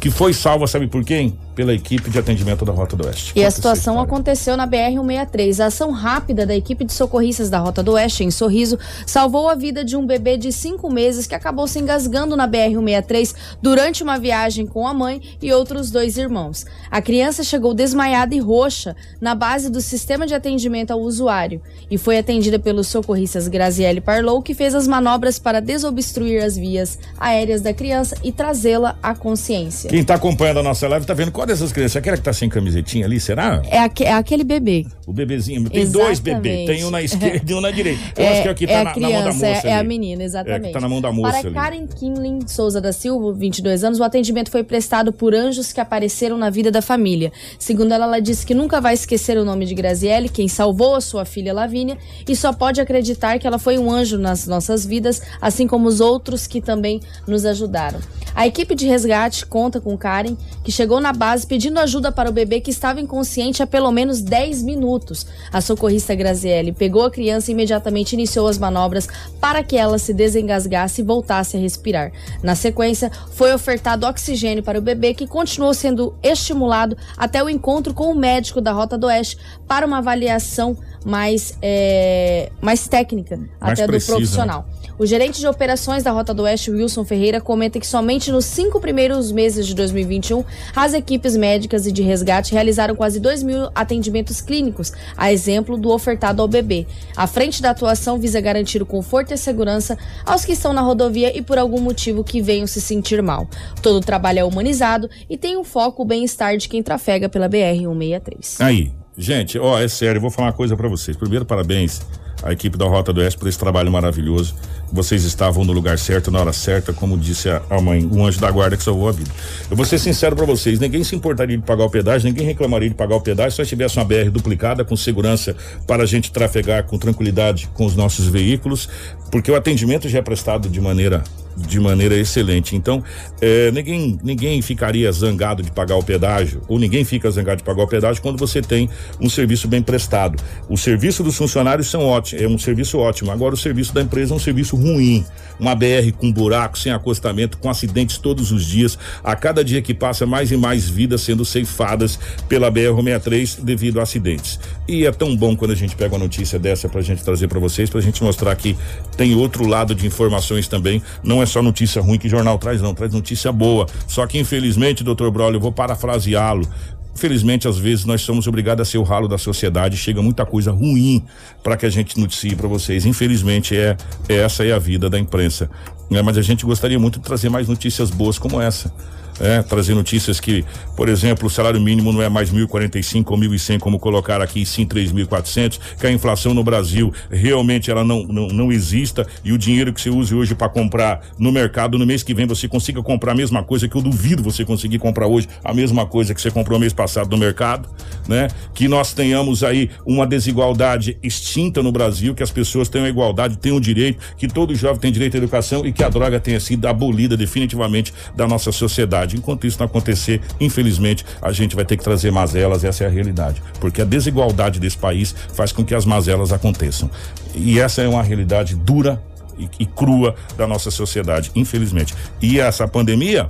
que 0.00 0.10
foi 0.10 0.32
salva, 0.32 0.66
sabe 0.66 0.86
por 0.86 1.04
quem? 1.04 1.38
Pela 1.54 1.74
equipe 1.74 2.10
de 2.10 2.18
atendimento 2.18 2.64
da 2.64 2.72
Rota 2.72 2.96
do 2.96 3.06
Oeste. 3.06 3.32
E 3.36 3.44
a 3.44 3.50
situação 3.50 4.00
aconteceu 4.00 4.56
na 4.56 4.66
BR-163. 4.66 5.60
A 5.60 5.66
ação 5.66 5.90
rápida 5.90 6.46
da 6.46 6.54
equipe 6.54 6.84
de 6.84 6.92
socorristas 6.92 7.50
da 7.50 7.58
Rota 7.58 7.82
do 7.82 7.92
Oeste, 7.92 8.24
em 8.24 8.30
Sorriso, 8.30 8.78
salvou 9.06 9.48
a 9.48 9.54
vida 9.54 9.84
de 9.84 9.96
um 9.96 10.06
bebê 10.06 10.36
de 10.36 10.52
cinco 10.52 10.90
meses 10.90 11.26
que 11.26 11.34
acabou 11.34 11.66
se 11.66 11.78
engasgando 11.78 12.36
na 12.36 12.48
BR-163 12.48 13.34
durante 13.60 14.02
uma 14.02 14.18
viagem 14.18 14.66
com 14.66 14.86
a 14.86 14.94
mãe 14.94 15.20
e 15.42 15.52
outros 15.52 15.90
dois 15.90 16.16
irmãos. 16.16 16.64
A 16.90 17.02
criança 17.02 17.42
chegou 17.42 17.74
desmaiada 17.74 18.34
e 18.34 18.38
roxa 18.38 18.96
na 19.20 19.34
base 19.34 19.70
do 19.70 19.80
sistema 19.80 20.26
de 20.26 20.34
atendimento 20.34 20.92
ao 20.92 21.00
usuário 21.00 21.60
e 21.90 21.98
foi 21.98 22.18
atendida 22.18 22.58
pelos 22.58 22.86
socorristas 22.86 23.48
Graziele 23.48 24.00
Parlou, 24.00 24.42
que 24.42 24.54
fez 24.54 24.74
as 24.74 24.86
manobras 24.86 25.38
para 25.38 25.60
desobstruir 25.60 26.42
as 26.42 26.56
vias 26.56 26.98
aéreas 27.18 27.60
da 27.60 27.72
criança 27.72 28.16
e 28.22 28.32
trazê-la 28.32 28.96
à 29.02 29.14
consciência. 29.14 29.90
Quem 29.90 30.00
está 30.00 30.14
acompanhando 30.14 30.60
a 30.60 30.62
nossa 30.62 30.86
live 30.88 31.04
está 31.04 31.14
vendo 31.14 31.32
qual 31.32 31.46
dessas 31.50 31.72
crianças? 31.72 31.96
Aquela 31.96 32.16
que 32.16 32.22
tá 32.22 32.32
sem 32.32 32.48
camisetinha 32.48 33.04
ali, 33.04 33.20
será? 33.20 33.62
É, 33.66 33.78
aque, 33.80 34.04
é 34.04 34.12
aquele 34.12 34.44
bebê. 34.44 34.86
O 35.06 35.12
bebezinho. 35.12 35.68
Tem 35.68 35.82
exatamente. 35.82 36.06
dois 36.06 36.20
bebês. 36.20 36.66
Tem 36.66 36.84
um 36.84 36.90
na 36.90 37.02
esquerda 37.02 37.52
e 37.52 37.54
um 37.54 37.60
na 37.60 37.70
direita. 37.70 38.00
Eu 38.16 38.24
é, 38.24 38.32
acho 38.32 38.42
que 38.42 38.48
aqui 38.48 38.66
tá 38.66 38.72
é 38.72 38.84
na, 38.84 38.92
criança, 38.92 39.12
na, 39.12 39.18
mão 39.18 39.24
da 39.24 39.32
moça. 39.32 39.68
É, 39.68 39.70
é, 39.70 39.78
a 39.78 39.84
menina, 39.84 40.22
exatamente. 40.22 40.68
É, 40.68 40.72
tá 40.72 40.80
na 40.80 40.88
mão 40.88 41.00
da 41.00 41.12
moça. 41.12 41.38
Para 41.38 41.48
ali. 41.48 41.54
Karen 41.54 41.86
Kinlin 41.86 42.40
Souza 42.46 42.80
da 42.80 42.92
Silva, 42.92 43.32
22 43.32 43.84
anos, 43.84 43.98
o 43.98 44.04
atendimento 44.04 44.50
foi 44.50 44.62
prestado 44.62 45.12
por 45.12 45.34
anjos 45.34 45.72
que 45.72 45.80
apareceram 45.80 46.38
na 46.38 46.50
vida 46.50 46.70
da 46.70 46.80
família. 46.80 47.32
Segundo 47.58 47.92
ela, 47.92 48.04
ela 48.04 48.20
disse 48.20 48.46
que 48.46 48.54
nunca 48.54 48.80
vai 48.80 48.94
esquecer 48.94 49.36
o 49.36 49.44
nome 49.44 49.66
de 49.66 49.74
Graziele, 49.74 50.28
quem 50.28 50.48
salvou 50.48 50.94
a 50.94 51.00
sua 51.00 51.24
filha 51.24 51.52
Lavínia, 51.52 51.98
e 52.28 52.36
só 52.36 52.52
pode 52.52 52.80
acreditar 52.80 53.38
que 53.38 53.46
ela 53.46 53.58
foi 53.58 53.78
um 53.78 53.90
anjo 53.90 54.18
nas 54.18 54.46
nossas 54.46 54.86
vidas, 54.86 55.22
assim 55.40 55.66
como 55.66 55.88
os 55.88 56.00
outros 56.00 56.46
que 56.46 56.60
também 56.60 57.00
nos 57.26 57.44
ajudaram. 57.44 58.00
A 58.34 58.46
equipe 58.46 58.74
de 58.74 58.86
resgate 58.86 59.44
conta 59.44 59.80
com 59.80 59.96
Karen, 59.96 60.36
que 60.62 60.70
chegou 60.70 61.00
na 61.00 61.12
base 61.12 61.29
pedindo 61.44 61.78
ajuda 61.78 62.10
para 62.10 62.28
o 62.28 62.32
bebê 62.32 62.60
que 62.60 62.70
estava 62.70 63.00
inconsciente 63.00 63.62
há 63.62 63.66
pelo 63.66 63.90
menos 63.90 64.20
10 64.20 64.62
minutos. 64.62 65.26
A 65.52 65.60
socorrista 65.60 66.14
Graziele 66.14 66.72
pegou 66.72 67.04
a 67.04 67.10
criança 67.10 67.50
e 67.50 67.54
imediatamente 67.54 68.12
iniciou 68.12 68.48
as 68.48 68.58
manobras 68.58 69.08
para 69.40 69.62
que 69.62 69.76
ela 69.76 69.98
se 69.98 70.12
desengasgasse 70.12 71.00
e 71.00 71.04
voltasse 71.04 71.56
a 71.56 71.60
respirar. 71.60 72.12
Na 72.42 72.54
sequência, 72.54 73.10
foi 73.32 73.54
ofertado 73.54 74.06
oxigênio 74.06 74.62
para 74.62 74.78
o 74.78 74.82
bebê, 74.82 75.14
que 75.14 75.26
continuou 75.26 75.72
sendo 75.72 76.14
estimulado 76.22 76.96
até 77.16 77.42
o 77.42 77.48
encontro 77.48 77.94
com 77.94 78.10
o 78.10 78.14
médico 78.14 78.60
da 78.60 78.72
Rota 78.72 78.98
do 78.98 79.06
Oeste 79.06 79.38
para 79.66 79.86
uma 79.86 79.98
avaliação 79.98 80.76
mais, 81.04 81.56
é, 81.62 82.50
mais 82.60 82.86
técnica, 82.86 83.38
mais 83.60 83.78
até 83.78 83.86
precisa, 83.86 84.12
do 84.12 84.16
profissional. 84.16 84.66
Né? 84.68 84.69
O 85.00 85.06
gerente 85.06 85.40
de 85.40 85.46
operações 85.46 86.02
da 86.02 86.10
Rota 86.10 86.34
do 86.34 86.42
Oeste, 86.42 86.70
Wilson 86.70 87.06
Ferreira, 87.06 87.40
comenta 87.40 87.80
que 87.80 87.86
somente 87.86 88.30
nos 88.30 88.44
cinco 88.44 88.78
primeiros 88.78 89.32
meses 89.32 89.66
de 89.66 89.74
2021, 89.74 90.44
as 90.76 90.92
equipes 90.92 91.38
médicas 91.38 91.86
e 91.86 91.92
de 91.92 92.02
resgate 92.02 92.52
realizaram 92.52 92.94
quase 92.94 93.18
2 93.18 93.42
mil 93.42 93.70
atendimentos 93.74 94.42
clínicos, 94.42 94.92
a 95.16 95.32
exemplo 95.32 95.78
do 95.78 95.88
ofertado 95.88 96.42
ao 96.42 96.46
bebê. 96.46 96.86
A 97.16 97.26
frente 97.26 97.62
da 97.62 97.70
atuação 97.70 98.18
visa 98.18 98.42
garantir 98.42 98.82
o 98.82 98.86
conforto 98.86 99.30
e 99.30 99.32
a 99.32 99.38
segurança 99.38 99.96
aos 100.26 100.44
que 100.44 100.52
estão 100.52 100.74
na 100.74 100.82
rodovia 100.82 101.34
e 101.34 101.40
por 101.40 101.56
algum 101.56 101.80
motivo 101.80 102.22
que 102.22 102.42
venham 102.42 102.66
se 102.66 102.78
sentir 102.78 103.22
mal. 103.22 103.48
Todo 103.80 103.96
o 103.96 104.04
trabalho 104.04 104.40
é 104.40 104.44
humanizado 104.44 105.08
e 105.30 105.38
tem 105.38 105.56
um 105.56 105.64
foco 105.64 106.02
o 106.02 106.04
bem-estar 106.04 106.58
de 106.58 106.68
quem 106.68 106.82
trafega 106.82 107.26
pela 107.26 107.48
BR-163. 107.48 108.56
Aí, 108.60 108.92
gente, 109.16 109.58
ó, 109.58 109.80
é 109.80 109.88
sério, 109.88 110.20
vou 110.20 110.30
falar 110.30 110.48
uma 110.48 110.52
coisa 110.52 110.76
para 110.76 110.90
vocês. 110.90 111.16
Primeiro, 111.16 111.46
parabéns 111.46 112.02
à 112.42 112.52
equipe 112.52 112.76
da 112.76 112.86
Rota 112.86 113.12
do 113.12 113.20
Oeste 113.20 113.38
por 113.38 113.48
esse 113.48 113.58
trabalho 113.58 113.90
maravilhoso 113.90 114.54
vocês 114.92 115.24
estavam 115.24 115.64
no 115.64 115.72
lugar 115.72 115.98
certo, 115.98 116.30
na 116.30 116.40
hora 116.40 116.52
certa, 116.52 116.92
como 116.92 117.16
disse 117.16 117.48
a, 117.48 117.62
a 117.70 117.80
mãe, 117.80 118.08
um 118.10 118.26
anjo 118.26 118.40
da 118.40 118.50
guarda 118.50 118.76
que 118.76 118.82
salvou 118.82 119.08
a 119.08 119.12
vida. 119.12 119.30
Eu 119.70 119.76
vou 119.76 119.86
ser 119.86 119.98
sincero 119.98 120.34
para 120.34 120.44
vocês, 120.44 120.80
ninguém 120.80 121.04
se 121.04 121.14
importaria 121.14 121.56
de 121.56 121.62
pagar 121.62 121.84
o 121.84 121.90
pedágio, 121.90 122.28
ninguém 122.28 122.46
reclamaria 122.46 122.88
de 122.88 122.94
pagar 122.94 123.16
o 123.16 123.20
pedágio 123.20 123.52
se 123.52 123.60
nós 123.60 123.68
tivesse 123.68 123.96
uma 123.98 124.04
BR 124.04 124.30
duplicada 124.30 124.84
com 124.84 124.96
segurança 124.96 125.54
para 125.86 126.02
a 126.02 126.06
gente 126.06 126.32
trafegar 126.32 126.84
com 126.84 126.98
tranquilidade 126.98 127.68
com 127.72 127.86
os 127.86 127.94
nossos 127.94 128.26
veículos, 128.26 128.88
porque 129.30 129.50
o 129.50 129.56
atendimento 129.56 130.08
já 130.08 130.18
é 130.18 130.22
prestado 130.22 130.68
de 130.68 130.80
maneira 130.80 131.22
de 131.56 131.78
maneira 131.80 132.16
excelente. 132.16 132.76
Então, 132.76 133.02
é, 133.40 133.70
ninguém, 133.70 134.18
ninguém 134.22 134.62
ficaria 134.62 135.10
zangado 135.12 135.62
de 135.62 135.70
pagar 135.70 135.96
o 135.96 136.02
pedágio, 136.02 136.62
ou 136.68 136.78
ninguém 136.78 137.04
fica 137.04 137.30
zangado 137.30 137.58
de 137.58 137.64
pagar 137.64 137.82
o 137.82 137.88
pedágio 137.88 138.22
quando 138.22 138.38
você 138.38 138.62
tem 138.62 138.88
um 139.20 139.28
serviço 139.28 139.68
bem 139.68 139.82
prestado. 139.82 140.42
O 140.68 140.76
serviço 140.76 141.22
dos 141.22 141.36
funcionários 141.36 141.88
são 141.88 142.04
ótimos, 142.04 142.42
é 142.42 142.48
um 142.48 142.58
serviço 142.58 142.98
ótimo. 142.98 143.30
Agora, 143.30 143.54
o 143.54 143.58
serviço 143.58 143.94
da 143.94 144.02
empresa 144.02 144.32
é 144.32 144.36
um 144.36 144.40
serviço 144.40 144.76
ruim. 144.76 145.24
Uma 145.58 145.74
BR 145.74 146.10
com 146.16 146.32
buraco, 146.32 146.78
sem 146.78 146.90
acostamento, 146.90 147.58
com 147.58 147.68
acidentes 147.68 148.16
todos 148.16 148.50
os 148.50 148.64
dias. 148.64 148.98
A 149.22 149.36
cada 149.36 149.62
dia 149.62 149.82
que 149.82 149.92
passa, 149.92 150.24
mais 150.24 150.50
e 150.50 150.56
mais 150.56 150.88
vidas 150.88 151.20
sendo 151.20 151.44
ceifadas 151.44 152.18
pela 152.48 152.70
BR-63 152.70 153.62
devido 153.62 154.00
a 154.00 154.04
acidentes. 154.04 154.58
E 154.88 155.04
é 155.04 155.12
tão 155.12 155.36
bom 155.36 155.54
quando 155.54 155.72
a 155.72 155.74
gente 155.74 155.94
pega 155.94 156.14
uma 156.14 156.24
notícia 156.24 156.58
dessa 156.58 156.88
pra 156.88 157.02
gente 157.02 157.22
trazer 157.22 157.46
para 157.48 157.60
vocês, 157.60 157.90
pra 157.90 158.00
gente 158.00 158.22
mostrar 158.22 158.54
que 158.56 158.76
tem 159.16 159.34
outro 159.34 159.66
lado 159.66 159.94
de 159.94 160.06
informações 160.06 160.66
também. 160.66 161.02
Não 161.22 161.39
é 161.42 161.46
só 161.46 161.62
notícia 161.62 162.00
ruim 162.00 162.18
que 162.18 162.26
o 162.26 162.30
jornal 162.30 162.58
traz, 162.58 162.80
não, 162.80 162.94
traz 162.94 163.12
notícia 163.12 163.52
boa. 163.52 163.86
Só 164.06 164.26
que 164.26 164.38
infelizmente, 164.38 165.04
doutor 165.04 165.30
Braulio, 165.30 165.56
eu 165.56 165.60
vou 165.60 165.72
parafraseá-lo. 165.72 166.66
Infelizmente, 167.14 167.68
às 167.68 167.76
vezes 167.76 168.04
nós 168.04 168.22
somos 168.22 168.46
obrigados 168.46 168.88
a 168.88 168.90
ser 168.90 168.98
o 168.98 169.02
ralo 169.02 169.28
da 169.28 169.36
sociedade, 169.36 169.96
chega 169.96 170.22
muita 170.22 170.46
coisa 170.46 170.70
ruim 170.70 171.22
para 171.62 171.76
que 171.76 171.84
a 171.84 171.90
gente 171.90 172.18
noticie 172.18 172.54
para 172.54 172.68
vocês. 172.68 173.04
Infelizmente, 173.04 173.76
é, 173.76 173.96
é, 174.28 174.36
essa 174.36 174.64
é 174.64 174.72
a 174.72 174.78
vida 174.78 175.10
da 175.10 175.18
imprensa. 175.18 175.70
É, 176.10 176.22
mas 176.22 176.38
a 176.38 176.42
gente 176.42 176.64
gostaria 176.64 176.98
muito 176.98 177.18
de 177.18 177.24
trazer 177.24 177.48
mais 177.48 177.68
notícias 177.68 178.10
boas 178.10 178.38
como 178.38 178.60
essa 178.60 178.92
é, 179.40 179.62
trazer 179.62 179.94
notícias 179.94 180.38
que, 180.38 180.64
por 180.94 181.08
exemplo, 181.08 181.46
o 181.46 181.50
salário 181.50 181.80
mínimo 181.80 182.12
não 182.12 182.22
é 182.22 182.28
mais 182.28 182.52
1.045 182.52 183.30
ou 183.30 183.38
1.100 183.38 183.78
como 183.78 183.98
colocar 183.98 184.40
aqui, 184.40 184.64
sim 184.66 184.86
3.400, 184.86 185.80
que 185.98 186.06
a 186.06 186.12
inflação 186.12 186.52
no 186.52 186.62
Brasil 186.62 187.12
realmente 187.30 187.90
ela 187.90 188.04
não, 188.04 188.24
não, 188.24 188.48
não 188.48 188.72
exista. 188.72 189.26
E 189.42 189.52
o 189.52 189.58
dinheiro 189.58 189.92
que 189.92 190.00
você 190.00 190.10
use 190.10 190.34
hoje 190.34 190.54
para 190.54 190.68
comprar 190.68 191.22
no 191.38 191.50
mercado, 191.50 191.98
no 191.98 192.06
mês 192.06 192.22
que 192.22 192.34
vem 192.34 192.46
você 192.46 192.68
consiga 192.68 193.02
comprar 193.02 193.32
a 193.32 193.34
mesma 193.34 193.62
coisa 193.62 193.88
que 193.88 193.96
eu 193.96 194.02
duvido 194.02 194.42
você 194.42 194.64
conseguir 194.64 194.98
comprar 194.98 195.26
hoje, 195.26 195.48
a 195.64 195.72
mesma 195.72 196.06
coisa 196.06 196.34
que 196.34 196.40
você 196.40 196.50
comprou 196.50 196.78
mês 196.78 196.92
passado 196.92 197.30
no 197.30 197.38
mercado, 197.38 197.88
né? 198.28 198.48
Que 198.74 198.88
nós 198.88 199.14
tenhamos 199.14 199.64
aí 199.64 199.90
uma 200.04 200.26
desigualdade 200.26 201.16
extinta 201.22 201.82
no 201.82 201.90
Brasil, 201.90 202.34
que 202.34 202.42
as 202.42 202.50
pessoas 202.50 202.88
tenham 202.88 203.06
igualdade, 203.06 203.56
tenham 203.56 203.80
direito, 203.80 204.20
que 204.36 204.46
todo 204.46 204.74
jovem 204.74 205.00
tem 205.00 205.12
direito 205.12 205.34
à 205.34 205.38
educação 205.38 205.86
e 205.86 205.92
que 205.92 206.04
a 206.04 206.08
droga 206.08 206.38
tenha 206.38 206.60
sido 206.60 206.86
abolida 206.86 207.36
definitivamente 207.36 208.12
da 208.36 208.46
nossa 208.46 208.70
sociedade 208.70 209.29
Enquanto 209.36 209.66
isso 209.66 209.78
não 209.78 209.86
acontecer, 209.86 210.40
infelizmente, 210.60 211.24
a 211.40 211.52
gente 211.52 211.76
vai 211.76 211.84
ter 211.84 211.96
que 211.96 212.04
trazer 212.04 212.30
mazelas, 212.30 212.84
essa 212.84 213.04
é 213.04 213.06
a 213.06 213.10
realidade. 213.10 213.62
Porque 213.80 214.02
a 214.02 214.04
desigualdade 214.04 214.80
desse 214.80 214.98
país 214.98 215.34
faz 215.54 215.72
com 215.72 215.84
que 215.84 215.94
as 215.94 216.04
mazelas 216.04 216.52
aconteçam. 216.52 217.10
E 217.54 217.80
essa 217.80 218.02
é 218.02 218.08
uma 218.08 218.22
realidade 218.22 218.76
dura 218.76 219.22
e, 219.58 219.68
e 219.80 219.86
crua 219.86 220.34
da 220.56 220.66
nossa 220.66 220.90
sociedade, 220.90 221.50
infelizmente. 221.54 222.14
E 222.40 222.58
essa 222.58 222.86
pandemia 222.88 223.48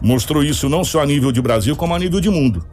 mostrou 0.00 0.42
isso 0.42 0.68
não 0.68 0.84
só 0.84 1.02
a 1.02 1.06
nível 1.06 1.32
de 1.32 1.40
Brasil, 1.40 1.74
como 1.76 1.94
a 1.94 1.98
nível 1.98 2.20
de 2.20 2.30
mundo. 2.30 2.64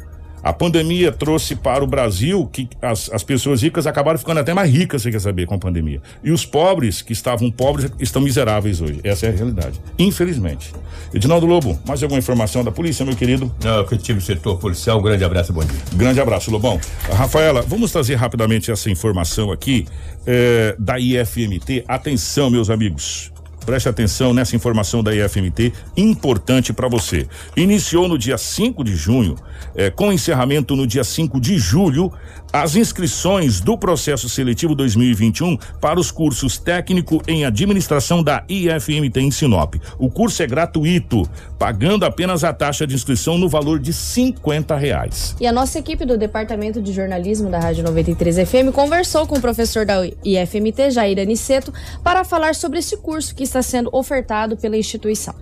A 0.44 0.52
pandemia 0.52 1.12
trouxe 1.12 1.56
para 1.56 1.84
o 1.84 1.88
Brasil 1.88 2.50
que 2.52 2.68
as, 2.82 3.10
as 3.12 3.24
pessoas 3.24 3.62
ricas 3.62 3.86
acabaram 3.86 4.18
ficando 4.18 4.40
até 4.40 4.54
mais 4.54 4.72
ricas, 4.72 5.02
você 5.02 5.12
quer 5.12 5.22
saber, 5.22 5.46
com 5.46 5.56
a 5.56 5.60
pandemia. 5.60 6.02
E 6.24 6.32
os 6.32 6.46
pobres, 6.46 7.02
que 7.02 7.14
estavam 7.14 7.52
pobres, 7.52 7.92
estão 8.00 8.22
miseráveis 8.22 8.82
hoje. 8.82 9.00
Essa 9.04 9.28
é 9.28 9.30
a 9.30 9.32
realidade. 9.32 9.80
Infelizmente. 10.00 10.74
Edinaldo 11.14 11.46
Lobo, 11.46 11.80
mais 11.86 12.02
alguma 12.02 12.20
informação 12.20 12.64
da 12.64 12.72
polícia, 12.72 13.06
meu 13.06 13.16
querido? 13.16 13.54
Não, 13.64 13.86
que 13.86 13.98
tive 13.98 14.22
setor 14.22 14.58
policial. 14.58 15.00
Um 15.00 15.02
grande 15.02 15.24
abraço, 15.24 15.54
bom 15.54 15.64
dia. 15.64 15.80
Grande 15.94 16.20
abraço, 16.20 16.50
Lobão. 16.50 16.80
Rafaela, 17.12 17.62
vamos 17.62 17.92
trazer 17.92 18.16
rapidamente 18.16 18.72
essa 18.72 18.90
informação 18.90 19.52
aqui 19.52 19.86
é, 20.26 20.76
da 20.80 21.00
IFMT. 21.00 21.84
Atenção, 21.88 22.50
meus 22.50 22.70
amigos. 22.70 23.31
Preste 23.66 23.88
atenção 23.88 24.34
nessa 24.34 24.56
informação 24.56 25.04
da 25.04 25.14
IFMT, 25.16 25.72
importante 25.96 26.74
para 26.74 26.88
você. 26.88 27.28
Iniciou 27.56 28.08
no 28.08 28.18
dia 28.18 28.38
5 28.38 28.84
de 28.84 28.96
junho, 28.96 29.36
é, 29.76 29.90
com 29.92 30.12
encerramento 30.12 30.76
no 30.76 30.88
dia 30.88 31.04
5 31.04 31.40
de 31.40 31.58
julho, 31.60 32.12
as 32.54 32.76
inscrições 32.76 33.62
do 33.62 33.78
processo 33.78 34.28
seletivo 34.28 34.76
2021 34.76 35.58
para 35.80 36.00
os 36.00 36.12
cursos 36.12 36.58
técnico 36.58 37.22
em 37.28 37.46
administração 37.46 38.22
da 38.22 38.44
IFMT 38.50 39.22
em 39.22 39.32
Sinop. 39.32 39.76
O 39.98 40.10
curso 40.10 40.44
é 40.44 40.48
gratuito, 40.48 41.24
pagando 41.58 42.04
apenas 42.04 42.44
a 42.44 42.54
taxa 42.54 42.86
de 42.86 42.94
inscrição 42.94 43.38
no 43.38 43.48
valor 43.48 43.80
de 43.80 43.94
50 43.94 44.76
reais. 44.76 45.36
E 45.40 45.48
a 45.48 45.52
nossa 45.52 45.80
equipe 45.80 46.06
do 46.06 46.18
Departamento 46.18 46.82
de 46.82 46.92
Jornalismo 46.92 47.50
da 47.50 47.60
Rádio 47.60 47.84
93 47.84 48.48
FM 48.48 48.74
conversou 48.74 49.26
com 49.26 49.38
o 49.38 49.42
professor 49.42 49.86
da 49.86 50.06
IFMT, 50.06 50.92
Jair 50.92 51.20
Aniceto, 51.20 51.74
para 52.04 52.24
falar 52.24 52.56
sobre 52.56 52.80
esse 52.80 52.98
curso 52.98 53.34
que 53.34 53.44
está 53.44 53.62
sendo 53.62 53.90
ofertado 53.94 54.58
pela 54.58 54.76
instituição. 54.76 55.34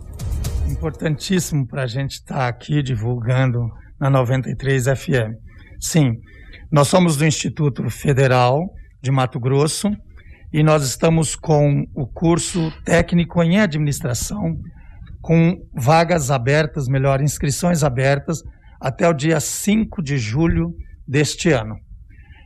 Importantíssimo 0.67 1.65
para 1.65 1.84
a 1.84 1.88
gente 1.88 2.13
estar 2.13 2.36
tá 2.36 2.48
aqui 2.48 2.84
divulgando 2.84 3.67
na 4.00 4.10
93 4.10 4.86
FM. 4.86 5.50
Sim, 5.80 6.19
nós 6.71 6.88
somos 6.88 7.17
do 7.17 7.25
Instituto 7.25 7.89
Federal 7.89 8.69
de 9.01 9.10
Mato 9.10 9.39
Grosso 9.39 9.89
e 10.53 10.62
nós 10.62 10.84
estamos 10.84 11.36
com 11.36 11.84
o 11.95 12.05
curso 12.05 12.71
técnico 12.84 13.41
em 13.41 13.60
administração, 13.60 14.56
com 15.19 15.56
vagas 15.73 16.29
abertas, 16.29 16.87
melhor, 16.87 17.21
inscrições 17.21 17.83
abertas 17.83 18.44
até 18.79 19.10
o 19.10 19.13
dia 19.13 19.39
5 19.39 20.02
de 20.04 20.19
julho 20.19 20.75
deste 21.08 21.50
ano. 21.50 21.75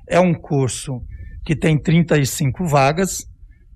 É 0.09 0.21
um 0.21 0.33
curso 0.33 1.01
que 1.45 1.53
tem 1.53 1.77
35 1.77 2.65
vagas, 2.65 3.25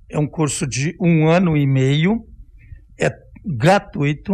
é 0.09 0.17
um 0.17 0.27
curso 0.27 0.65
de 0.65 0.95
um 1.01 1.27
ano 1.27 1.57
e 1.57 1.67
meio, 1.67 2.21
é 2.97 3.09
gratuito, 3.45 4.33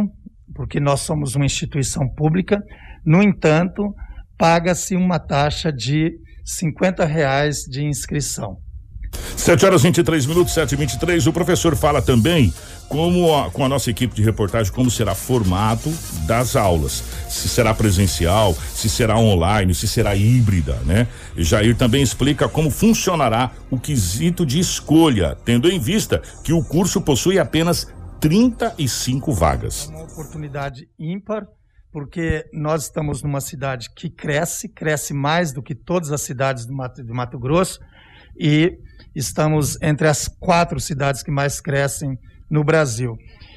porque 0.54 0.80
nós 0.80 1.00
somos 1.02 1.36
uma 1.36 1.46
instituição 1.46 2.08
pública, 2.08 2.62
no 3.04 3.24
entanto, 3.24 3.94
paga-se 4.44 4.94
uma 4.98 5.20
taxa 5.20 5.72
de 5.72 6.20
50 6.44 7.06
reais 7.06 7.60
de 7.60 7.82
inscrição. 7.82 8.58
7 9.38 9.66
horas 9.66 9.84
23 9.84 10.26
minutos, 10.26 10.54
7 10.54 10.74
e 10.74 10.76
23 10.76 11.28
O 11.28 11.32
professor 11.32 11.78
fala 11.78 12.02
também 12.02 12.54
como 12.90 13.34
a, 13.34 13.50
com 13.50 13.64
a 13.64 13.70
nossa 13.70 13.90
equipe 13.90 14.14
de 14.14 14.22
reportagem 14.22 14.74
como 14.74 14.92
será 14.92 15.16
formato 15.16 15.90
das 16.28 16.58
aulas. 16.58 17.02
Se 17.30 17.48
será 17.48 17.74
presencial, 17.74 18.54
se 18.76 18.90
será 18.90 19.18
online, 19.18 19.74
se 19.74 19.88
será 19.88 20.14
híbrida, 20.14 20.74
né? 20.86 21.08
E 21.38 21.44
Jair 21.46 21.78
também 21.78 22.04
explica 22.04 22.50
como 22.50 22.70
funcionará 22.70 23.50
o 23.72 23.80
quesito 23.80 24.46
de 24.46 24.60
escolha, 24.60 25.38
tendo 25.46 25.72
em 25.72 25.80
vista 25.80 26.22
que 26.44 26.52
o 26.52 26.62
curso 26.62 27.00
possui 27.00 27.40
apenas 27.40 27.88
35 28.20 29.32
vagas. 29.32 29.88
É 29.90 29.96
uma 29.96 30.04
oportunidade 30.04 30.90
ímpar 31.00 31.48
porque 31.94 32.44
nós 32.52 32.86
estamos 32.86 33.22
numa 33.22 33.40
cidade 33.40 33.92
que 33.96 34.10
cresce, 34.10 34.68
cresce 34.68 35.14
mais 35.14 35.54
do 35.54 35.62
que 35.62 35.76
todas 35.76 36.12
as 36.12 36.22
cidades 36.22 36.66
do 36.66 36.74
Mato, 36.74 37.04
do 37.04 37.14
Mato 37.14 37.38
Grosso, 37.38 37.80
e 38.36 38.80
estamos 39.16 39.80
entre 39.80 40.08
as 40.08 40.28
quatro 40.28 40.80
cidades 40.80 41.22
que 41.22 41.30
mais 41.30 41.62
crescem 41.62 42.18
no 42.50 42.64
Brasil. 42.64 43.16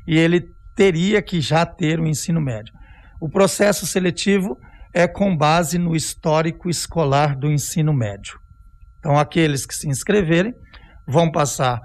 e 0.06 0.16
ele 0.16 0.44
teria 0.76 1.22
que 1.22 1.40
já 1.40 1.64
ter 1.64 1.98
o 1.98 2.06
ensino 2.06 2.40
médio. 2.40 2.74
O 3.20 3.28
processo 3.28 3.86
seletivo 3.86 4.56
é 4.96 5.06
com 5.06 5.36
base 5.36 5.76
no 5.76 5.94
histórico 5.94 6.70
escolar 6.70 7.36
do 7.36 7.52
ensino 7.52 7.92
médio. 7.92 8.40
Então, 8.98 9.18
aqueles 9.18 9.66
que 9.66 9.74
se 9.74 9.86
inscreverem 9.86 10.54
vão 11.06 11.30
passar 11.30 11.78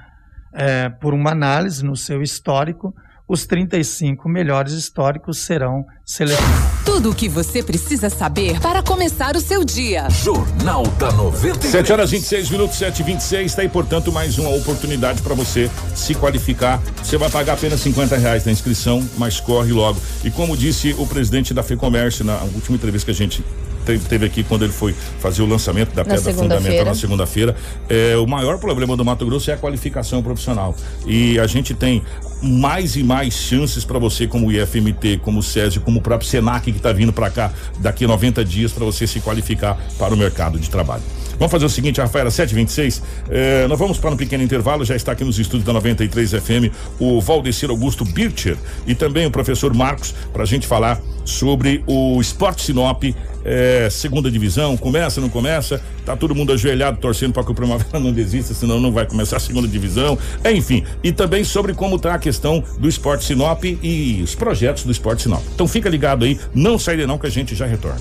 é, 0.55 0.87
por 0.87 1.13
uma 1.13 1.31
análise 1.31 1.83
no 1.83 1.93
seu 1.93 2.21
histórico. 2.21 2.95
Os 3.31 3.45
35 3.45 4.27
melhores 4.27 4.73
históricos 4.73 5.37
serão 5.37 5.85
selecionados. 6.05 6.83
Tudo 6.83 7.11
o 7.11 7.15
que 7.15 7.29
você 7.29 7.63
precisa 7.63 8.09
saber 8.09 8.59
para 8.59 8.83
começar 8.83 9.37
o 9.37 9.39
seu 9.39 9.63
dia. 9.63 10.09
Jornal 10.09 10.85
da 10.99 11.09
93. 11.13 11.71
7 11.71 11.93
horas 11.93 12.11
26 12.11 12.49
minutos, 12.49 12.77
7 12.77 12.99
e 12.99 13.03
26 13.03 13.45
Está 13.45 13.61
aí, 13.61 13.69
portanto, 13.69 14.11
mais 14.11 14.37
uma 14.37 14.49
oportunidade 14.49 15.21
para 15.21 15.33
você 15.33 15.71
se 15.95 16.13
qualificar. 16.13 16.81
Você 17.01 17.17
vai 17.17 17.29
pagar 17.29 17.53
apenas 17.53 17.79
50 17.79 18.17
reais 18.17 18.43
na 18.43 18.51
inscrição, 18.51 19.01
mas 19.17 19.39
corre 19.39 19.71
logo. 19.71 19.97
E 20.25 20.29
como 20.29 20.57
disse 20.57 20.93
o 20.99 21.07
presidente 21.07 21.53
da 21.53 21.63
FEComércio 21.63 22.25
na 22.25 22.37
última 22.53 22.75
entrevista 22.75 23.05
que 23.05 23.11
a 23.11 23.15
gente 23.15 23.45
teve, 23.85 24.05
teve 24.09 24.25
aqui 24.25 24.43
quando 24.43 24.63
ele 24.63 24.73
foi 24.73 24.93
fazer 25.19 25.41
o 25.41 25.45
lançamento 25.45 25.93
da 25.93 26.03
pedra 26.03 26.33
fundamental 26.33 26.83
na 26.83 26.95
segunda-feira. 26.95 27.55
É, 27.87 28.17
o 28.17 28.27
maior 28.27 28.59
problema 28.59 28.97
do 28.97 29.05
Mato 29.05 29.25
Grosso 29.25 29.49
é 29.49 29.53
a 29.53 29.57
qualificação 29.57 30.21
profissional. 30.21 30.75
E 31.05 31.39
a 31.39 31.47
gente 31.47 31.73
tem 31.73 32.03
mais 32.41 32.95
e 32.95 33.03
mais 33.03 33.33
chances 33.33 33.85
para 33.85 33.99
você, 33.99 34.27
como 34.27 34.47
o 34.47 34.51
IFMT, 34.51 35.19
como 35.21 35.39
o 35.39 35.43
SESI, 35.43 35.79
como 35.79 35.99
o 35.99 36.01
próprio 36.01 36.29
SENAC 36.29 36.71
que 36.71 36.77
está 36.77 36.91
vindo 36.91 37.13
para 37.13 37.29
cá 37.29 37.53
daqui 37.79 38.05
a 38.05 38.07
90 38.07 38.43
dias 38.43 38.71
para 38.71 38.83
você 38.83 39.05
se 39.05 39.19
qualificar 39.19 39.77
para 39.97 40.13
o 40.13 40.17
mercado 40.17 40.59
de 40.59 40.69
trabalho. 40.69 41.03
Vamos 41.41 41.53
fazer 41.53 41.65
o 41.65 41.69
seguinte, 41.69 41.99
Rafaela, 41.99 42.29
726. 42.29 43.01
Eh, 43.27 43.65
nós 43.67 43.79
vamos 43.79 43.97
para 43.97 44.11
um 44.11 44.15
pequeno 44.15 44.43
intervalo. 44.43 44.85
Já 44.85 44.95
está 44.95 45.13
aqui 45.13 45.23
nos 45.23 45.39
estúdios 45.39 45.63
da 45.63 45.73
93 45.73 46.33
FM 46.33 46.71
o 46.99 47.19
Valdecir 47.19 47.67
Augusto 47.71 48.05
Bircher 48.05 48.55
e 48.85 48.93
também 48.93 49.25
o 49.25 49.31
professor 49.31 49.73
Marcos 49.73 50.13
para 50.31 50.43
a 50.43 50.45
gente 50.45 50.67
falar 50.67 51.01
sobre 51.25 51.83
o 51.87 52.21
Esporte 52.21 52.61
Sinop, 52.61 53.05
eh, 53.43 53.87
segunda 53.89 54.29
divisão. 54.29 54.77
Começa, 54.77 55.19
não 55.19 55.29
começa? 55.29 55.81
Tá 56.05 56.15
todo 56.15 56.35
mundo 56.35 56.53
ajoelhado 56.53 56.99
torcendo 56.99 57.33
para 57.33 57.43
que 57.43 57.51
o 57.51 57.55
Primavera 57.55 57.97
não 57.99 58.13
desista, 58.13 58.53
senão 58.53 58.79
não 58.79 58.91
vai 58.91 59.07
começar 59.07 59.37
a 59.37 59.39
segunda 59.39 59.67
divisão. 59.67 60.19
Enfim, 60.45 60.83
e 61.03 61.11
também 61.11 61.43
sobre 61.43 61.73
como 61.73 61.95
está 61.95 62.13
a 62.13 62.19
questão 62.19 62.63
do 62.77 62.87
Esporte 62.87 63.25
Sinop 63.25 63.63
e 63.63 64.21
os 64.23 64.35
projetos 64.35 64.83
do 64.83 64.91
Esporte 64.91 65.23
Sinop. 65.23 65.41
Então 65.55 65.67
fica 65.67 65.89
ligado 65.89 66.23
aí, 66.23 66.39
não 66.53 66.77
sai 66.77 66.97
de 66.97 67.07
não 67.07 67.17
que 67.17 67.25
a 67.25 67.31
gente 67.31 67.55
já 67.55 67.65
retorna. 67.65 67.99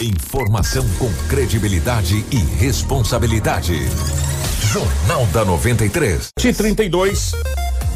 Informação 0.00 0.88
com 0.96 1.12
credibilidade 1.28 2.24
e 2.30 2.36
responsabilidade. 2.36 3.74
Jornal 4.72 5.26
da 5.26 5.44
93. 5.44 6.28
T32. 6.38 7.34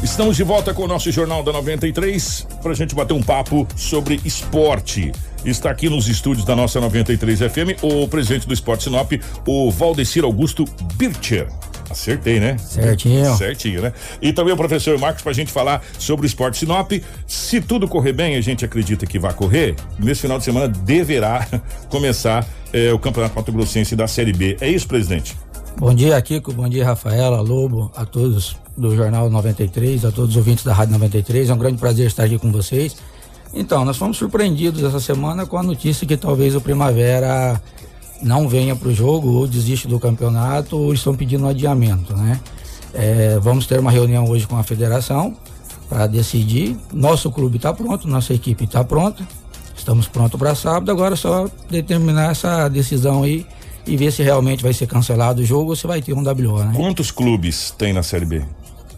Estamos 0.03 0.35
de 0.35 0.43
volta 0.43 0.73
com 0.73 0.83
o 0.83 0.87
nosso 0.87 1.09
Jornal 1.13 1.41
da 1.43 1.53
93 1.53 2.45
para 2.61 2.73
a 2.73 2.75
gente 2.75 2.93
bater 2.93 3.13
um 3.13 3.23
papo 3.23 3.65
sobre 3.77 4.19
esporte. 4.25 5.13
Está 5.45 5.69
aqui 5.69 5.87
nos 5.87 6.09
estúdios 6.09 6.45
da 6.45 6.57
nossa 6.57 6.81
93 6.81 7.39
FM 7.39 7.81
o 7.81 8.05
presidente 8.09 8.45
do 8.45 8.53
Esporte 8.53 8.83
Sinop, 8.83 9.13
o 9.47 9.71
Valdecir 9.71 10.25
Augusto 10.25 10.65
Bircher. 10.95 11.47
Acertei, 11.89 12.39
né? 12.39 12.57
Certinho. 12.57 13.35
Certinho, 13.35 13.81
né? 13.81 13.93
E 14.21 14.33
também 14.33 14.53
o 14.53 14.57
professor 14.57 14.97
Marcos 14.97 15.21
para 15.21 15.31
a 15.31 15.35
gente 15.35 15.51
falar 15.51 15.83
sobre 15.99 16.25
o 16.25 16.27
esporte 16.27 16.57
Sinop. 16.57 16.91
Se 17.27 17.61
tudo 17.61 17.87
correr 17.87 18.13
bem, 18.13 18.35
a 18.35 18.41
gente 18.41 18.65
acredita 18.65 19.05
que 19.05 19.19
vai 19.19 19.33
correr, 19.33 19.75
nesse 19.99 20.21
final 20.21 20.37
de 20.37 20.43
semana 20.43 20.67
deverá 20.67 21.47
começar 21.89 22.45
eh, 22.71 22.91
o 22.91 22.99
Campeonato 22.99 23.35
Mato 23.35 23.51
Grossense 23.51 23.95
da 23.95 24.07
Série 24.07 24.33
B. 24.33 24.57
É 24.59 24.69
isso, 24.69 24.87
presidente? 24.87 25.37
Bom 25.77 25.93
dia, 25.93 26.21
Kiko. 26.21 26.53
Bom 26.53 26.69
dia, 26.69 26.85
Rafaela, 26.85 27.41
Lobo, 27.41 27.91
a 27.95 28.05
todos 28.05 28.55
do 28.77 28.95
Jornal 28.95 29.29
93, 29.29 30.05
a 30.05 30.11
todos 30.11 30.31
os 30.31 30.37
ouvintes 30.37 30.63
da 30.63 30.73
Rádio 30.73 30.93
93. 30.93 31.49
É 31.49 31.53
um 31.53 31.57
grande 31.57 31.77
prazer 31.77 32.07
estar 32.07 32.23
aqui 32.23 32.37
com 32.37 32.51
vocês. 32.51 32.95
Então, 33.53 33.85
nós 33.85 33.97
fomos 33.97 34.17
surpreendidos 34.17 34.83
essa 34.83 34.99
semana 34.99 35.45
com 35.45 35.57
a 35.57 35.63
notícia 35.63 36.07
que 36.07 36.17
talvez 36.17 36.55
o 36.55 36.61
Primavera 36.61 37.61
não 38.23 38.47
venha 38.47 38.75
para 38.75 38.87
o 38.87 38.93
jogo 38.93 39.29
ou 39.29 39.47
desiste 39.47 39.87
do 39.87 39.99
campeonato 39.99 40.77
ou 40.77 40.93
estão 40.93 41.13
pedindo 41.15 41.45
um 41.45 41.49
adiamento, 41.49 42.15
né? 42.15 42.39
É, 42.93 43.37
vamos 43.39 43.65
ter 43.65 43.79
uma 43.79 43.91
reunião 43.91 44.27
hoje 44.29 44.47
com 44.47 44.57
a 44.57 44.63
federação 44.63 45.35
para 45.89 46.07
decidir. 46.07 46.77
Nosso 46.91 47.31
clube 47.31 47.57
está 47.57 47.73
pronto, 47.73 48.07
nossa 48.07 48.33
equipe 48.33 48.63
está 48.63 48.83
pronta, 48.83 49.27
estamos 49.75 50.07
prontos 50.07 50.39
para 50.39 50.55
sábado. 50.55 50.91
Agora 50.91 51.13
é 51.13 51.17
só 51.17 51.49
determinar 51.69 52.31
essa 52.31 52.67
decisão 52.69 53.23
aí 53.23 53.45
e 53.85 53.97
ver 53.97 54.11
se 54.11 54.23
realmente 54.23 54.63
vai 54.63 54.73
ser 54.73 54.87
cancelado 54.87 55.41
o 55.41 55.45
jogo 55.45 55.71
ou 55.71 55.75
se 55.75 55.85
vai 55.85 56.01
ter 56.01 56.13
um 56.13 56.23
WO, 56.23 56.63
né? 56.63 56.73
Quantos 56.75 57.11
clubes 57.11 57.71
tem 57.71 57.91
na 57.91 58.03
Série 58.03 58.25
B? 58.25 58.43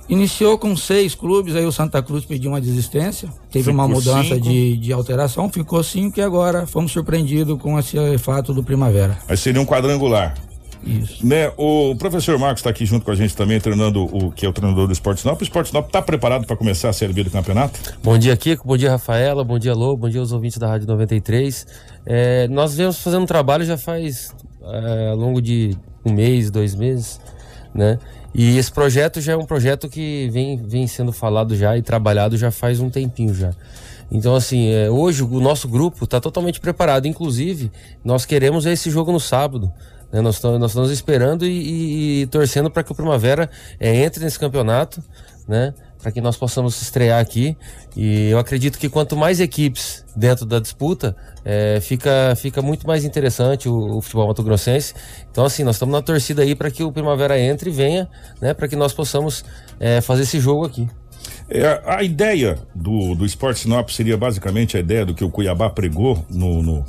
Iniciou 0.08 0.58
com 0.58 0.76
seis 0.76 1.16
clubes, 1.16 1.56
aí 1.56 1.66
o 1.66 1.72
Santa 1.72 2.02
Cruz 2.02 2.26
pediu 2.26 2.52
uma 2.52 2.62
desistência, 2.62 3.28
teve 3.52 3.66
ficou 3.66 3.74
uma 3.74 3.88
mudança 3.88 4.40
de, 4.40 4.78
de 4.78 4.94
alteração, 4.94 5.50
ficou 5.50 5.84
cinco 5.84 6.20
e 6.20 6.22
agora 6.22 6.68
fomos 6.68 6.92
surpreendidos 6.92 7.60
com 7.60 7.80
esse 7.80 7.98
fato 8.20 8.54
do 8.54 8.64
Primavera. 8.64 9.18
Aí 9.28 9.36
seria 9.36 9.60
um 9.60 9.66
quadrangular. 9.66 10.36
Isso. 10.86 11.26
Né, 11.26 11.52
o 11.58 11.96
professor 11.96 12.38
Marcos 12.38 12.60
está 12.60 12.70
aqui 12.70 12.86
junto 12.86 13.04
com 13.04 13.12
a 13.12 13.16
gente 13.16 13.36
também, 13.36 13.60
treinando 13.60 14.04
o 14.04 14.32
que 14.32 14.46
é 14.46 14.50
o 14.50 14.54
treinador 14.54 14.86
do 14.86 14.94
Esporte 14.94 15.22
Sinop. 15.22 15.42
O 15.42 15.44
Esporte 15.44 15.70
Sinop 15.70 15.88
está 15.88 16.00
preparado 16.00 16.46
para 16.46 16.56
começar 16.56 16.90
a 16.90 16.94
Série 16.94 17.12
B 17.12 17.24
do 17.24 17.32
campeonato? 17.32 17.80
Bom 18.04 18.16
dia, 18.18 18.38
Kiko. 18.38 18.68
Bom 18.68 18.78
dia, 18.78 18.92
Rafaela. 18.92 19.44
Bom 19.44 19.58
dia, 19.58 19.74
Lô. 19.74 19.98
Bom 19.98 20.08
dia 20.08 20.20
aos 20.20 20.32
ouvintes 20.32 20.60
da 20.60 20.68
Rádio 20.68 20.88
93. 20.88 21.66
É, 22.06 22.48
nós 22.50 22.76
viemos 22.76 23.00
fazendo 23.00 23.24
um 23.24 23.26
trabalho 23.26 23.66
já 23.66 23.80
faz 23.80 24.36
é, 24.62 25.10
ao 25.10 25.18
longo 25.18 25.42
de 25.42 25.76
um 26.06 26.14
mês, 26.14 26.52
dois 26.52 26.76
meses, 26.76 27.20
né? 27.74 27.98
E 28.38 28.58
esse 28.58 28.70
projeto 28.70 29.22
já 29.22 29.32
é 29.32 29.38
um 29.38 29.46
projeto 29.46 29.88
que 29.88 30.30
vem, 30.30 30.58
vem 30.58 30.86
sendo 30.88 31.14
falado 31.14 31.56
já 31.56 31.78
e 31.78 31.82
trabalhado 31.82 32.38
já 32.38 32.52
faz 32.52 32.82
um 32.82 32.90
tempinho 32.90 33.34
já. 33.34 33.52
Então, 34.12 34.36
assim, 34.36 34.74
é, 34.74 34.90
hoje 34.90 35.24
o 35.24 35.40
nosso 35.40 35.70
grupo 35.70 36.04
está 36.04 36.20
totalmente 36.20 36.60
preparado. 36.60 37.08
Inclusive, 37.08 37.72
nós 38.04 38.26
queremos 38.26 38.66
esse 38.66 38.90
jogo 38.90 39.10
no 39.10 39.22
sábado. 39.22 39.72
Né? 40.12 40.20
Nós, 40.20 40.42
nós 40.44 40.72
estamos 40.72 40.92
esperando 40.92 41.46
e, 41.46 41.50
e, 41.50 42.22
e 42.24 42.28
torcendo 42.28 42.70
para 42.70 42.84
que 42.84 42.92
o 42.92 42.96
Primavera 42.96 43.50
é, 43.80 44.04
entre 44.04 44.22
nesse 44.22 44.38
campeonato, 44.38 45.02
né? 45.48 45.74
Para 46.06 46.12
que 46.12 46.22
nós 46.22 46.38
possamos 46.38 46.80
estrear 46.80 47.20
aqui. 47.20 47.58
E 47.98 48.30
eu 48.30 48.38
acredito 48.38 48.78
que 48.78 48.88
quanto 48.88 49.18
mais 49.18 49.40
equipes 49.40 50.06
dentro 50.16 50.46
da 50.46 50.60
disputa, 50.60 51.16
é, 51.44 51.80
fica, 51.82 52.36
fica 52.38 52.62
muito 52.62 52.86
mais 52.86 53.04
interessante 53.04 53.68
o, 53.68 53.98
o 53.98 54.02
futebol 54.04 54.28
mato-grossense. 54.28 54.94
Então, 55.32 55.44
assim, 55.44 55.64
nós 55.64 55.78
estamos 55.78 55.94
na 55.94 56.04
torcida 56.04 56.44
aí 56.44 56.54
para 56.54 56.70
que 56.70 56.84
o 56.84 56.92
Primavera 56.92 57.40
entre 57.40 57.72
e 57.72 57.74
venha, 57.74 58.08
né? 58.40 58.54
Para 58.54 58.68
que 58.68 58.76
nós 58.76 58.94
possamos 58.94 59.44
é, 59.80 60.00
fazer 60.00 60.22
esse 60.22 60.40
jogo 60.40 60.64
aqui. 60.64 60.88
É, 61.50 61.82
a 61.84 62.04
ideia 62.04 62.60
do, 62.76 63.16
do 63.16 63.26
Esporte 63.26 63.62
Sinop 63.62 63.90
seria 63.90 64.16
basicamente 64.16 64.78
a 64.78 64.80
ideia 64.80 65.08
do 65.08 65.16
que 65.16 65.24
o 65.24 65.32
Cuiabá 65.32 65.72
pregou 65.72 66.24
no, 66.30 66.62
no, 66.62 66.86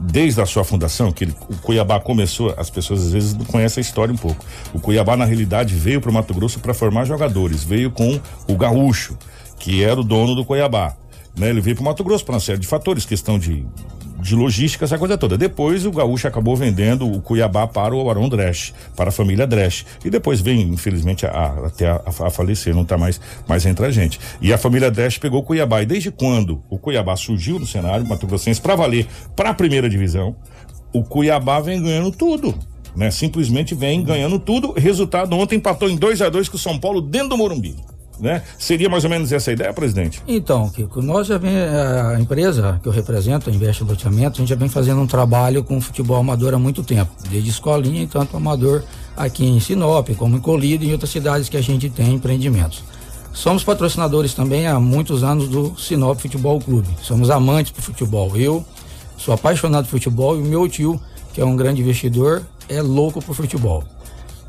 desde 0.00 0.40
a 0.40 0.46
sua 0.46 0.64
fundação, 0.64 1.12
que 1.12 1.24
ele, 1.24 1.34
o 1.48 1.56
Cuiabá 1.56 2.00
começou, 2.00 2.54
as 2.56 2.70
pessoas 2.70 3.02
às 3.02 3.12
vezes 3.12 3.34
não 3.34 3.44
conhecem 3.44 3.80
a 3.80 3.84
história 3.84 4.12
um 4.12 4.16
pouco. 4.16 4.44
O 4.72 4.80
Cuiabá, 4.80 5.16
na 5.16 5.24
realidade, 5.24 5.74
veio 5.74 6.00
para 6.00 6.10
o 6.10 6.14
Mato 6.14 6.32
Grosso 6.32 6.60
para 6.60 6.72
formar 6.72 7.04
jogadores. 7.04 7.64
Veio 7.64 7.90
com 7.90 8.20
o 8.48 8.56
Gaúcho, 8.56 9.16
que 9.58 9.82
era 9.82 10.00
o 10.00 10.04
dono 10.04 10.34
do 10.34 10.44
Cuiabá. 10.44 10.96
Né? 11.36 11.50
Ele 11.50 11.60
veio 11.60 11.76
para 11.76 11.82
o 11.82 11.84
Mato 11.86 12.04
Grosso 12.04 12.24
por 12.24 12.32
uma 12.32 12.40
série 12.40 12.58
de 12.58 12.66
fatores, 12.66 13.04
questão 13.04 13.38
de 13.38 13.66
de 14.24 14.34
logística, 14.34 14.86
essa 14.86 14.96
coisa 14.96 15.18
toda. 15.18 15.36
Depois 15.36 15.84
o 15.84 15.92
Gaúcho 15.92 16.26
acabou 16.26 16.56
vendendo 16.56 17.06
o 17.06 17.20
Cuiabá 17.20 17.66
para 17.66 17.94
o 17.94 18.08
Arão 18.08 18.26
Dresch, 18.26 18.72
para 18.96 19.10
a 19.10 19.12
família 19.12 19.46
Dresch. 19.46 19.84
E 20.02 20.08
depois 20.08 20.40
vem, 20.40 20.62
infelizmente, 20.62 21.26
a, 21.26 21.66
até 21.66 21.88
a, 21.88 22.00
a, 22.06 22.30
falecer, 22.30 22.74
não 22.74 22.82
está 22.82 22.96
mais, 22.96 23.20
mais 23.46 23.66
entre 23.66 23.84
a 23.84 23.90
gente. 23.90 24.18
E 24.40 24.50
a 24.50 24.56
família 24.56 24.90
Dresch 24.90 25.18
pegou 25.18 25.40
o 25.40 25.42
Cuiabá. 25.42 25.82
E 25.82 25.86
desde 25.86 26.10
quando 26.10 26.62
o 26.70 26.78
Cuiabá 26.78 27.14
surgiu 27.16 27.58
no 27.58 27.66
cenário 27.66 28.06
Mato 28.06 28.26
Grossense 28.26 28.62
para 28.62 28.74
valer 28.74 29.06
para 29.36 29.50
a 29.50 29.54
primeira 29.54 29.90
divisão, 29.90 30.34
o 30.90 31.04
Cuiabá 31.04 31.60
vem 31.60 31.82
ganhando 31.82 32.10
tudo. 32.10 32.54
Né? 32.96 33.10
Simplesmente 33.10 33.74
vem 33.74 34.02
ganhando 34.02 34.38
tudo. 34.38 34.72
Resultado 34.72 35.36
ontem 35.36 35.56
empatou 35.56 35.90
em 35.90 35.96
2 35.96 36.22
a 36.22 36.30
2 36.30 36.48
com 36.48 36.56
o 36.56 36.60
São 36.60 36.78
Paulo 36.78 37.02
dentro 37.02 37.28
do 37.28 37.36
Morumbi 37.36 37.76
né? 38.24 38.42
Seria 38.58 38.88
mais 38.88 39.04
ou 39.04 39.10
menos 39.10 39.30
essa 39.30 39.50
a 39.50 39.52
ideia, 39.52 39.72
presidente? 39.72 40.22
Então, 40.26 40.68
Kiko, 40.70 41.02
nós 41.02 41.26
já 41.26 41.36
vem, 41.38 41.54
a 41.54 42.18
empresa 42.18 42.80
que 42.82 42.88
eu 42.88 42.92
represento, 42.92 43.50
a 43.50 43.52
Investe 43.52 43.84
Loteamento, 43.84 44.36
a 44.36 44.40
gente 44.40 44.48
já 44.48 44.56
vem 44.56 44.68
fazendo 44.68 45.00
um 45.00 45.06
trabalho 45.06 45.62
com 45.62 45.80
futebol 45.80 46.16
amador 46.16 46.54
há 46.54 46.58
muito 46.58 46.82
tempo, 46.82 47.12
desde 47.28 47.50
escolinha 47.50 48.02
e 48.02 48.06
tanto 48.06 48.36
amador 48.36 48.82
aqui 49.14 49.44
em 49.44 49.60
Sinop, 49.60 50.08
como 50.16 50.36
em 50.36 50.40
Colíder 50.40 50.88
e 50.88 50.90
em 50.90 50.92
outras 50.92 51.10
cidades 51.10 51.48
que 51.48 51.56
a 51.56 51.62
gente 51.62 51.90
tem 51.90 52.14
empreendimentos. 52.14 52.82
Somos 53.32 53.62
patrocinadores 53.62 54.32
também 54.32 54.66
há 54.66 54.80
muitos 54.80 55.22
anos 55.22 55.48
do 55.48 55.78
Sinop 55.78 56.18
Futebol 56.18 56.58
Clube. 56.60 56.88
Somos 57.02 57.30
amantes 57.30 57.72
do 57.72 57.82
futebol. 57.82 58.34
Eu 58.36 58.64
sou 59.18 59.34
apaixonado 59.34 59.84
por 59.84 59.90
futebol 59.90 60.36
e 60.36 60.40
o 60.40 60.44
meu 60.44 60.68
tio, 60.68 61.00
que 61.32 61.40
é 61.40 61.44
um 61.44 61.56
grande 61.56 61.82
investidor, 61.82 62.42
é 62.68 62.80
louco 62.80 63.20
por 63.20 63.34
futebol. 63.34 63.84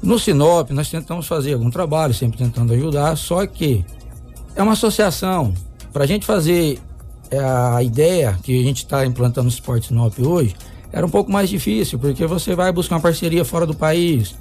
No 0.05 0.19
Sinop, 0.19 0.69
nós 0.69 0.87
tentamos 0.87 1.25
fazer 1.25 1.53
algum 1.53 1.71
trabalho, 1.71 2.13
sempre 2.13 2.37
tentando 2.37 2.71
ajudar, 2.73 3.17
só 3.17 3.43
que 3.47 3.83
é 4.55 4.61
uma 4.61 4.73
associação. 4.73 5.51
Para 5.91 6.03
a 6.03 6.07
gente 6.07 6.27
fazer 6.27 6.79
é, 7.31 7.39
a 7.39 7.81
ideia 7.81 8.37
que 8.43 8.59
a 8.59 8.63
gente 8.63 8.83
está 8.83 9.03
implantando 9.03 9.45
no 9.45 9.49
Esporte 9.49 9.87
Sinop 9.87 10.13
hoje, 10.19 10.55
era 10.93 11.03
um 11.03 11.09
pouco 11.09 11.31
mais 11.31 11.49
difícil, 11.49 11.97
porque 11.97 12.27
você 12.27 12.53
vai 12.53 12.71
buscar 12.71 12.97
uma 12.97 13.01
parceria 13.01 13.43
fora 13.43 13.65
do 13.65 13.73
país, 13.73 14.35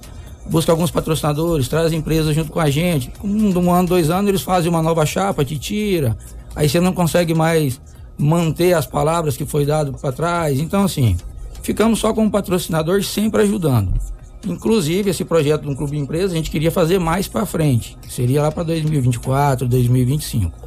busca 0.51 0.71
alguns 0.71 0.91
patrocinadores, 0.91 1.67
traz 1.67 1.95
empresas 1.95 2.35
junto 2.35 2.53
com 2.53 2.61
a 2.61 2.69
gente. 2.69 3.11
Um, 3.25 3.59
um 3.59 3.73
ano, 3.73 3.89
dois 3.89 4.11
anos, 4.11 4.29
eles 4.29 4.43
fazem 4.43 4.69
uma 4.69 4.83
nova 4.83 5.07
chapa, 5.07 5.47
te 5.47 5.59
tira, 5.59 6.15
aí 6.55 6.69
você 6.69 6.79
não 6.79 6.93
consegue 6.93 7.33
mais 7.33 7.81
manter 8.19 8.75
as 8.75 8.87
palavras 8.87 9.35
que 9.35 9.47
foi 9.47 9.65
dado 9.65 9.95
para 9.95 10.13
trás. 10.13 10.61
Então, 10.61 10.85
assim, 10.85 11.17
ficamos 11.63 12.01
só 12.01 12.13
com 12.13 12.27
o 12.27 12.31
patrocinador 12.31 13.03
sempre 13.03 13.41
ajudando. 13.45 13.95
Inclusive, 14.47 15.11
esse 15.11 15.25
projeto 15.25 15.63
de 15.63 15.69
um 15.69 15.75
clube 15.75 15.97
empresa 15.97 16.33
a 16.33 16.37
gente 16.37 16.51
queria 16.51 16.71
fazer 16.71 16.99
mais 16.99 17.27
para 17.27 17.47
frente, 17.47 17.97
seria 18.09 18.43
lá 18.43 18.53
para 18.53 18.63
2024, 18.63 19.67
2025. 19.67 20.65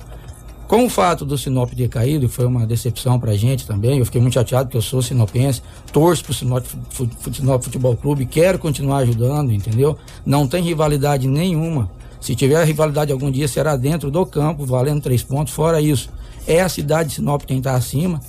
Com 0.68 0.86
o 0.86 0.90
fato 0.90 1.24
do 1.24 1.38
Sinop 1.38 1.72
ter 1.72 1.88
caído, 1.88 2.28
foi 2.28 2.46
uma 2.46 2.66
decepção 2.66 3.18
para 3.18 3.32
a 3.32 3.38
gente 3.38 3.66
também, 3.66 4.00
eu 4.00 4.06
fiquei 4.06 4.20
muito 4.20 4.34
chateado 4.34 4.66
porque 4.66 4.78
eu 4.78 4.82
sou 4.82 5.02
sinopense, 5.02 5.62
torço 5.94 6.24
para 6.24 6.32
o 6.32 7.34
Sinop, 7.34 7.64
Futebol 7.64 7.96
Clube, 7.96 8.26
quero 8.26 8.60
continuar 8.60 8.98
ajudando, 8.98 9.54
entendeu? 9.54 9.98
Não 10.26 10.46
tem 10.46 10.62
rivalidade 10.62 11.26
nenhuma. 11.26 11.90
Se 12.20 12.36
tiver 12.36 12.62
rivalidade 12.66 13.14
algum 13.14 13.32
dia, 13.32 13.48
será 13.48 13.78
dentro 13.78 14.12
do 14.12 14.26
campo, 14.26 14.66
valendo 14.66 15.02
três 15.02 15.24
pontos. 15.24 15.54
Fora 15.54 15.80
isso, 15.80 16.10
é 16.46 16.60
a 16.60 16.68
cidade 16.68 17.10
de 17.10 17.16
Sinop 17.16 17.44
quem 17.44 17.60
está 17.60 17.74
acima. 17.76 18.20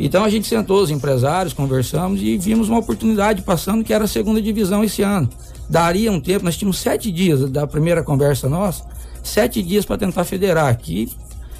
Então 0.00 0.22
a 0.22 0.30
gente 0.30 0.46
sentou 0.46 0.80
os 0.80 0.90
empresários, 0.90 1.52
conversamos 1.52 2.22
e 2.22 2.38
vimos 2.38 2.68
uma 2.68 2.78
oportunidade 2.78 3.42
passando 3.42 3.82
que 3.82 3.92
era 3.92 4.04
a 4.04 4.08
segunda 4.08 4.40
divisão 4.40 4.84
esse 4.84 5.02
ano. 5.02 5.28
Daria 5.68 6.12
um 6.12 6.20
tempo, 6.20 6.44
nós 6.44 6.56
tínhamos 6.56 6.78
sete 6.78 7.10
dias 7.10 7.50
da 7.50 7.66
primeira 7.66 8.02
conversa 8.04 8.48
nossa, 8.48 8.84
sete 9.24 9.60
dias 9.60 9.84
para 9.84 9.98
tentar 9.98 10.24
federar, 10.24 10.78
que 10.78 11.10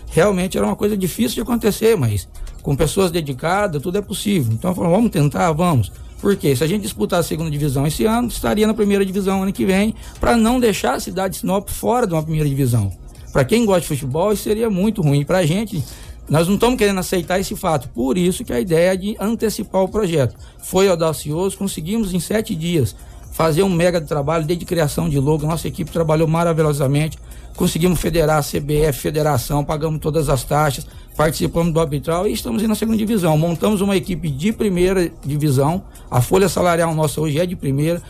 realmente 0.06 0.56
era 0.56 0.64
uma 0.64 0.76
coisa 0.76 0.96
difícil 0.96 1.34
de 1.34 1.40
acontecer, 1.40 1.96
mas 1.96 2.28
com 2.62 2.76
pessoas 2.76 3.10
dedicadas, 3.10 3.82
tudo 3.82 3.98
é 3.98 4.02
possível. 4.02 4.52
Então 4.52 4.72
falamos, 4.72 4.96
vamos 4.96 5.10
tentar, 5.10 5.50
vamos. 5.50 5.90
Porque 6.20 6.54
se 6.54 6.62
a 6.62 6.66
gente 6.66 6.82
disputar 6.82 7.20
a 7.20 7.22
segunda 7.24 7.50
divisão 7.50 7.86
esse 7.86 8.04
ano, 8.04 8.28
estaria 8.28 8.66
na 8.66 8.74
primeira 8.74 9.04
divisão 9.04 9.42
ano 9.42 9.52
que 9.52 9.64
vem, 9.64 9.94
para 10.20 10.36
não 10.36 10.60
deixar 10.60 10.94
a 10.94 11.00
cidade 11.00 11.34
de 11.34 11.40
Sinop 11.40 11.68
fora 11.68 12.06
de 12.06 12.12
uma 12.12 12.22
primeira 12.22 12.48
divisão. 12.48 12.92
Para 13.32 13.44
quem 13.44 13.64
gosta 13.64 13.82
de 13.82 13.88
futebol, 13.88 14.32
isso 14.32 14.44
seria 14.44 14.70
muito 14.70 15.02
ruim. 15.02 15.24
Para 15.24 15.38
a 15.38 15.46
gente, 15.46 15.84
nós 16.28 16.46
não 16.46 16.54
estamos 16.54 16.76
querendo 16.76 17.00
aceitar 17.00 17.40
esse 17.40 17.56
fato, 17.56 17.88
por 17.88 18.18
isso 18.18 18.44
que 18.44 18.52
a 18.52 18.60
ideia 18.60 18.92
é 18.92 18.96
de 18.96 19.16
antecipar 19.18 19.82
o 19.82 19.88
projeto. 19.88 20.36
Foi 20.58 20.88
audacioso, 20.88 21.56
conseguimos 21.56 22.12
em 22.12 22.20
sete 22.20 22.54
dias 22.54 22.94
fazer 23.32 23.62
um 23.62 23.70
mega 23.70 24.00
trabalho 24.00 24.44
desde 24.44 24.64
criação 24.64 25.08
de 25.08 25.18
logo. 25.18 25.46
Nossa 25.46 25.68
equipe 25.68 25.90
trabalhou 25.90 26.26
maravilhosamente. 26.26 27.16
Conseguimos 27.54 28.00
federar 28.00 28.38
a 28.38 28.42
CBF, 28.42 28.98
federação, 28.98 29.64
pagamos 29.64 30.00
todas 30.00 30.28
as 30.28 30.44
taxas, 30.44 30.86
participamos 31.16 31.72
do 31.72 31.80
arbitral 31.80 32.26
e 32.26 32.32
estamos 32.32 32.62
indo 32.62 32.68
na 32.68 32.74
segunda 32.74 32.98
divisão. 32.98 33.38
Montamos 33.38 33.80
uma 33.80 33.96
equipe 33.96 34.28
de 34.28 34.52
primeira 34.52 35.10
divisão. 35.24 35.82
A 36.10 36.20
folha 36.20 36.48
salarial 36.48 36.94
nossa 36.94 37.20
hoje 37.20 37.38
é 37.38 37.46
de 37.46 37.56
primeira 37.56 38.02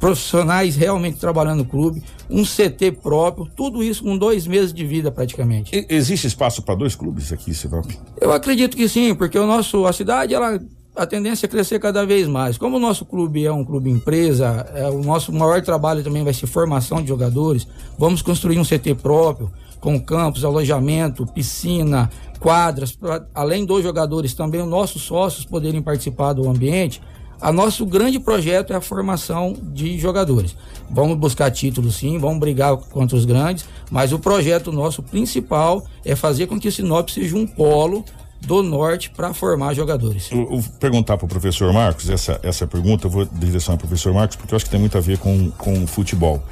profissionais 0.00 0.74
realmente 0.74 1.18
trabalhando 1.18 1.58
no 1.58 1.64
clube, 1.66 2.02
um 2.28 2.42
CT 2.42 2.92
próprio, 3.02 3.46
tudo 3.54 3.84
isso 3.84 4.02
com 4.02 4.16
dois 4.16 4.46
meses 4.46 4.72
de 4.72 4.84
vida 4.84 5.12
praticamente. 5.12 5.76
E, 5.76 5.86
existe 5.94 6.26
espaço 6.26 6.62
para 6.62 6.74
dois 6.74 6.96
clubes 6.96 7.32
aqui, 7.32 7.54
Sinop? 7.54 7.84
Eu 8.18 8.32
acredito 8.32 8.76
que 8.76 8.88
sim, 8.88 9.14
porque 9.14 9.38
o 9.38 9.46
nosso, 9.46 9.84
a 9.86 9.92
cidade, 9.92 10.34
ela 10.34 10.58
a 10.96 11.06
tendência 11.06 11.46
é 11.46 11.48
crescer 11.48 11.78
cada 11.78 12.04
vez 12.04 12.26
mais. 12.26 12.58
Como 12.58 12.76
o 12.76 12.80
nosso 12.80 13.04
clube 13.04 13.44
é 13.44 13.52
um 13.52 13.64
clube 13.64 13.90
empresa, 13.90 14.66
é, 14.74 14.88
o 14.88 15.02
nosso 15.02 15.32
maior 15.32 15.62
trabalho 15.62 16.02
também 16.02 16.24
vai 16.24 16.32
ser 16.32 16.46
formação 16.46 17.00
de 17.00 17.08
jogadores. 17.08 17.66
Vamos 17.96 18.22
construir 18.22 18.58
um 18.58 18.64
CT 18.64 18.96
próprio, 18.96 19.50
com 19.80 19.98
campos, 20.00 20.44
alojamento, 20.44 21.26
piscina, 21.26 22.10
quadras, 22.38 22.92
pra, 22.92 23.24
além 23.34 23.64
dos 23.64 23.82
jogadores 23.82 24.34
também 24.34 24.60
os 24.60 24.68
nossos 24.68 25.02
sócios 25.02 25.44
poderem 25.44 25.80
participar 25.80 26.32
do 26.32 26.48
ambiente. 26.48 27.00
A 27.40 27.50
nosso 27.50 27.86
grande 27.86 28.20
projeto 28.20 28.72
é 28.72 28.76
a 28.76 28.80
formação 28.80 29.56
de 29.62 29.98
jogadores. 29.98 30.54
Vamos 30.90 31.16
buscar 31.16 31.50
títulos 31.50 31.96
sim, 31.96 32.18
vamos 32.18 32.38
brigar 32.38 32.76
contra 32.76 33.16
os 33.16 33.24
grandes, 33.24 33.64
mas 33.90 34.12
o 34.12 34.18
projeto 34.18 34.70
nosso 34.70 35.02
principal 35.02 35.82
é 36.04 36.14
fazer 36.14 36.46
com 36.46 36.60
que 36.60 36.68
o 36.68 36.72
Sinop 36.72 37.08
seja 37.08 37.36
um 37.36 37.46
polo 37.46 38.04
do 38.40 38.62
norte 38.62 39.10
para 39.10 39.32
formar 39.32 39.74
jogadores. 39.74 40.30
Eu, 40.30 40.46
vou 40.46 40.62
perguntar 40.78 41.16
para 41.16 41.24
o 41.24 41.28
professor 41.28 41.72
Marcos 41.72 42.10
essa, 42.10 42.40
essa 42.42 42.66
pergunta, 42.66 43.06
eu 43.06 43.10
vou 43.10 43.24
direcionar 43.24 43.78
para 43.78 43.86
o 43.86 43.88
professor 43.88 44.12
Marcos, 44.12 44.36
porque 44.36 44.52
eu 44.52 44.56
acho 44.56 44.64
que 44.64 44.70
tem 44.70 44.80
muito 44.80 44.96
a 44.98 45.00
ver 45.00 45.18
com, 45.18 45.50
com 45.52 45.86
futebol. 45.86 46.42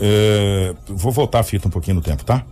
É, 0.00 0.74
vou 0.86 1.12
voltar 1.12 1.40
a 1.40 1.42
fita 1.42 1.68
um 1.68 1.70
pouquinho 1.70 1.96
no 1.96 2.02
tempo, 2.02 2.24
tá? 2.24 2.44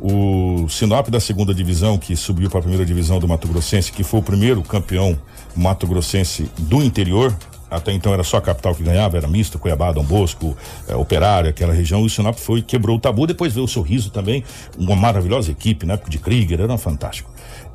O 0.00 0.68
Sinop 0.68 1.08
da 1.08 1.20
segunda 1.20 1.54
divisão, 1.54 1.98
que 1.98 2.16
subiu 2.16 2.50
para 2.50 2.58
a 2.58 2.62
primeira 2.62 2.84
divisão 2.84 3.18
do 3.18 3.28
Mato 3.28 3.46
Grossense, 3.46 3.92
que 3.92 4.02
foi 4.02 4.20
o 4.20 4.22
primeiro 4.22 4.62
campeão 4.62 5.18
Mato 5.56 5.86
Grossense 5.86 6.50
do 6.58 6.82
interior, 6.82 7.34
até 7.70 7.92
então 7.92 8.12
era 8.12 8.22
só 8.22 8.36
a 8.36 8.40
capital 8.40 8.74
que 8.74 8.82
ganhava, 8.82 9.16
era 9.16 9.26
misto, 9.26 9.58
Cuiabá, 9.58 9.90
Dom 9.90 10.04
Bosco, 10.04 10.56
é, 10.88 10.94
Operário, 10.94 11.50
aquela 11.50 11.72
região, 11.72 12.02
e 12.02 12.06
o 12.06 12.10
Sinop 12.10 12.38
foi, 12.38 12.62
quebrou 12.62 12.96
o 12.96 13.00
tabu, 13.00 13.26
depois 13.26 13.52
veio 13.52 13.64
o 13.64 13.68
Sorriso 13.68 14.10
também, 14.10 14.44
uma 14.78 14.94
maravilhosa 14.94 15.50
equipe, 15.50 15.84
na 15.84 15.94
época 15.94 16.10
de 16.10 16.18
Krieger, 16.18 16.60
era 16.60 16.78
fantástico. 16.78 17.30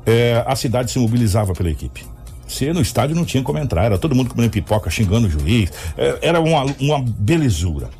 É, 0.06 0.42
a 0.46 0.56
cidade 0.56 0.90
se 0.90 0.98
mobilizava 0.98 1.52
pela 1.52 1.70
equipe. 1.70 2.04
Você 2.46 2.72
no 2.72 2.80
estádio 2.80 3.14
não 3.14 3.24
tinha 3.24 3.42
como 3.42 3.58
entrar, 3.58 3.84
era 3.84 3.98
todo 3.98 4.14
mundo 4.14 4.30
comendo 4.30 4.50
pipoca, 4.50 4.90
xingando 4.90 5.26
o 5.26 5.30
juiz, 5.30 5.70
é, 5.96 6.18
era 6.22 6.40
uma, 6.40 6.64
uma 6.80 7.00
belezura. 7.00 7.90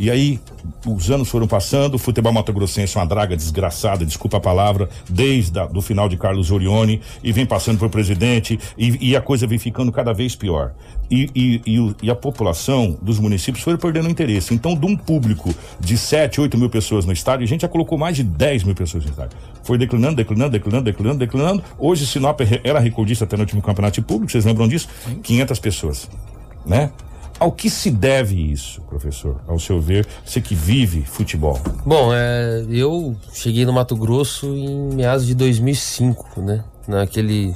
E 0.00 0.10
aí, 0.10 0.40
os 0.86 1.10
anos 1.10 1.28
foram 1.28 1.46
passando, 1.46 1.96
o 1.96 1.98
futebol 1.98 2.32
mato-grossense 2.32 2.96
é 2.96 3.00
uma 3.00 3.06
draga 3.06 3.36
desgraçada, 3.36 4.02
desculpa 4.02 4.38
a 4.38 4.40
palavra, 4.40 4.88
desde 5.06 5.60
o 5.60 5.66
do 5.66 5.82
final 5.82 6.08
de 6.08 6.16
Carlos 6.16 6.50
Orione, 6.50 7.02
e 7.22 7.30
vem 7.32 7.44
passando 7.44 7.78
por 7.78 7.90
presidente, 7.90 8.58
e, 8.78 9.10
e 9.10 9.14
a 9.14 9.20
coisa 9.20 9.46
vem 9.46 9.58
ficando 9.58 9.92
cada 9.92 10.14
vez 10.14 10.34
pior. 10.34 10.72
E, 11.10 11.28
e, 11.34 11.60
e, 11.66 11.94
e, 12.04 12.10
a 12.10 12.14
população 12.14 12.96
dos 13.02 13.18
municípios 13.18 13.62
foi 13.62 13.76
perdendo 13.76 14.08
interesse. 14.08 14.54
Então, 14.54 14.74
de 14.74 14.86
um 14.86 14.96
público 14.96 15.54
de 15.78 15.98
7, 15.98 16.40
8 16.40 16.56
mil 16.56 16.70
pessoas 16.70 17.04
no 17.04 17.12
estádio, 17.12 17.44
a 17.44 17.48
gente 17.48 17.60
já 17.60 17.68
colocou 17.68 17.98
mais 17.98 18.16
de 18.16 18.24
10 18.24 18.64
mil 18.64 18.74
pessoas 18.74 19.04
no 19.04 19.10
estádio. 19.10 19.36
Foi 19.64 19.76
declinando, 19.76 20.16
declinando, 20.16 20.52
declinando, 20.52 20.84
declinando, 20.84 21.18
declinando. 21.18 21.62
Hoje, 21.78 22.06
Sinop 22.06 22.40
era 22.64 22.78
recordista 22.80 23.26
até 23.26 23.36
no 23.36 23.42
último 23.42 23.60
campeonato 23.60 24.02
público, 24.02 24.32
vocês 24.32 24.46
lembram 24.46 24.66
disso? 24.66 24.88
500 25.22 25.58
pessoas, 25.58 26.08
né? 26.64 26.90
Ao 27.40 27.50
que 27.50 27.70
se 27.70 27.90
deve 27.90 28.52
isso, 28.52 28.82
professor, 28.82 29.40
ao 29.48 29.58
seu 29.58 29.80
ver, 29.80 30.06
você 30.22 30.42
que 30.42 30.54
vive 30.54 31.02
futebol? 31.06 31.58
Bom, 31.86 32.12
é, 32.12 32.66
eu 32.68 33.16
cheguei 33.32 33.64
no 33.64 33.72
Mato 33.72 33.96
Grosso 33.96 34.46
em 34.54 34.94
meados 34.94 35.26
de 35.26 35.34
2005, 35.34 36.42
né? 36.42 36.62
Naquele 36.86 37.54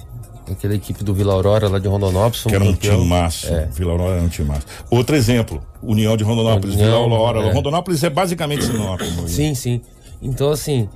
aquela 0.51 0.75
equipe 0.75 1.05
do 1.05 1.13
Vila 1.13 1.35
Aurora 1.35 1.69
lá 1.69 1.79
de 1.79 1.87
Rondonópolis. 1.87 2.45
Que 2.45 2.55
era 2.55 2.65
um 2.65 2.73
campeão. 2.73 2.97
time 2.97 3.09
massa. 3.09 3.47
É. 3.49 3.67
Vila 3.67 3.93
Aurora 3.93 4.15
era 4.17 4.23
um 4.23 4.29
time 4.29 4.49
massa. 4.49 4.67
Outro 4.91 5.15
exemplo, 5.17 5.63
União 5.83 6.17
de 6.17 6.25
Rondonópolis, 6.25 6.77
União, 6.77 7.05
Vila 7.05 7.17
Aurora. 7.17 7.47
É. 7.47 7.53
Rondonópolis 7.53 8.03
é 8.03 8.11
basicamente 8.11 8.65
Sinop. 8.65 9.03
sim, 9.27 9.55
sim. 9.55 9.83
Então, 10.23 10.51
assim, 10.51 10.89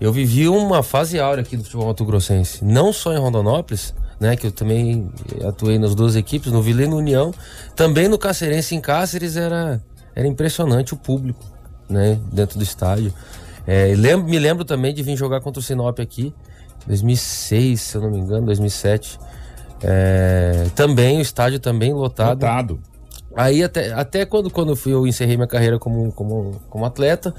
eu 0.00 0.12
vivi 0.12 0.48
uma 0.48 0.84
fase 0.84 1.18
áurea 1.18 1.42
aqui 1.42 1.56
do 1.56 1.64
futebol 1.64 1.88
mato-grossense. 1.88 2.64
Não 2.64 2.92
só 2.92 3.12
em 3.12 3.18
Rondonópolis, 3.18 3.92
né? 4.20 4.36
Que 4.36 4.46
eu 4.46 4.52
também 4.52 5.10
atuei 5.46 5.78
nas 5.78 5.94
duas 5.94 6.16
equipes, 6.16 6.52
no 6.52 6.62
Vila 6.62 6.82
e 6.82 6.86
no 6.86 6.96
União. 6.96 7.32
Também 7.74 8.08
no 8.08 8.18
Cacerense 8.18 8.74
em 8.74 8.80
Cáceres 8.80 9.36
era, 9.36 9.80
era 10.14 10.26
impressionante 10.26 10.94
o 10.94 10.96
público, 10.96 11.44
né? 11.88 12.18
Dentro 12.32 12.58
do 12.58 12.64
estádio. 12.64 13.12
É, 13.66 13.94
lembro, 13.96 14.28
me 14.28 14.38
lembro 14.38 14.64
também 14.64 14.94
de 14.94 15.02
vir 15.02 15.16
jogar 15.16 15.40
contra 15.40 15.58
o 15.60 15.62
Sinop 15.62 15.98
aqui, 15.98 16.32
2006, 16.86 17.80
se 17.80 17.96
eu 17.96 18.02
não 18.02 18.10
me 18.10 18.18
engano, 18.18 18.46
2007. 18.46 19.18
É, 19.82 20.66
também 20.74 21.18
o 21.18 21.20
estádio 21.20 21.58
também 21.58 21.92
lotado. 21.92 22.40
Lotado. 22.40 22.80
Aí 23.34 23.62
até, 23.62 23.92
até 23.92 24.24
quando, 24.24 24.48
quando 24.48 24.70
eu, 24.70 24.76
fui, 24.76 24.94
eu 24.94 25.06
encerrei 25.06 25.36
minha 25.36 25.46
carreira 25.46 25.78
como, 25.78 26.10
como, 26.12 26.60
como 26.70 26.86
atleta 26.86 27.34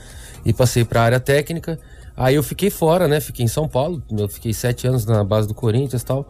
e 0.46 0.54
passei 0.54 0.86
para 0.86 1.02
a 1.02 1.04
área 1.06 1.20
técnica. 1.20 1.80
Aí 2.16 2.36
eu 2.36 2.44
fiquei 2.44 2.70
fora, 2.70 3.08
né? 3.08 3.20
Fiquei 3.20 3.46
em 3.46 3.48
São 3.48 3.68
Paulo. 3.68 4.04
Eu 4.12 4.28
fiquei 4.28 4.54
sete 4.54 4.88
anos 4.88 5.06
na 5.06 5.24
base 5.24 5.48
do 5.48 5.54
Corinthians 5.56 6.02
e 6.02 6.06
tal. 6.06 6.28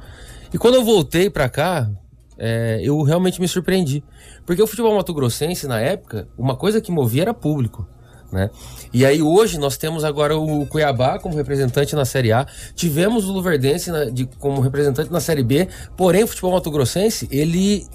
E 0.53 0.57
quando 0.57 0.75
eu 0.75 0.83
voltei 0.83 1.29
para 1.29 1.49
cá, 1.49 1.89
é, 2.37 2.79
eu 2.83 3.01
realmente 3.01 3.41
me 3.41 3.47
surpreendi. 3.47 4.03
Porque 4.45 4.61
o 4.61 4.67
futebol 4.67 4.95
mato-grossense, 4.95 5.67
na 5.67 5.79
época, 5.79 6.27
uma 6.37 6.55
coisa 6.55 6.79
que 6.79 6.91
movia 6.91 7.23
era 7.23 7.33
público. 7.33 7.87
Né? 8.31 8.49
E 8.93 9.05
aí 9.05 9.21
hoje 9.21 9.57
nós 9.57 9.77
temos 9.77 10.03
agora 10.03 10.37
o 10.37 10.65
Cuiabá 10.65 11.17
como 11.17 11.35
representante 11.35 11.95
na 11.95 12.03
Série 12.03 12.33
A, 12.33 12.45
tivemos 12.75 13.27
o 13.27 13.31
Luverdense 13.31 13.89
na, 13.89 14.05
de, 14.05 14.25
como 14.25 14.59
representante 14.59 15.11
na 15.11 15.21
Série 15.21 15.43
B, 15.43 15.67
porém 15.95 16.23
o 16.23 16.27
futebol 16.27 16.51
mato-grossense, 16.51 17.27
ele, 17.31 17.87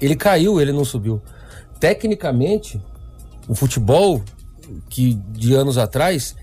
ele 0.00 0.16
caiu, 0.16 0.60
ele 0.60 0.72
não 0.72 0.84
subiu. 0.84 1.22
Tecnicamente, 1.78 2.82
o 3.48 3.54
futebol 3.54 4.22
que 4.88 5.14
de 5.30 5.54
anos 5.54 5.78
atrás, 5.78 6.36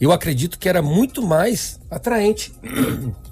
eu 0.00 0.12
acredito 0.12 0.58
que 0.58 0.68
era 0.68 0.82
muito 0.82 1.22
mais 1.22 1.78
atraente. 1.90 2.52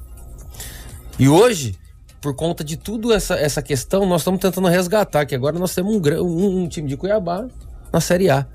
E 1.19 1.29
hoje, 1.29 1.75
por 2.21 2.35
conta 2.35 2.63
de 2.63 2.77
tudo 2.77 3.13
essa, 3.13 3.35
essa 3.35 3.61
questão, 3.61 4.07
nós 4.07 4.21
estamos 4.21 4.41
tentando 4.41 4.69
resgatar, 4.69 5.27
que 5.27 5.35
agora 5.35 5.59
nós 5.59 5.75
temos 5.75 5.95
um, 5.95 6.01
um, 6.23 6.63
um 6.63 6.69
time 6.69 6.89
de 6.89 6.97
Cuiabá 6.97 7.47
na 7.93 8.01
Série 8.01 8.31
A, 8.31 8.47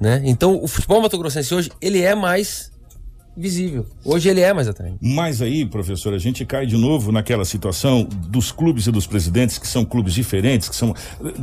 né? 0.00 0.20
Então, 0.24 0.62
o 0.62 0.68
futebol 0.68 1.00
mato-grossense 1.00 1.54
hoje, 1.54 1.70
ele 1.80 2.02
é 2.02 2.14
mais 2.14 2.70
visível. 3.40 3.86
Hoje 4.04 4.28
ele 4.28 4.40
é 4.40 4.52
mais 4.52 4.68
atraente. 4.68 4.98
Mas 5.00 5.42
aí, 5.42 5.64
professor, 5.64 6.14
a 6.14 6.18
gente 6.18 6.44
cai 6.44 6.66
de 6.66 6.76
novo 6.76 7.10
naquela 7.10 7.44
situação 7.44 8.06
dos 8.28 8.52
clubes 8.52 8.86
e 8.86 8.92
dos 8.92 9.06
presidentes 9.06 9.58
que 9.58 9.66
são 9.66 9.84
clubes 9.84 10.14
diferentes, 10.14 10.68
que 10.68 10.76
são 10.76 10.94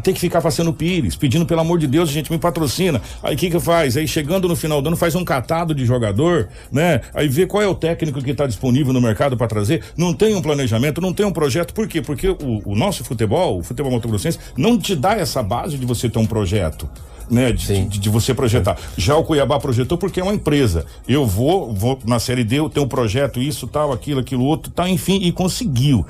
tem 0.03 0.13
que 0.13 0.19
ficar 0.19 0.41
passando 0.41 0.71
pires, 0.73 1.15
pedindo 1.15 1.45
pelo 1.45 1.61
amor 1.61 1.79
de 1.79 1.87
Deus, 1.87 2.09
a 2.09 2.13
gente 2.13 2.31
me 2.31 2.37
patrocina. 2.37 3.01
Aí 3.21 3.35
o 3.35 3.37
que 3.37 3.49
que 3.49 3.59
faz? 3.59 3.97
Aí 3.97 4.07
chegando 4.07 4.47
no 4.47 4.55
final 4.55 4.81
do 4.81 4.87
ano 4.87 4.97
faz 4.97 5.15
um 5.15 5.25
catado 5.25 5.73
de 5.73 5.85
jogador, 5.85 6.47
né? 6.71 7.01
Aí 7.13 7.27
vê 7.27 7.45
qual 7.45 7.63
é 7.63 7.67
o 7.67 7.75
técnico 7.75 8.21
que 8.21 8.31
está 8.31 8.45
disponível 8.45 8.93
no 8.93 9.01
mercado 9.01 9.35
para 9.35 9.47
trazer. 9.47 9.83
Não 9.97 10.13
tem 10.13 10.35
um 10.35 10.41
planejamento, 10.41 11.01
não 11.01 11.13
tem 11.13 11.25
um 11.25 11.31
projeto. 11.31 11.73
Por 11.73 11.87
quê? 11.87 12.01
Porque 12.01 12.29
o, 12.29 12.61
o 12.65 12.75
nosso 12.75 13.03
futebol, 13.03 13.59
o 13.59 13.63
futebol 13.63 13.91
mato-grossense, 13.91 14.39
não 14.55 14.77
te 14.77 14.95
dá 14.95 15.13
essa 15.13 15.41
base 15.41 15.77
de 15.77 15.85
você 15.85 16.09
ter 16.09 16.19
um 16.19 16.25
projeto 16.25 16.89
né? 17.29 17.51
De, 17.51 17.85
de, 17.85 17.99
de, 17.99 18.09
você 18.09 18.33
projetar. 18.33 18.77
Já 18.97 19.15
o 19.15 19.23
Cuiabá 19.23 19.59
projetou 19.59 19.97
porque 19.97 20.19
é 20.19 20.23
uma 20.23 20.33
empresa. 20.33 20.85
Eu 21.07 21.25
vou, 21.25 21.73
vou 21.73 21.99
na 22.05 22.19
série 22.19 22.43
D, 22.43 22.59
eu 22.59 22.69
tenho 22.69 22.85
um 22.85 22.89
projeto, 22.89 23.41
isso, 23.41 23.67
tal, 23.67 23.91
aquilo, 23.91 24.19
aquilo, 24.19 24.43
outro, 24.43 24.71
tal, 24.71 24.87
enfim, 24.87 25.19
e 25.21 25.31
conseguiu. 25.31 26.05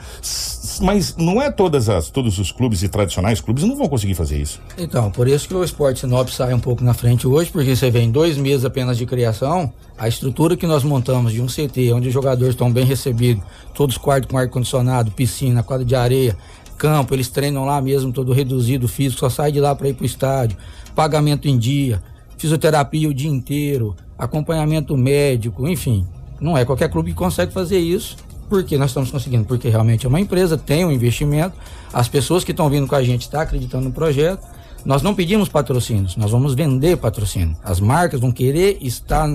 Mas 0.81 1.15
não 1.17 1.41
é 1.41 1.51
todas 1.51 1.89
as, 1.89 2.09
todos 2.09 2.37
os 2.39 2.51
clubes 2.51 2.83
e 2.83 2.89
tradicionais 2.89 3.41
clubes 3.41 3.63
não 3.63 3.75
vão 3.75 3.87
conseguir 3.87 4.13
fazer 4.13 4.39
isso. 4.39 4.61
Então, 4.77 5.09
por 5.09 5.27
isso 5.27 5.47
que 5.47 5.53
o 5.53 5.63
Esporte 5.63 6.01
Sinop 6.01 6.29
sai 6.29 6.53
um 6.53 6.59
pouco 6.59 6.83
na 6.83 6.93
frente 6.93 7.27
hoje, 7.27 7.49
porque 7.49 7.75
você 7.75 7.89
vê 7.89 8.01
em 8.01 8.11
dois 8.11 8.37
meses 8.37 8.65
apenas 8.65 8.97
de 8.97 9.05
criação, 9.05 9.71
a 9.97 10.07
estrutura 10.07 10.55
que 10.55 10.67
nós 10.67 10.83
montamos 10.83 11.33
de 11.33 11.41
um 11.41 11.47
CT, 11.47 11.91
onde 11.93 12.09
os 12.09 12.13
jogadores 12.13 12.53
estão 12.53 12.71
bem 12.71 12.85
recebidos, 12.85 13.43
todos 13.73 13.97
quartos 13.97 14.29
com 14.29 14.37
ar-condicionado, 14.37 15.11
piscina, 15.11 15.63
quadra 15.63 15.85
de 15.85 15.95
areia, 15.95 16.37
campo, 16.77 17.13
eles 17.13 17.29
treinam 17.29 17.65
lá 17.65 17.81
mesmo, 17.81 18.11
todo 18.11 18.31
reduzido 18.31 18.87
físico, 18.87 19.19
só 19.19 19.29
sai 19.29 19.51
de 19.51 19.59
lá 19.59 19.73
para 19.75 19.89
ir 19.89 19.93
para 19.93 20.03
o 20.03 20.05
estádio 20.05 20.57
pagamento 20.97 21.47
em 21.47 21.59
dia, 21.59 22.01
fisioterapia 22.39 23.07
o 23.07 23.13
dia 23.13 23.29
inteiro, 23.29 23.95
acompanhamento 24.17 24.97
médico, 24.97 25.67
enfim. 25.67 26.07
Não 26.41 26.57
é 26.57 26.65
qualquer 26.65 26.89
clube 26.89 27.11
que 27.11 27.17
consegue 27.17 27.53
fazer 27.53 27.77
isso. 27.77 28.17
Por 28.49 28.63
que 28.63 28.79
nós 28.79 28.89
estamos 28.89 29.11
conseguindo? 29.11 29.45
Porque 29.45 29.69
realmente 29.69 30.07
é 30.07 30.09
uma 30.09 30.19
empresa, 30.19 30.57
tem 30.57 30.83
um 30.83 30.91
investimento, 30.91 31.55
as 31.93 32.07
pessoas 32.07 32.43
que 32.43 32.49
estão 32.49 32.67
vindo 32.67 32.87
com 32.87 32.95
a 32.95 33.03
gente 33.03 33.21
estão 33.21 33.39
tá 33.39 33.43
acreditando 33.43 33.83
no 33.83 33.91
projeto. 33.91 34.43
Nós 34.83 35.03
não 35.03 35.13
pedimos 35.13 35.49
patrocínios, 35.49 36.15
nós 36.15 36.31
vamos 36.31 36.55
vender 36.55 36.97
patrocínio. 36.97 37.55
As 37.63 37.79
marcas 37.79 38.19
vão 38.19 38.31
querer 38.31 38.79
estar 38.81 39.29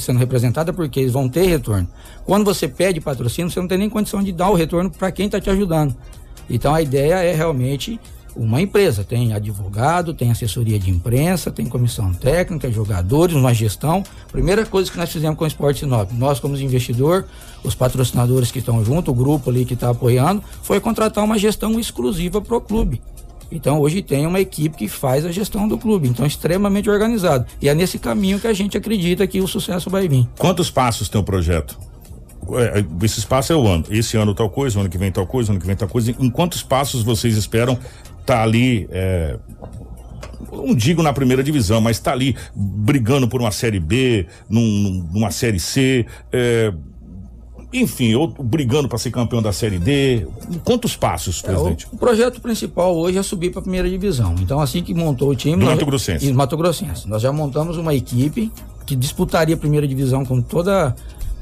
sendo 0.00 0.18
representadas 0.18 0.74
porque 0.74 1.00
eles 1.00 1.12
vão 1.12 1.28
ter 1.28 1.46
retorno. 1.46 1.86
Quando 2.24 2.46
você 2.46 2.66
pede 2.66 2.98
patrocínio, 2.98 3.50
você 3.50 3.60
não 3.60 3.68
tem 3.68 3.76
nem 3.76 3.90
condição 3.90 4.22
de 4.22 4.32
dar 4.32 4.48
o 4.48 4.54
retorno 4.54 4.90
para 4.90 5.12
quem 5.12 5.26
está 5.26 5.38
te 5.38 5.50
ajudando. 5.50 5.94
Então 6.48 6.74
a 6.74 6.82
ideia 6.82 7.14
é 7.16 7.34
realmente 7.34 8.00
uma 8.36 8.60
empresa. 8.60 9.02
Tem 9.02 9.32
advogado, 9.32 10.12
tem 10.12 10.30
assessoria 10.30 10.78
de 10.78 10.90
imprensa, 10.90 11.50
tem 11.50 11.66
comissão 11.66 12.12
técnica, 12.12 12.70
jogadores, 12.70 13.34
uma 13.34 13.54
gestão. 13.54 14.04
Primeira 14.30 14.66
coisa 14.66 14.90
que 14.90 14.98
nós 14.98 15.10
fizemos 15.10 15.38
com 15.38 15.44
o 15.44 15.46
Esporte 15.46 15.80
Sinop, 15.80 16.12
nós 16.12 16.38
como 16.38 16.56
investidor, 16.56 17.24
os 17.64 17.74
patrocinadores 17.74 18.50
que 18.50 18.58
estão 18.58 18.84
junto, 18.84 19.10
o 19.10 19.14
grupo 19.14 19.50
ali 19.50 19.64
que 19.64 19.74
está 19.74 19.90
apoiando, 19.90 20.42
foi 20.62 20.78
contratar 20.80 21.24
uma 21.24 21.38
gestão 21.38 21.80
exclusiva 21.80 22.40
para 22.40 22.56
o 22.56 22.60
clube. 22.60 23.00
Então 23.50 23.80
hoje 23.80 24.02
tem 24.02 24.26
uma 24.26 24.40
equipe 24.40 24.76
que 24.76 24.88
faz 24.88 25.24
a 25.24 25.30
gestão 25.30 25.68
do 25.68 25.78
clube, 25.78 26.08
então 26.08 26.26
extremamente 26.26 26.90
organizado. 26.90 27.46
E 27.62 27.68
é 27.68 27.74
nesse 27.74 27.98
caminho 27.98 28.40
que 28.40 28.46
a 28.46 28.52
gente 28.52 28.76
acredita 28.76 29.26
que 29.26 29.40
o 29.40 29.46
sucesso 29.46 29.88
vai 29.88 30.08
vir. 30.08 30.28
Quantos 30.36 30.70
passos 30.70 31.08
tem 31.08 31.20
o 31.20 31.24
projeto? 31.24 31.78
É, 32.54 32.84
esse 33.04 33.18
espaço 33.18 33.52
é 33.52 33.56
o 33.56 33.66
ano. 33.66 33.84
Esse 33.90 34.16
ano 34.16 34.34
tal 34.34 34.50
coisa, 34.50 34.80
ano 34.80 34.88
que 34.88 34.98
vem 34.98 35.10
tal 35.10 35.26
coisa, 35.26 35.52
ano 35.52 35.60
que 35.60 35.66
vem 35.66 35.76
tal 35.76 35.88
coisa. 35.88 36.10
Em 36.10 36.30
quantos 36.30 36.62
passos 36.62 37.02
vocês 37.02 37.36
esperam 37.36 37.78
tá 38.24 38.42
ali, 38.42 38.88
é, 38.90 39.38
não 40.52 40.74
digo 40.74 41.02
na 41.02 41.12
primeira 41.12 41.42
divisão, 41.42 41.80
mas 41.80 41.96
está 41.96 42.12
ali 42.12 42.34
brigando 42.54 43.28
por 43.28 43.40
uma 43.40 43.52
série 43.52 43.78
B, 43.78 44.26
num, 44.50 45.08
numa 45.12 45.30
série 45.30 45.60
C, 45.60 46.04
é, 46.32 46.72
enfim, 47.72 48.14
ou 48.14 48.28
brigando 48.28 48.88
para 48.88 48.98
ser 48.98 49.10
campeão 49.10 49.42
da 49.42 49.52
série 49.52 49.78
D. 49.78 50.26
Quantos 50.64 50.96
passos, 50.96 51.42
presidente? 51.42 51.86
É, 51.86 51.88
o, 51.92 51.94
o, 51.94 51.98
projeto 51.98 52.40
principal 52.40 52.96
hoje 52.96 53.18
é 53.18 53.22
subir 53.22 53.50
para 53.50 53.60
a 53.60 53.62
primeira 53.62 53.88
divisão. 53.88 54.34
Então, 54.40 54.60
assim 54.60 54.82
que 54.82 54.94
montou 54.94 55.30
o 55.30 55.36
time. 55.36 55.64
Do 55.64 55.70
Mato 55.70 55.86
Grossense. 55.86 56.32
Mato 56.32 56.56
Grossense. 56.56 57.08
Nós 57.08 57.22
já 57.22 57.32
montamos 57.32 57.76
uma 57.76 57.94
equipe 57.94 58.50
que 58.84 58.94
disputaria 58.94 59.54
a 59.54 59.58
primeira 59.58 59.86
divisão 59.86 60.24
com 60.24 60.40
toda 60.40 60.94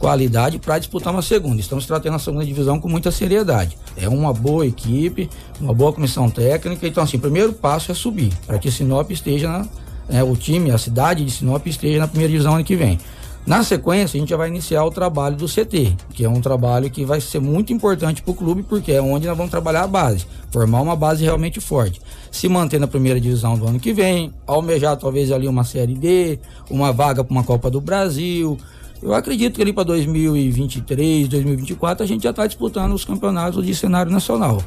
qualidade 0.05 0.59
para 0.59 0.79
disputar 0.79 1.15
uma 1.15 1.23
segunda. 1.23 1.63
Estamos 1.63 1.87
tratando 1.87 2.17
a 2.17 2.19
segunda 2.19 2.45
divisão 2.45 2.79
com 2.79 2.91
muita 2.91 3.11
seriedade. 3.11 3.79
É 3.97 4.07
uma 4.07 4.35
boa 4.35 4.67
equipe, 4.67 5.31
uma 5.59 5.73
boa 5.73 5.95
comissão 5.95 6.29
técnica. 6.29 6.87
Então, 6.87 7.03
assim, 7.03 7.17
o 7.17 7.21
primeiro 7.21 7.55
passo 7.55 7.91
é 7.91 7.95
subir, 7.95 8.31
para 8.47 8.59
que 8.59 8.71
Sinop 8.71 9.11
esteja 9.11 9.49
na, 9.49 9.67
é, 10.11 10.23
o 10.23 10.37
time, 10.37 10.71
a 10.71 10.77
cidade 10.77 11.25
de 11.25 11.31
Sinop 11.31 11.67
esteja 11.67 12.01
na 12.01 12.07
primeira 12.07 12.31
divisão 12.31 12.55
ano 12.55 12.63
que 12.63 12.77
vem. 12.77 12.99
Na 13.47 13.65
sequência, 13.65 14.19
a 14.19 14.21
gente 14.21 14.29
já 14.29 14.37
vai 14.37 14.49
iniciar 14.49 14.85
o 14.85 14.91
trabalho 14.91 15.37
do 15.37 15.47
CT, 15.47 15.97
que 16.13 16.23
é 16.23 16.29
um 16.29 16.41
trabalho 16.43 16.91
que 16.91 17.03
vai 17.07 17.19
ser 17.19 17.41
muito 17.41 17.73
importante 17.73 18.21
para 18.21 18.31
o 18.31 18.35
clube, 18.35 18.63
porque 18.63 18.93
é 18.93 19.01
onde 19.01 19.27
nós 19.27 19.37
vamos 19.37 19.51
trabalhar 19.51 19.85
a 19.85 19.87
base, 19.87 20.27
formar 20.51 20.83
uma 20.83 20.97
base 20.97 21.25
realmente 21.25 21.61
forte. 21.61 22.01
Se 22.31 22.47
manter 22.47 22.79
na 22.79 22.87
primeira 22.87 23.19
divisão 23.19 23.57
do 23.57 23.67
ano 23.67 23.81
que 23.81 23.95
vem, 23.95 24.35
almejar 24.47 24.99
talvez 24.99 25.33
ali 25.33 25.49
uma 25.49 25.65
Série 25.65 25.95
D, 25.95 26.39
uma 26.71 26.93
vaga 26.93 27.25
para 27.25 27.33
uma 27.33 27.43
Copa 27.43 27.71
do 27.71 27.81
Brasil. 27.81 28.59
Eu 29.05 29.13
acredito 29.13 29.57
que 29.57 29.61
ali 29.61 29.71
para 29.71 29.85
2023, 29.85 31.29
2024, 31.29 32.03
a 32.03 32.07
gente 32.07 32.23
já 32.23 32.31
está 32.31 32.47
disputando 32.47 32.95
os 32.95 33.05
campeonatos 33.05 33.65
de 33.67 33.75
cenário 33.75 34.11
nacional. 34.11 34.63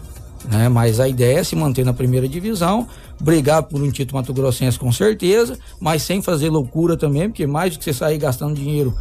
Né? 0.48 0.70
Mas 0.70 1.00
a 1.00 1.10
ideia 1.10 1.40
é 1.40 1.44
se 1.44 1.56
manter 1.56 1.84
na 1.84 1.92
primeira 1.92 2.28
divisão, 2.28 2.88
brigar 3.20 3.64
por 3.64 3.82
um 3.82 3.90
título 3.90 4.20
Mato 4.20 4.32
Grossense 4.36 4.78
com 4.78 4.92
certeza, 4.92 5.58
mas 5.80 6.04
sem 6.04 6.22
fazer 6.22 6.52
loucura 6.52 6.96
também, 6.96 7.28
porque 7.30 7.48
mais 7.48 7.74
do 7.74 7.80
que 7.80 7.86
você 7.86 7.94
sair 7.94 8.20
gastando 8.20 8.54
dinheiro 8.54 8.94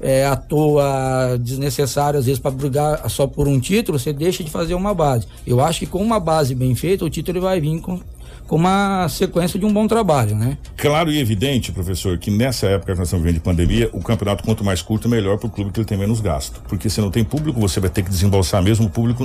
é, 0.00 0.26
à 0.26 0.36
toa, 0.36 1.36
desnecessário, 1.40 2.20
às 2.20 2.26
vezes, 2.26 2.38
para 2.38 2.52
brigar 2.52 3.10
só 3.10 3.26
por 3.26 3.48
um 3.48 3.58
título, 3.58 3.98
você 3.98 4.12
deixa 4.12 4.44
de 4.44 4.50
fazer 4.50 4.74
uma 4.74 4.94
base. 4.94 5.26
Eu 5.44 5.60
acho 5.60 5.80
que 5.80 5.86
com 5.86 6.00
uma 6.00 6.20
base 6.20 6.54
bem 6.54 6.72
feita, 6.76 7.04
o 7.04 7.10
título 7.10 7.40
vai 7.40 7.60
vir 7.60 7.80
com, 7.80 7.98
com 8.46 8.56
uma 8.56 9.08
sequência 9.08 9.58
de 9.58 9.64
um 9.64 9.72
bom 9.72 9.86
trabalho, 9.86 10.34
né? 10.34 10.58
Claro 10.76 11.10
e 11.10 11.18
evidente, 11.18 11.72
professor, 11.72 12.18
que 12.18 12.30
nessa 12.30 12.66
época 12.66 12.92
que 12.92 12.98
nós 12.98 13.08
estamos 13.08 13.24
vivendo 13.24 13.40
de 13.40 13.44
pandemia, 13.44 13.88
o 13.92 14.00
campeonato 14.00 14.44
quanto 14.44 14.62
mais 14.62 14.82
curto, 14.82 15.08
melhor 15.08 15.38
para 15.38 15.46
o 15.46 15.50
clube 15.50 15.70
que 15.72 15.80
ele 15.80 15.86
tem 15.86 15.96
menos 15.96 16.20
gasto. 16.20 16.60
Porque 16.68 16.90
se 16.90 17.00
não 17.00 17.10
tem 17.10 17.24
público, 17.24 17.58
você 17.58 17.80
vai 17.80 17.90
ter 17.90 18.02
que 18.02 18.10
desembolsar 18.10 18.62
mesmo, 18.62 18.86
o 18.86 18.90
público 18.90 19.24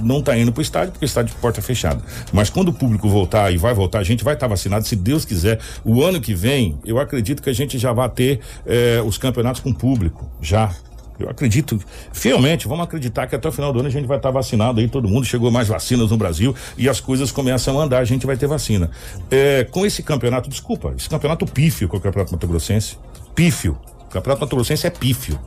não 0.00 0.20
está 0.20 0.36
indo 0.36 0.52
para 0.52 0.60
o 0.60 0.62
estádio, 0.62 0.92
porque 0.92 1.04
o 1.04 1.06
estádio 1.06 1.34
de 1.34 1.40
porta 1.40 1.60
fechada. 1.60 2.02
Mas 2.32 2.48
quando 2.48 2.68
o 2.68 2.72
público 2.72 3.08
voltar 3.08 3.52
e 3.52 3.56
vai 3.56 3.74
voltar, 3.74 3.98
a 3.98 4.04
gente 4.04 4.22
vai 4.22 4.34
estar 4.34 4.46
tá 4.46 4.50
vacinado, 4.50 4.86
se 4.86 4.96
Deus 4.96 5.24
quiser. 5.24 5.58
O 5.84 6.02
ano 6.02 6.20
que 6.20 6.34
vem, 6.34 6.78
eu 6.84 6.98
acredito 6.98 7.42
que 7.42 7.50
a 7.50 7.54
gente 7.54 7.78
já 7.78 7.92
vai 7.92 8.08
ter 8.08 8.40
eh, 8.66 9.02
os 9.04 9.18
campeonatos 9.18 9.60
com 9.60 9.72
público, 9.72 10.30
já. 10.40 10.74
Eu 11.18 11.28
acredito, 11.28 11.78
fielmente, 12.12 12.66
vamos 12.66 12.84
acreditar 12.84 13.26
que 13.26 13.36
até 13.36 13.48
o 13.48 13.52
final 13.52 13.72
do 13.72 13.78
ano 13.78 13.88
a 13.88 13.90
gente 13.90 14.06
vai 14.06 14.16
estar 14.16 14.30
vacinado 14.30 14.80
aí, 14.80 14.88
todo 14.88 15.08
mundo, 15.08 15.24
chegou 15.24 15.50
mais 15.50 15.68
vacinas 15.68 16.10
no 16.10 16.16
Brasil 16.16 16.54
e 16.76 16.88
as 16.88 17.00
coisas 17.00 17.30
começam 17.30 17.80
a 17.80 17.84
andar, 17.84 17.98
a 17.98 18.04
gente 18.04 18.26
vai 18.26 18.36
ter 18.36 18.46
vacina. 18.46 18.90
É, 19.30 19.64
com 19.64 19.86
esse 19.86 20.02
campeonato, 20.02 20.48
desculpa, 20.50 20.92
esse 20.96 21.08
campeonato 21.08 21.46
pífio 21.46 21.88
com 21.88 21.96
o 21.96 22.00
Campeonato 22.00 22.32
Mato 22.32 22.46
Grossense, 22.46 22.98
pífio, 23.34 23.78
o 24.00 24.06
Campeonato 24.06 24.42
Mato 24.42 24.56
Grossense 24.56 24.86
é 24.86 24.90
pífio. 24.90 25.38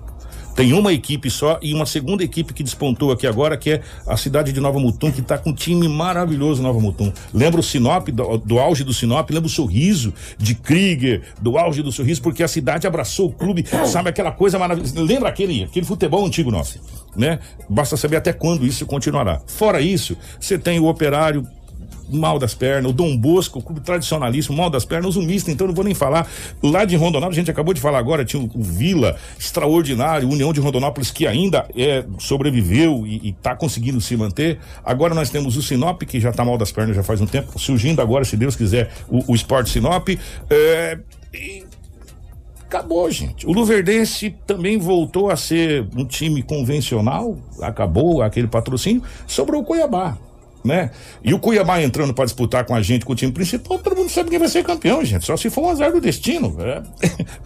Tem 0.57 0.73
uma 0.73 0.91
equipe 0.91 1.29
só 1.29 1.59
e 1.61 1.71
uma 1.71 1.85
segunda 1.85 2.23
equipe 2.23 2.51
que 2.51 2.63
despontou 2.63 3.11
aqui 3.11 3.27
agora, 3.27 3.55
que 3.55 3.73
é 3.73 3.81
a 4.07 4.17
cidade 4.17 4.51
de 4.51 4.59
Nova 4.59 4.79
Mutum, 4.79 5.11
que 5.11 5.21
está 5.21 5.37
com 5.37 5.51
um 5.51 5.53
time 5.53 5.87
maravilhoso 5.87 6.63
Nova 6.63 6.79
Mutum. 6.79 7.13
Lembra 7.31 7.59
o 7.59 7.63
Sinop, 7.63 8.07
do, 8.07 8.39
do, 8.39 8.57
auge 8.57 8.83
do 8.83 8.91
Sinop, 8.91 9.29
lembra 9.29 9.45
o 9.45 9.51
sorriso 9.51 10.11
de 10.35 10.55
Krieger, 10.55 11.21
do 11.39 11.59
auge 11.59 11.83
do 11.83 11.91
sorriso, 11.91 12.23
porque 12.23 12.41
a 12.41 12.47
cidade 12.47 12.87
abraçou 12.87 13.27
o 13.27 13.31
clube, 13.31 13.67
sabe 13.85 14.09
aquela 14.09 14.31
coisa 14.31 14.57
maravilhosa. 14.57 14.99
Lembra 14.99 15.29
aquele, 15.29 15.63
aquele 15.63 15.85
futebol 15.85 16.25
antigo 16.25 16.49
nosso, 16.49 16.79
né? 17.15 17.37
Basta 17.69 17.95
saber 17.95 18.15
até 18.15 18.33
quando 18.33 18.65
isso 18.65 18.83
continuará. 18.87 19.39
Fora 19.45 19.79
isso, 19.79 20.17
você 20.39 20.57
tem 20.57 20.79
o 20.79 20.87
operário 20.87 21.47
mal 22.09 22.39
das 22.39 22.53
pernas, 22.53 22.91
o 22.91 22.93
Dom 22.93 23.15
Bosco, 23.17 23.59
o 23.59 23.61
clube 23.61 23.81
tradicionalíssimo, 23.81 24.57
mal 24.57 24.69
das 24.69 24.85
pernas, 24.85 25.15
o 25.15 25.21
Mista, 25.21 25.51
então 25.51 25.67
não 25.67 25.73
vou 25.73 25.83
nem 25.83 25.93
falar. 25.93 26.27
Lá 26.61 26.85
de 26.85 26.95
Rondonópolis, 26.95 27.37
a 27.37 27.41
gente 27.41 27.51
acabou 27.51 27.73
de 27.73 27.81
falar 27.81 27.99
agora, 27.99 28.23
tinha 28.23 28.41
o, 28.41 28.49
o 28.53 28.63
Vila, 28.63 29.15
extraordinário, 29.37 30.29
União 30.29 30.53
de 30.53 30.59
Rondonópolis, 30.59 31.11
que 31.11 31.27
ainda 31.27 31.67
é, 31.75 32.05
sobreviveu 32.17 33.05
e 33.05 33.29
está 33.29 33.55
conseguindo 33.55 33.99
se 34.01 34.15
manter. 34.15 34.59
Agora 34.83 35.13
nós 35.13 35.29
temos 35.29 35.57
o 35.57 35.61
Sinop, 35.61 36.01
que 36.03 36.19
já 36.19 36.29
está 36.29 36.43
mal 36.43 36.57
das 36.57 36.71
pernas 36.71 36.95
já 36.95 37.03
faz 37.03 37.21
um 37.21 37.25
tempo, 37.25 37.57
surgindo 37.59 38.01
agora, 38.01 38.23
se 38.25 38.37
Deus 38.37 38.55
quiser, 38.55 38.91
o, 39.09 39.33
o 39.33 39.65
Sinop. 39.65 40.09
É, 40.49 40.97
e 41.33 41.63
acabou, 42.67 43.09
gente. 43.09 43.47
O 43.47 43.51
Luverdense 43.51 44.35
também 44.45 44.77
voltou 44.77 45.29
a 45.29 45.35
ser 45.35 45.87
um 45.95 46.05
time 46.05 46.43
convencional, 46.43 47.37
acabou 47.61 48.21
aquele 48.21 48.47
patrocínio, 48.47 49.01
sobrou 49.25 49.61
o 49.61 49.65
Cuiabá 49.65 50.17
né? 50.67 50.91
E 51.23 51.33
o 51.33 51.39
Cuiabá 51.39 51.81
entrando 51.81 52.13
para 52.13 52.25
disputar 52.25 52.65
com 52.65 52.75
a 52.75 52.81
gente, 52.81 53.05
com 53.05 53.13
o 53.13 53.15
time 53.15 53.31
principal, 53.31 53.79
todo 53.79 53.95
mundo 53.95 54.09
sabe 54.09 54.29
quem 54.29 54.37
vai 54.37 54.47
ser 54.47 54.63
campeão, 54.63 55.03
gente. 55.03 55.25
Só 55.25 55.35
se 55.37 55.49
for 55.49 55.63
um 55.63 55.69
azar 55.69 55.91
do 55.91 56.01
destino. 56.01 56.55
É, 56.59 56.83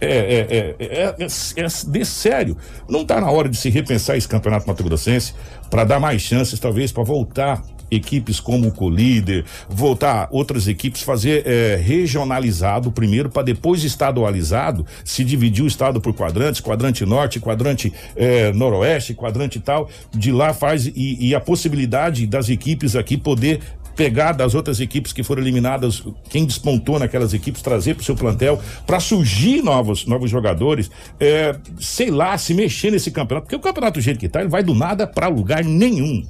é, 0.00 0.76
é, 0.78 1.16
é, 1.56 1.66
de 1.88 2.04
sério. 2.04 2.56
Não 2.88 3.02
está 3.02 3.20
na 3.20 3.30
hora 3.30 3.48
de 3.48 3.56
se 3.56 3.70
repensar 3.70 4.16
esse 4.16 4.28
campeonato 4.28 4.66
Mato 4.66 4.82
Grossense 4.82 5.32
para 5.70 5.84
dar 5.84 6.00
mais 6.00 6.20
chances, 6.20 6.58
talvez, 6.58 6.92
para 6.92 7.02
voltar 7.02 7.62
equipes 7.92 8.40
como 8.40 8.68
o 8.68 8.72
Colíder, 8.72 9.44
voltar 9.68 10.28
outras 10.30 10.66
equipes, 10.66 11.02
fazer 11.02 11.46
é, 11.46 11.76
regionalizado 11.76 12.90
primeiro, 12.90 13.28
para 13.28 13.42
depois 13.42 13.84
estadualizado, 13.84 14.86
se 15.04 15.22
dividir 15.22 15.62
o 15.62 15.68
estado 15.68 16.00
por 16.00 16.14
quadrantes, 16.14 16.60
quadrante 16.60 17.04
norte, 17.04 17.38
quadrante 17.38 17.92
é, 18.16 18.52
noroeste, 18.52 19.14
quadrante 19.14 19.60
tal, 19.60 19.88
de 20.10 20.32
lá 20.32 20.54
faz 20.54 20.86
e, 20.86 21.16
e 21.20 21.34
a 21.34 21.40
possibilidade 21.40 22.26
das 22.26 22.48
equipes 22.48 22.96
aqui 22.96 23.16
poder 23.16 23.60
pegar 23.94 24.32
das 24.32 24.54
outras 24.54 24.80
equipes 24.80 25.12
que 25.12 25.22
foram 25.22 25.42
eliminadas, 25.42 26.02
quem 26.30 26.44
despontou 26.44 26.98
naquelas 26.98 27.34
equipes, 27.34 27.62
trazer 27.62 27.94
para 27.94 28.02
o 28.02 28.04
seu 28.04 28.16
plantel, 28.16 28.60
para 28.86 28.98
surgir 29.00 29.62
novos, 29.62 30.06
novos 30.06 30.30
jogadores, 30.30 30.90
é, 31.20 31.54
sei 31.78 32.10
lá, 32.10 32.36
se 32.38 32.54
mexer 32.54 32.90
nesse 32.90 33.10
campeonato, 33.10 33.46
porque 33.46 33.56
o 33.56 33.60
campeonato 33.60 33.98
do 33.98 34.02
jeito 34.02 34.18
que 34.18 34.26
está, 34.26 34.40
ele 34.40 34.48
vai 34.48 34.62
do 34.62 34.74
nada 34.74 35.06
para 35.06 35.28
lugar 35.28 35.62
nenhum. 35.62 36.26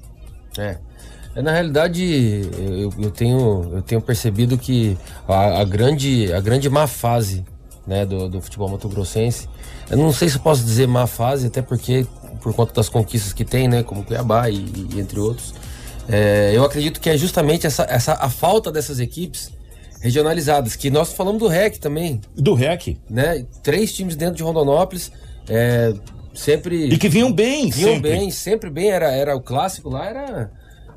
É. 0.58 0.78
É, 1.34 1.40
na 1.40 1.52
realidade, 1.52 2.02
eu, 2.58 2.92
eu, 2.98 3.10
tenho, 3.10 3.70
eu 3.74 3.82
tenho 3.82 4.00
percebido 4.00 4.58
que 4.58 4.96
a, 5.26 5.60
a, 5.60 5.64
grande, 5.64 6.32
a 6.32 6.40
grande 6.40 6.68
má 6.68 6.86
fase 6.86 7.44
né, 7.86 8.04
do, 8.04 8.28
do 8.28 8.40
futebol 8.40 8.68
mato-grossense, 8.68 9.48
eu 9.90 9.96
não 9.96 10.12
sei 10.12 10.28
se 10.28 10.36
eu 10.36 10.42
posso 10.42 10.62
dizer 10.62 10.86
má 10.86 11.06
fase, 11.06 11.46
até 11.46 11.62
porque 11.62 12.06
por 12.42 12.54
conta 12.54 12.74
das 12.74 12.88
conquistas 12.88 13.32
que 13.32 13.44
tem, 13.44 13.68
né, 13.68 13.82
como 13.82 14.04
Cuiabá 14.04 14.50
e, 14.50 14.56
e 14.94 15.00
entre 15.00 15.18
outros, 15.18 15.54
é, 16.08 16.52
eu 16.54 16.64
acredito 16.64 17.00
que 17.00 17.08
é 17.08 17.16
justamente 17.16 17.66
essa, 17.66 17.86
essa, 17.88 18.14
a 18.14 18.28
falta 18.28 18.70
dessas 18.70 19.00
equipes 19.00 19.50
regionalizadas, 20.00 20.74
que 20.74 20.90
nós 20.90 21.12
falamos 21.12 21.40
do 21.40 21.46
REC 21.46 21.78
também. 21.78 22.20
Do 22.34 22.54
REC. 22.54 22.98
Né? 23.08 23.46
Três 23.62 23.92
times 23.92 24.16
dentro 24.16 24.34
de 24.34 24.42
Rondonópolis, 24.42 25.12
é, 25.48 25.94
sempre... 26.34 26.88
E 26.88 26.98
que 26.98 27.08
vinham 27.08 27.32
bem, 27.32 27.70
Vinham 27.70 27.94
sempre. 27.94 28.10
bem, 28.10 28.30
sempre 28.30 28.70
bem, 28.70 28.90
era, 28.90 29.12
era 29.12 29.36
o 29.36 29.40
clássico 29.40 29.88
lá, 29.88 30.06
era 30.06 30.50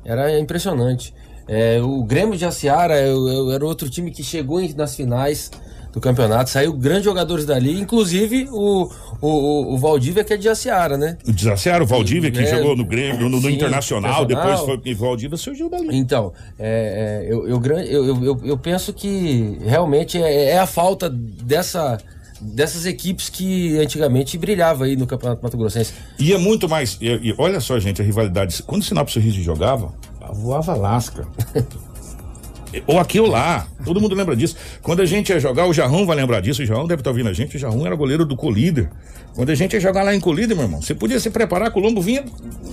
era 0.06 0.38
impressionante. 0.38 1.12
É, 1.48 1.80
o 1.82 2.02
Grêmio 2.02 2.36
de 2.36 2.44
Aciara 2.44 2.94
era 2.94 3.64
outro 3.64 3.88
time 3.90 4.10
que 4.10 4.22
chegou 4.22 4.60
nas 4.74 4.96
finais 4.96 5.50
do 5.96 6.00
campeonato, 6.00 6.50
saiu 6.50 6.74
grandes 6.74 7.04
jogadores 7.04 7.46
dali, 7.46 7.80
inclusive 7.80 8.46
o, 8.50 8.90
o, 9.18 9.74
o 9.74 9.78
Valdívia, 9.78 10.22
que 10.22 10.34
é 10.34 10.36
de 10.36 10.46
Aciara, 10.46 10.98
né? 10.98 11.16
O 11.26 11.32
de 11.32 11.50
Aciara, 11.50 11.82
o 11.82 11.86
Valdívia, 11.86 12.30
que 12.30 12.40
é, 12.40 12.44
jogou 12.44 12.76
no 12.76 12.84
Grêmio, 12.84 13.30
no, 13.30 13.40
no 13.40 13.48
Internacional, 13.48 14.26
depois 14.26 14.60
foi 14.60 14.76
o 14.76 14.96
Valdívia 14.96 15.38
surgiu 15.38 15.70
dali. 15.70 15.96
Então, 15.96 16.34
é, 16.58 17.24
é, 17.24 17.32
eu, 17.32 17.48
eu, 17.48 17.62
eu, 17.64 18.24
eu, 18.24 18.40
eu, 18.44 18.58
penso 18.58 18.92
que 18.92 19.58
realmente 19.64 20.20
é, 20.20 20.50
é 20.50 20.58
a 20.58 20.66
falta 20.66 21.08
dessa 21.08 21.96
dessas 22.40 22.86
equipes 22.86 23.28
que 23.28 23.78
antigamente 23.78 24.36
brilhava 24.36 24.84
aí 24.84 24.96
no 24.96 25.06
Campeonato 25.06 25.42
Mato 25.42 25.56
Grossense. 25.56 25.92
E 26.18 26.32
é 26.32 26.38
muito 26.38 26.68
mais. 26.68 26.98
E, 27.00 27.06
e 27.06 27.34
olha 27.38 27.60
só, 27.60 27.78
gente, 27.78 28.02
a 28.02 28.04
rivalidade. 28.04 28.62
Quando 28.62 28.82
o 28.82 28.84
Sinop 28.84 29.08
Sorriso 29.08 29.40
jogava, 29.42 29.92
voava 30.32 30.74
lasca. 30.74 31.26
ou 32.86 32.98
aqui 32.98 33.20
ou 33.20 33.26
lá. 33.26 33.66
Todo 33.84 34.00
mundo 34.00 34.14
lembra 34.14 34.34
disso. 34.34 34.56
Quando 34.82 35.00
a 35.00 35.06
gente 35.06 35.30
ia 35.30 35.38
jogar, 35.38 35.66
o 35.66 35.72
Jarrão 35.72 36.06
vai 36.06 36.16
lembrar 36.16 36.40
disso. 36.40 36.62
O 36.62 36.66
Jarrão 36.66 36.86
deve 36.86 37.00
estar 37.00 37.10
ouvindo 37.10 37.28
a 37.28 37.32
gente. 37.32 37.56
O 37.56 37.58
Jarrão 37.58 37.86
era 37.86 37.94
goleiro 37.94 38.24
do 38.24 38.36
Colíder. 38.36 38.90
Quando 39.34 39.50
a 39.50 39.54
gente 39.54 39.74
ia 39.74 39.80
jogar 39.80 40.02
lá 40.02 40.14
em 40.14 40.20
Colíder, 40.20 40.56
meu 40.56 40.64
irmão, 40.64 40.80
você 40.80 40.94
podia 40.94 41.20
se 41.20 41.30
preparar 41.30 41.70
que 41.70 41.78
o 41.78 42.00
vinha 42.00 42.24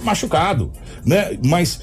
machucado, 0.04 0.72
né? 1.06 1.38
Mas 1.44 1.80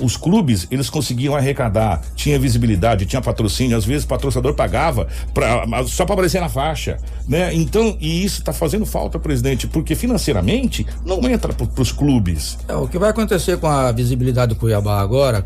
os 0.00 0.16
clubes, 0.16 0.66
eles 0.70 0.90
conseguiam 0.90 1.36
arrecadar, 1.36 2.02
tinha 2.16 2.38
visibilidade, 2.38 3.06
tinha 3.06 3.20
patrocínio, 3.20 3.76
às 3.76 3.84
vezes 3.84 4.04
o 4.04 4.08
patrocinador 4.08 4.54
pagava 4.54 5.06
pra, 5.32 5.64
só 5.86 6.04
para 6.04 6.14
aparecer 6.14 6.40
na 6.40 6.48
faixa, 6.48 6.98
né? 7.28 7.54
Então, 7.54 7.96
e 8.00 8.24
isso 8.24 8.40
está 8.40 8.52
fazendo 8.52 8.84
falta, 8.84 9.18
presidente, 9.18 9.66
porque 9.66 9.94
financeiramente 9.94 10.86
não 11.04 11.20
entra 11.28 11.52
para 11.52 11.82
os 11.82 11.92
clubes. 11.92 12.58
É, 12.66 12.74
o 12.74 12.88
que 12.88 12.98
vai 12.98 13.10
acontecer 13.10 13.58
com 13.58 13.66
a 13.66 13.92
visibilidade 13.92 14.54
do 14.54 14.56
Cuiabá 14.58 15.00
agora, 15.00 15.44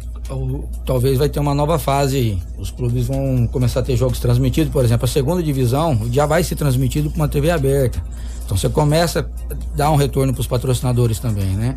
talvez 0.84 1.18
vai 1.18 1.28
ter 1.28 1.40
uma 1.40 1.54
nova 1.54 1.78
fase 1.78 2.16
aí. 2.16 2.38
Os 2.58 2.70
clubes 2.70 3.06
vão 3.06 3.46
começar 3.46 3.80
a 3.80 3.82
ter 3.82 3.96
jogos 3.96 4.18
transmitidos, 4.18 4.72
por 4.72 4.84
exemplo, 4.84 5.04
a 5.04 5.08
segunda 5.08 5.42
divisão 5.42 6.00
já 6.10 6.26
vai 6.26 6.42
ser 6.42 6.56
transmitido 6.56 7.10
por 7.10 7.16
uma 7.16 7.28
TV 7.28 7.50
aberta. 7.50 8.02
Então 8.44 8.56
você 8.56 8.68
começa 8.68 9.28
a 9.50 9.76
dar 9.76 9.90
um 9.90 9.96
retorno 9.96 10.32
para 10.32 10.40
os 10.40 10.46
patrocinadores 10.46 11.18
também, 11.18 11.50
né? 11.50 11.74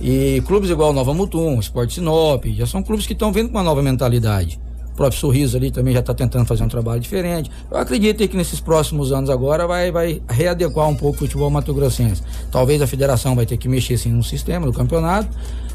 E 0.00 0.42
clubes 0.46 0.70
igual 0.70 0.92
Nova 0.92 1.12
Mutum, 1.12 1.58
Sport 1.60 1.90
Sinop, 1.90 2.44
já 2.46 2.66
são 2.66 2.82
clubes 2.82 3.06
que 3.06 3.12
estão 3.12 3.32
vindo 3.32 3.48
com 3.48 3.56
uma 3.56 3.64
nova 3.64 3.82
mentalidade. 3.82 4.60
O 4.92 4.96
próprio 4.98 5.18
Sorriso 5.18 5.56
ali 5.56 5.70
também 5.70 5.94
já 5.94 6.00
está 6.00 6.12
tentando 6.12 6.44
fazer 6.44 6.64
um 6.64 6.68
trabalho 6.68 7.00
diferente. 7.00 7.50
Eu 7.70 7.78
acredito 7.78 8.26
que 8.26 8.36
nesses 8.36 8.60
próximos 8.60 9.12
anos 9.12 9.30
agora 9.30 9.66
vai, 9.66 9.90
vai 9.92 10.20
readequar 10.28 10.88
um 10.88 10.94
pouco 10.94 11.16
o 11.16 11.18
futebol 11.20 11.50
mato-grossense. 11.50 12.22
Talvez 12.50 12.82
a 12.82 12.86
federação 12.86 13.36
vai 13.36 13.46
ter 13.46 13.56
que 13.56 13.68
mexer 13.68 13.94
assim, 13.94 14.10
no 14.10 14.24
sistema 14.24 14.66
do 14.66 14.72
campeonato, 14.72 15.28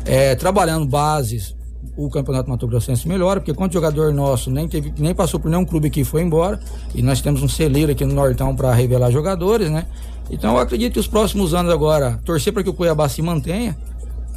é, 0.05 0.35
trabalhando 0.35 0.85
bases 0.85 1.55
o 1.95 2.09
Campeonato 2.09 2.49
Mato 2.49 2.67
Grossense 2.67 3.07
melhora, 3.07 3.39
porque 3.39 3.53
quanto 3.53 3.73
jogador 3.73 4.13
nosso 4.13 4.49
nem, 4.49 4.67
teve, 4.67 4.93
nem 4.97 5.13
passou 5.13 5.39
por 5.39 5.49
nenhum 5.49 5.65
clube 5.65 5.89
que 5.89 6.03
foi 6.03 6.21
embora, 6.21 6.59
e 6.93 7.01
nós 7.01 7.21
temos 7.21 7.43
um 7.43 7.47
celeiro 7.47 7.91
aqui 7.91 8.03
no 8.03 8.13
Nortão 8.13 8.55
para 8.55 8.73
revelar 8.73 9.11
jogadores, 9.11 9.69
né? 9.69 9.85
Então 10.29 10.55
eu 10.55 10.59
acredito 10.59 10.93
que 10.93 10.99
os 10.99 11.07
próximos 11.07 11.53
anos 11.53 11.71
agora, 11.71 12.19
torcer 12.25 12.51
para 12.51 12.63
que 12.63 12.69
o 12.69 12.73
Cuiabá 12.73 13.07
se 13.07 13.21
mantenha, 13.21 13.77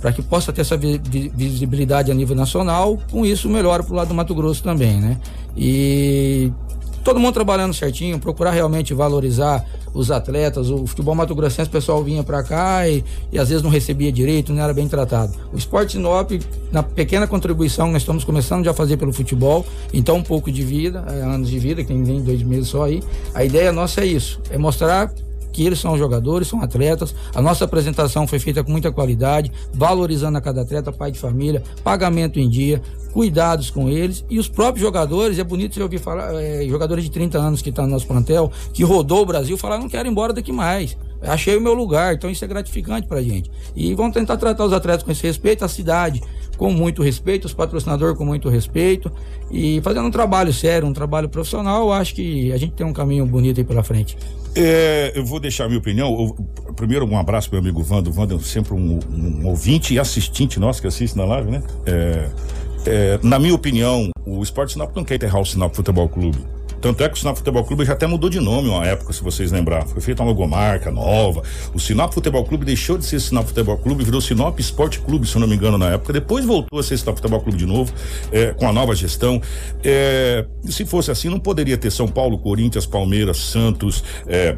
para 0.01 0.13
que 0.13 0.21
possa 0.21 0.53
ter 0.53 0.61
essa 0.61 0.77
visibilidade 0.77 2.11
a 2.11 2.15
nível 2.15 2.37
nacional, 2.37 2.99
com 3.11 3.25
isso 3.25 3.49
melhora 3.49 3.83
para 3.83 3.93
o 3.93 3.97
lado 3.97 4.09
do 4.09 4.15
Mato 4.15 4.35
Grosso 4.35 4.63
também, 4.63 5.01
né? 5.01 5.19
E 5.57 6.53
todo 7.07 7.21
mundo 7.21 7.35
trabalhando 7.35 7.73
certinho, 7.73 8.19
procurar 8.19 8.51
realmente 8.51 8.93
valorizar 8.93 9.65
os 9.95 10.11
atletas. 10.11 10.71
O 10.71 10.89
futebol 10.89 11.15
Mato 11.15 11.37
Grossense, 11.37 11.69
o 11.69 11.73
pessoal 11.73 12.03
vinha 12.03 12.25
para 12.25 12.43
cá 12.43 12.89
e, 12.89 13.05
e, 13.31 13.39
às 13.39 13.49
vezes 13.49 13.63
não 13.63 13.71
recebia 13.71 14.11
direito, 14.11 14.53
não 14.53 14.61
era 14.61 14.75
bem 14.75 14.89
tratado. 14.89 15.33
O 15.53 15.57
esporte 15.57 15.93
Sinop, 15.93 16.33
na 16.73 16.83
pequena 16.83 17.29
contribuição 17.29 17.87
que 17.87 17.93
nós 17.93 18.03
estamos 18.03 18.25
começando 18.25 18.65
já 18.65 18.73
a 18.73 18.75
fazer 18.75 18.97
pelo 18.97 19.13
futebol, 19.13 19.65
então 19.95 20.17
um 20.17 20.23
pouco 20.23 20.51
de 20.51 20.65
vida, 20.65 21.05
é, 21.09 21.23
anos 21.23 21.49
de 21.49 21.61
vida, 21.61 21.83
que 21.83 21.89
tem 21.89 22.03
vem 22.03 22.21
dois 22.21 22.43
meses 22.43 22.67
só 22.67 22.83
aí. 22.83 23.01
A 23.33 23.45
ideia 23.45 23.71
nossa 23.71 24.01
é 24.01 24.07
isso, 24.07 24.41
é 24.51 24.59
mostrar 24.59 25.13
que 25.57 25.65
eles 25.65 25.81
são 25.81 25.97
jogadores, 25.97 26.49
são 26.49 26.61
atletas. 26.61 27.15
A 27.35 27.41
nossa 27.41 27.65
apresentação 27.65 28.27
foi 28.27 28.39
feita 28.39 28.63
com 28.63 28.71
muita 28.71 28.93
qualidade, 28.93 29.51
valorizando 29.73 30.37
a 30.37 30.41
cada 30.43 30.61
atleta, 30.61 30.93
pai 30.93 31.11
de 31.11 31.19
família, 31.19 31.63
pagamento 31.83 32.39
em 32.39 32.47
dia, 32.47 32.83
cuidados 33.11 33.71
com 33.71 33.89
eles 33.89 34.23
e 34.29 34.39
os 34.39 34.51
próprios 34.51 34.83
jogadores. 34.83 35.39
É 35.39 35.45
bonito 35.45 35.75
você 35.75 35.83
ouvir 35.83 35.99
falar, 35.99 36.35
é, 36.35 36.69
jogadores 36.69 37.05
de 37.05 37.11
30 37.11 37.39
anos 37.39 37.63
que 37.63 37.71
estão 37.71 37.85
tá 37.85 37.89
no 37.89 37.95
nosso 37.95 38.07
plantel, 38.07 38.53
que 38.75 38.85
rodou 38.85 39.23
o 39.23 39.25
Brasil, 39.25 39.57
falar: 39.57 39.79
não 39.79 39.89
quero 39.89 40.07
ir 40.07 40.11
embora 40.11 40.35
daqui 40.35 40.53
mais. 40.53 40.95
Achei 41.23 41.57
o 41.57 41.61
meu 41.61 41.73
lugar, 41.73 42.15
então 42.15 42.29
isso 42.29 42.45
é 42.45 42.49
gratificante 42.49 43.09
pra 43.09 43.23
gente. 43.23 43.51
E 43.75 43.95
vamos 43.95 44.13
tentar 44.13 44.37
tratar 44.37 44.67
os 44.67 44.75
atletas 44.75 45.03
com 45.03 45.11
esse 45.11 45.27
respeito, 45.27 45.65
a 45.65 45.69
cidade 45.69 46.23
com 46.59 46.71
muito 46.71 47.03
respeito, 47.03 47.47
os 47.47 47.55
patrocinadores 47.55 48.19
com 48.19 48.27
muito 48.27 48.51
respeito 48.51 49.11
e 49.51 49.81
fazendo 49.83 50.07
um 50.07 50.11
trabalho 50.11 50.53
sério, 50.53 50.87
um 50.87 50.93
trabalho 50.93 51.31
profissional. 51.31 51.91
Acho 51.91 52.15
que 52.15 52.53
a 52.53 52.59
gente 52.59 52.75
tem 52.75 52.87
um 52.87 52.93
caminho 52.93 53.25
bonito 53.25 53.59
aí 53.59 53.65
pela 53.65 53.83
frente. 53.83 54.19
É, 54.57 55.13
eu 55.15 55.25
vou 55.25 55.39
deixar 55.39 55.65
a 55.65 55.69
minha 55.69 55.79
opinião. 55.79 56.35
Eu, 56.67 56.75
primeiro, 56.75 57.07
um 57.07 57.19
abraço 57.19 57.51
para 57.51 57.61
meu 57.61 57.71
amigo 57.71 57.87
Wando. 57.89 58.11
O 58.11 58.19
Wando 58.19 58.37
é 58.37 58.39
sempre 58.39 58.73
um, 58.73 58.99
um, 59.11 59.47
ouvinte 59.47 59.93
e 59.93 59.99
assistente 59.99 60.59
nosso 60.59 60.81
que 60.81 60.87
assiste 60.87 61.17
na 61.17 61.25
live, 61.27 61.51
né? 61.51 61.63
É, 61.85 62.29
é, 62.87 63.21
na 63.23 63.39
minha 63.39 63.55
opinião, 63.55 64.11
o 64.25 64.43
Esporte 64.43 64.73
Sinop 64.73 64.95
não 64.97 65.05
quer 65.05 65.17
enterrar 65.17 65.41
o 65.41 65.45
Sinop 65.45 65.75
Futebol 65.75 66.09
Clube. 66.09 66.39
Tanto 66.87 67.03
é 67.03 67.09
que 67.09 67.17
o 67.17 67.19
Sinop 67.19 67.37
Futebol 67.37 67.65
Clube 67.65 67.85
já 67.85 67.95
até 67.95 68.07
mudou 68.07 68.31
de 68.31 68.39
nome 68.39 68.69
uma 68.69 68.87
época, 68.87 69.13
se 69.13 69.21
vocês 69.21 69.51
lembrar. 69.51 69.85
Foi 69.89 70.01
feita 70.01 70.23
uma 70.23 70.29
logomarca 70.29 70.89
nova. 70.89 71.43
O 71.75 71.81
Sinop 71.81 72.13
Futebol 72.13 72.45
Clube 72.45 72.65
deixou 72.65 72.97
de 72.97 73.05
ser 73.05 73.19
Sinop 73.19 73.45
Futebol 73.45 73.77
Clube, 73.77 74.05
virou 74.05 74.21
Sinop 74.21 74.61
Esporte 74.61 75.01
Clube, 75.01 75.27
se 75.27 75.35
eu 75.35 75.41
não 75.41 75.49
me 75.49 75.57
engano, 75.57 75.77
na 75.77 75.91
época. 75.91 76.13
Depois 76.13 76.45
voltou 76.45 76.79
a 76.79 76.85
ser 76.85 76.97
Sinop 76.97 77.17
Futebol 77.17 77.41
Clube 77.41 77.59
de 77.59 77.67
novo, 77.67 77.93
é, 78.31 78.53
com 78.53 78.69
a 78.69 78.73
nova 78.73 78.95
gestão. 78.95 79.43
É, 79.83 80.47
se 80.63 80.87
fosse 80.87 81.11
assim, 81.11 81.29
não 81.29 81.41
poderia 81.41 81.77
ter 81.77 81.91
São 81.91 82.07
Paulo, 82.07 82.39
Corinthians, 82.39 82.87
Palmeiras, 82.87 83.39
Santos, 83.39 84.05
é, 84.29 84.57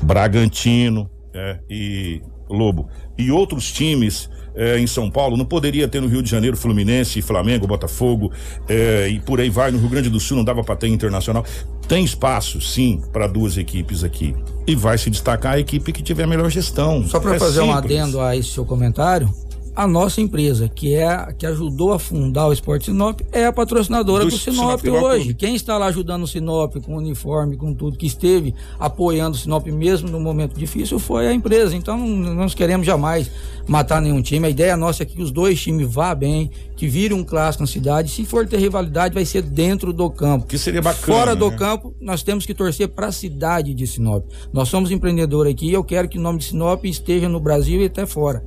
Bragantino 0.00 1.10
é, 1.34 1.58
e 1.68 2.22
Lobo. 2.48 2.88
E 3.18 3.30
outros 3.30 3.70
times 3.70 4.30
é, 4.58 4.76
em 4.78 4.86
São 4.88 5.08
Paulo, 5.08 5.36
não 5.36 5.44
poderia 5.44 5.86
ter 5.86 6.02
no 6.02 6.08
Rio 6.08 6.20
de 6.20 6.28
Janeiro 6.28 6.56
Fluminense, 6.56 7.22
Flamengo, 7.22 7.64
Botafogo 7.64 8.32
é, 8.68 9.08
e 9.08 9.20
por 9.20 9.40
aí 9.40 9.48
vai. 9.48 9.70
No 9.70 9.78
Rio 9.78 9.88
Grande 9.88 10.10
do 10.10 10.18
Sul 10.18 10.36
não 10.36 10.44
dava 10.44 10.64
para 10.64 10.74
ter 10.74 10.88
internacional. 10.88 11.44
Tem 11.86 12.04
espaço, 12.04 12.60
sim, 12.60 13.00
para 13.12 13.28
duas 13.28 13.56
equipes 13.56 14.02
aqui. 14.02 14.34
E 14.66 14.74
vai 14.74 14.98
se 14.98 15.08
destacar 15.08 15.54
a 15.54 15.60
equipe 15.60 15.92
que 15.92 16.02
tiver 16.02 16.26
melhor 16.26 16.50
gestão. 16.50 17.06
Só 17.06 17.20
para 17.20 17.36
é 17.36 17.38
fazer 17.38 17.60
simples. 17.60 17.74
um 17.74 17.78
adendo 17.78 18.20
a 18.20 18.36
esse 18.36 18.50
seu 18.50 18.66
comentário, 18.66 19.32
a 19.78 19.86
nossa 19.86 20.20
empresa, 20.20 20.68
que 20.68 20.92
é 20.96 21.32
que 21.38 21.46
ajudou 21.46 21.92
a 21.92 22.00
fundar 22.00 22.48
o 22.48 22.52
Esporte 22.52 22.86
Sinop, 22.86 23.20
é 23.30 23.44
a 23.44 23.52
patrocinadora 23.52 24.24
do, 24.24 24.30
do 24.30 24.36
Sinop, 24.36 24.80
Sinop 24.80 25.04
hoje. 25.04 25.34
Quem 25.34 25.54
está 25.54 25.78
lá 25.78 25.86
ajudando 25.86 26.24
o 26.24 26.26
Sinop 26.26 26.74
com 26.84 26.96
uniforme, 26.96 27.56
com 27.56 27.72
tudo, 27.72 27.96
que 27.96 28.04
esteve 28.04 28.52
apoiando 28.76 29.36
o 29.36 29.38
Sinop 29.38 29.64
mesmo 29.68 30.08
no 30.08 30.18
momento 30.18 30.58
difícil, 30.58 30.98
foi 30.98 31.28
a 31.28 31.32
empresa. 31.32 31.76
Então 31.76 31.96
não 31.96 32.34
nós 32.34 32.54
queremos 32.54 32.84
jamais 32.84 33.30
matar 33.68 34.02
nenhum 34.02 34.20
time. 34.20 34.48
A 34.48 34.50
ideia 34.50 34.76
nossa 34.76 35.04
é 35.04 35.06
que 35.06 35.22
os 35.22 35.30
dois 35.30 35.62
times 35.62 35.86
vá 35.86 36.12
bem, 36.12 36.50
que 36.74 36.88
vire 36.88 37.14
um 37.14 37.22
clássico 37.22 37.62
na 37.62 37.68
cidade. 37.68 38.10
Se 38.10 38.24
for 38.24 38.48
ter 38.48 38.58
rivalidade, 38.58 39.14
vai 39.14 39.24
ser 39.24 39.42
dentro 39.42 39.92
do 39.92 40.10
campo. 40.10 40.48
Que 40.48 40.58
seria 40.58 40.82
bacana. 40.82 41.06
Fora 41.06 41.36
do 41.36 41.50
né? 41.52 41.56
campo, 41.56 41.94
nós 42.00 42.24
temos 42.24 42.44
que 42.44 42.52
torcer 42.52 42.88
para 42.88 43.06
a 43.06 43.12
cidade 43.12 43.72
de 43.74 43.86
Sinop. 43.86 44.24
Nós 44.52 44.68
somos 44.68 44.90
empreendedores 44.90 45.52
aqui 45.52 45.68
e 45.68 45.72
eu 45.72 45.84
quero 45.84 46.08
que 46.08 46.18
o 46.18 46.20
nome 46.20 46.40
de 46.40 46.46
Sinop 46.46 46.84
esteja 46.84 47.28
no 47.28 47.38
Brasil 47.38 47.80
e 47.80 47.84
até 47.84 48.04
fora. 48.04 48.42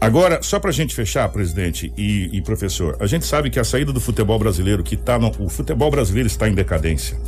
Agora, 0.00 0.40
só 0.42 0.60
para 0.60 0.70
a 0.70 0.72
gente 0.72 0.94
fechar, 0.94 1.28
presidente 1.28 1.92
e, 1.96 2.30
e, 2.32 2.40
professor, 2.40 2.96
a 3.00 3.06
gente 3.06 3.26
sabe 3.26 3.50
que 3.50 3.58
a 3.58 3.64
saída 3.64 3.92
do 3.92 4.00
futebol 4.00 4.38
brasileiro, 4.38 4.82
que 4.82 4.96
tá 4.96 5.18
no, 5.18 5.30
o 5.40 5.48
futebol 5.48 5.90
brasileiro 5.90 6.26
está 6.26 6.48
em 6.48 6.54
decadência. 6.54 7.18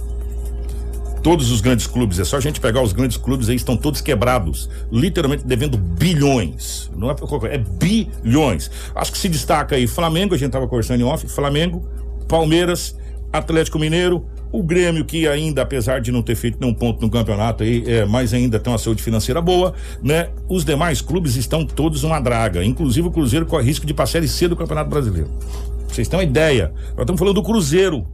Todos 1.22 1.50
os 1.50 1.60
grandes 1.60 1.86
clubes, 1.86 2.18
é 2.18 2.24
só 2.24 2.36
a 2.36 2.40
gente 2.40 2.60
pegar 2.60 2.80
os 2.80 2.92
grandes 2.92 3.16
clubes 3.16 3.48
aí, 3.48 3.56
estão 3.56 3.76
todos 3.76 4.00
quebrados, 4.00 4.70
literalmente 4.90 5.44
devendo 5.44 5.76
bilhões. 5.76 6.90
Não 6.96 7.10
é, 7.10 7.16
é 7.50 7.58
bilhões. 7.58 8.70
Acho 8.94 9.12
que 9.12 9.18
se 9.18 9.28
destaca 9.28 9.74
aí 9.74 9.86
Flamengo, 9.86 10.34
a 10.34 10.38
gente 10.38 10.48
estava 10.48 10.66
conversando 10.66 11.00
em 11.00 11.04
off, 11.04 11.26
Flamengo, 11.28 11.86
Palmeiras, 12.26 12.96
Atlético 13.32 13.78
Mineiro, 13.78 14.24
o 14.52 14.62
Grêmio, 14.62 15.04
que 15.04 15.28
ainda, 15.28 15.62
apesar 15.62 16.00
de 16.00 16.10
não 16.10 16.22
ter 16.22 16.34
feito 16.34 16.58
nenhum 16.60 16.74
ponto 16.74 17.00
no 17.00 17.10
campeonato 17.10 17.62
aí, 17.62 17.84
é, 17.86 18.04
mas 18.04 18.34
ainda 18.34 18.58
tem 18.58 18.72
uma 18.72 18.78
saúde 18.78 19.02
financeira 19.02 19.40
boa, 19.40 19.74
né? 20.02 20.30
Os 20.48 20.64
demais 20.64 21.00
clubes 21.00 21.36
estão 21.36 21.64
todos 21.64 22.02
uma 22.02 22.18
draga. 22.18 22.64
Inclusive 22.64 23.06
o 23.08 23.10
Cruzeiro 23.10 23.46
corre 23.46 23.64
risco 23.64 23.86
de 23.86 23.94
passar 23.94 24.26
C 24.26 24.48
do 24.48 24.56
Campeonato 24.56 24.90
Brasileiro. 24.90 25.30
Vocês 25.86 26.08
têm 26.08 26.18
uma 26.18 26.24
ideia? 26.24 26.72
Nós 26.90 27.00
estamos 27.00 27.18
falando 27.18 27.34
do 27.34 27.42
Cruzeiro, 27.42 28.06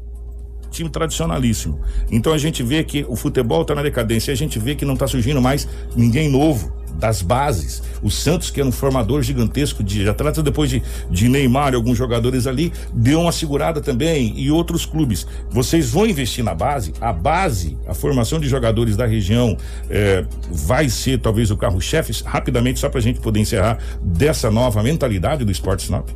time 0.76 0.90
tradicionalíssimo. 0.90 1.80
Então 2.10 2.32
a 2.32 2.38
gente 2.38 2.62
vê 2.62 2.84
que 2.84 3.04
o 3.08 3.16
futebol 3.16 3.62
está 3.62 3.74
na 3.74 3.82
decadência, 3.82 4.32
a 4.32 4.36
gente 4.36 4.58
vê 4.58 4.74
que 4.74 4.84
não 4.84 4.94
está 4.94 5.06
surgindo 5.06 5.40
mais 5.40 5.68
ninguém 5.94 6.28
novo 6.28 6.72
das 6.98 7.22
bases. 7.22 7.82
O 8.02 8.10
Santos, 8.10 8.50
que 8.50 8.60
era 8.60 8.68
um 8.68 8.72
formador 8.72 9.22
gigantesco 9.22 9.82
de 9.82 10.08
atletas, 10.08 10.42
depois 10.42 10.70
de, 10.70 10.82
de 11.10 11.28
Neymar 11.28 11.72
e 11.72 11.76
alguns 11.76 11.96
jogadores 11.96 12.46
ali, 12.46 12.72
deu 12.92 13.20
uma 13.20 13.32
segurada 13.32 13.80
também. 13.80 14.32
E 14.36 14.50
outros 14.50 14.86
clubes. 14.86 15.26
Vocês 15.50 15.90
vão 15.90 16.06
investir 16.06 16.44
na 16.44 16.54
base? 16.54 16.92
A 17.00 17.12
base, 17.12 17.76
a 17.86 17.94
formação 17.94 18.40
de 18.40 18.48
jogadores 18.48 18.96
da 18.96 19.06
região 19.06 19.56
é, 19.90 20.24
vai 20.50 20.88
ser 20.88 21.20
talvez 21.20 21.50
o 21.50 21.56
carro-chefe, 21.56 22.12
rapidamente, 22.24 22.80
só 22.80 22.88
para 22.88 22.98
a 22.98 23.02
gente 23.02 23.20
poder 23.20 23.40
encerrar, 23.40 23.78
dessa 24.02 24.50
nova 24.50 24.82
mentalidade 24.82 25.44
do 25.44 25.52
esporte 25.52 25.84
Sinop? 25.84 26.08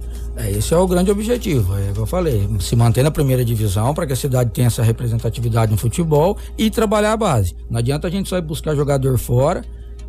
É, 0.42 0.50
esse 0.52 0.72
é 0.72 0.76
o 0.76 0.86
grande 0.86 1.10
objetivo, 1.10 1.76
é 1.76 1.90
o 1.90 1.92
que 1.92 1.98
eu 1.98 2.06
falei, 2.06 2.48
se 2.60 2.74
manter 2.74 3.02
na 3.02 3.10
primeira 3.10 3.44
divisão 3.44 3.92
para 3.92 4.06
que 4.06 4.12
a 4.12 4.16
cidade 4.16 4.50
tenha 4.50 4.68
essa 4.68 4.82
representatividade 4.82 5.70
no 5.70 5.76
futebol 5.76 6.36
e 6.56 6.70
trabalhar 6.70 7.12
a 7.12 7.16
base. 7.16 7.54
Não 7.68 7.78
adianta 7.78 8.08
a 8.08 8.10
gente 8.10 8.28
só 8.28 8.38
ir 8.38 8.42
buscar 8.42 8.74
jogador 8.74 9.18
fora, 9.18 9.62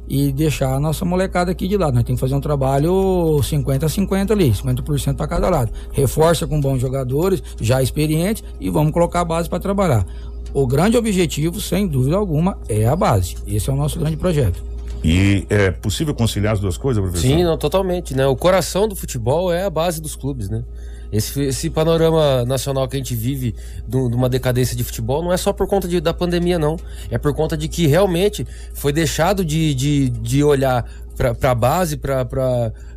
e 0.07 0.29
deixar 0.29 0.73
a 0.73 0.79
nossa 0.79 1.05
molecada 1.05 1.51
aqui 1.51 1.69
de 1.69 1.77
lado. 1.77 1.93
Nós 1.93 2.03
temos 2.03 2.19
que 2.19 2.25
fazer 2.25 2.35
um 2.35 2.41
trabalho 2.41 3.41
50 3.41 3.85
a 3.85 3.89
50 3.89 4.33
ali, 4.33 4.51
50% 4.51 5.15
para 5.15 5.25
cada 5.25 5.49
lado. 5.49 5.71
Reforça 5.93 6.45
com 6.45 6.59
bons 6.59 6.81
jogadores, 6.81 7.41
já 7.61 7.81
experientes, 7.81 8.43
e 8.59 8.69
vamos 8.69 8.91
colocar 8.91 9.21
a 9.21 9.25
base 9.25 9.47
para 9.47 9.59
trabalhar. 9.59 10.05
O 10.53 10.67
grande 10.67 10.97
objetivo, 10.97 11.61
sem 11.61 11.87
dúvida 11.87 12.17
alguma, 12.17 12.57
é 12.67 12.85
a 12.85 12.95
base. 12.95 13.37
Esse 13.47 13.69
é 13.69 13.73
o 13.73 13.75
nosso 13.77 13.97
grande 13.99 14.17
projeto. 14.17 14.61
E 15.03 15.47
é 15.49 15.71
possível 15.71 16.13
conciliar 16.13 16.53
as 16.53 16.59
duas 16.59 16.77
coisas, 16.77 17.01
professor? 17.01 17.27
Sim, 17.27 17.43
não, 17.43 17.57
totalmente, 17.57 18.15
né? 18.15 18.25
O 18.27 18.35
coração 18.35 18.87
do 18.87 18.95
futebol 18.95 19.51
é 19.51 19.63
a 19.63 19.69
base 19.69 20.01
dos 20.01 20.15
clubes, 20.15 20.49
né? 20.49 20.63
Esse, 21.11 21.41
esse 21.41 21.69
panorama 21.69 22.45
nacional 22.45 22.87
que 22.87 22.95
a 22.95 22.99
gente 22.99 23.15
vive 23.15 23.53
de 23.85 23.97
uma 23.97 24.29
decadência 24.29 24.77
de 24.77 24.83
futebol 24.83 25.21
não 25.21 25.33
é 25.33 25.37
só 25.37 25.51
por 25.51 25.67
conta 25.67 25.87
de, 25.87 25.99
da 25.99 26.13
pandemia, 26.13 26.57
não. 26.57 26.77
É 27.09 27.17
por 27.17 27.33
conta 27.33 27.57
de 27.57 27.67
que 27.67 27.85
realmente 27.85 28.47
foi 28.73 28.93
deixado 28.93 29.43
de, 29.43 29.73
de, 29.73 30.09
de 30.09 30.43
olhar 30.43 30.89
para 31.17 31.51
a 31.51 31.55
base, 31.55 31.97
para 31.97 32.25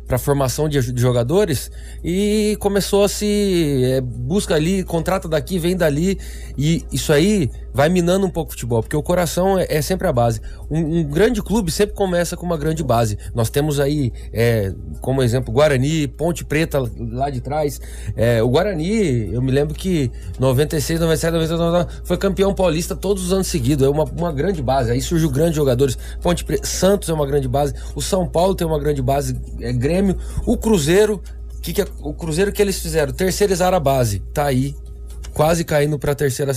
para 0.07 0.19
formação 0.19 0.69
de, 0.69 0.93
de, 0.93 1.01
jogadores 1.01 1.71
e 2.03 2.55
começou 2.59 3.03
a 3.03 3.09
se 3.09 3.81
é, 3.83 4.01
busca 4.01 4.53
ali, 4.53 4.83
contrata 4.83 5.27
daqui, 5.27 5.57
vem 5.57 5.75
dali 5.75 6.19
e 6.55 6.85
isso 6.91 7.11
aí 7.11 7.49
vai 7.75 7.89
minando 7.89 8.25
um 8.25 8.29
pouco 8.29 8.47
o 8.47 8.51
futebol, 8.53 8.81
porque 8.81 8.95
o 8.95 9.03
coração 9.03 9.59
é, 9.59 9.65
é 9.67 9.81
sempre 9.81 10.07
a 10.07 10.13
base. 10.13 10.39
Um, 10.71 10.99
um, 10.99 11.03
grande 11.03 11.41
clube 11.43 11.69
sempre 11.69 11.93
começa 11.93 12.37
com 12.37 12.45
uma 12.45 12.55
grande 12.55 12.81
base. 12.81 13.17
Nós 13.33 13.49
temos 13.49 13.81
aí, 13.81 14.13
é, 14.31 14.73
como 15.01 15.21
exemplo, 15.21 15.53
Guarani, 15.53 16.07
Ponte 16.07 16.45
Preta 16.45 16.79
lá 17.11 17.29
de 17.29 17.41
trás. 17.41 17.81
É, 18.15 18.41
o 18.41 18.47
Guarani, 18.47 19.33
eu 19.33 19.41
me 19.41 19.51
lembro 19.51 19.75
que 19.75 20.09
96, 20.39 21.01
97, 21.01 21.33
98, 21.33 22.01
foi 22.05 22.17
campeão 22.17 22.53
paulista 22.53 22.95
todos 22.95 23.25
os 23.25 23.33
anos 23.33 23.47
seguidos. 23.47 23.85
É 23.85 23.89
uma, 23.89 24.05
uma 24.05 24.31
grande 24.31 24.61
base. 24.61 24.89
Aí 24.89 25.01
surgiu 25.01 25.29
grandes 25.29 25.57
jogadores. 25.57 25.97
Ponte 26.21 26.45
Preta, 26.45 26.65
Santos 26.65 27.09
é 27.09 27.13
uma 27.13 27.27
grande 27.27 27.49
base. 27.49 27.73
O 27.93 28.01
São 28.01 28.25
Paulo 28.25 28.55
tem 28.55 28.65
uma 28.65 28.79
grande 28.79 29.01
base. 29.01 29.37
É 29.59 29.73
Grêmio. 29.73 30.17
O 30.45 30.57
Cruzeiro, 30.57 31.21
que, 31.61 31.73
que 31.73 31.81
é, 31.81 31.87
o 31.99 32.13
Cruzeiro 32.13 32.53
que 32.53 32.61
eles 32.61 32.79
fizeram? 32.79 33.11
Terceirizaram 33.11 33.75
a 33.75 33.81
base. 33.81 34.19
Tá 34.33 34.45
aí 34.45 34.73
quase 35.35 35.65
caindo 35.65 35.99
para 35.99 36.13
a 36.13 36.15
terceira 36.15 36.53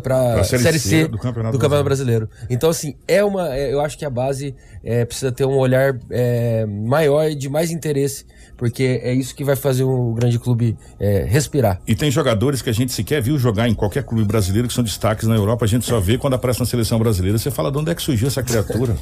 para 0.00 0.44
série, 0.44 0.62
série 0.62 0.78
C, 0.78 0.88
C 0.88 1.08
do 1.08 1.18
Campeonato, 1.18 1.56
do 1.56 1.60
Campeonato 1.60 1.84
Brasileiro. 1.84 2.30
Então 2.48 2.70
assim 2.70 2.94
é 3.08 3.24
uma, 3.24 3.52
é, 3.52 3.72
eu 3.72 3.80
acho 3.80 3.98
que 3.98 4.04
a 4.04 4.10
base 4.10 4.54
é, 4.84 5.04
precisa 5.04 5.32
ter 5.32 5.44
um 5.44 5.56
olhar 5.58 5.98
é, 6.08 6.64
maior 6.64 7.28
e 7.28 7.34
de 7.34 7.48
mais 7.48 7.72
interesse 7.72 8.24
porque 8.56 9.00
é 9.02 9.12
isso 9.12 9.34
que 9.34 9.44
vai 9.44 9.56
fazer 9.56 9.82
o 9.82 10.12
grande 10.14 10.38
clube 10.38 10.76
é, 10.98 11.24
respirar. 11.28 11.80
E 11.86 11.94
tem 11.94 12.10
jogadores 12.10 12.62
que 12.62 12.70
a 12.70 12.72
gente 12.72 12.92
sequer 12.92 13.20
viu 13.20 13.36
jogar 13.36 13.68
em 13.68 13.74
qualquer 13.74 14.04
clube 14.04 14.24
brasileiro 14.24 14.68
que 14.68 14.74
são 14.74 14.84
destaques 14.84 15.26
na 15.26 15.34
Europa, 15.34 15.64
a 15.64 15.68
gente 15.68 15.84
só 15.84 15.98
vê 15.98 16.18
quando 16.18 16.34
aparece 16.34 16.60
na 16.60 16.66
seleção 16.66 16.98
brasileira. 17.00 17.36
Você 17.36 17.50
fala 17.50 17.70
de 17.70 17.78
onde 17.78 17.90
é 17.90 17.94
que 17.94 18.02
surgiu 18.02 18.28
essa 18.28 18.42
criatura? 18.42 18.96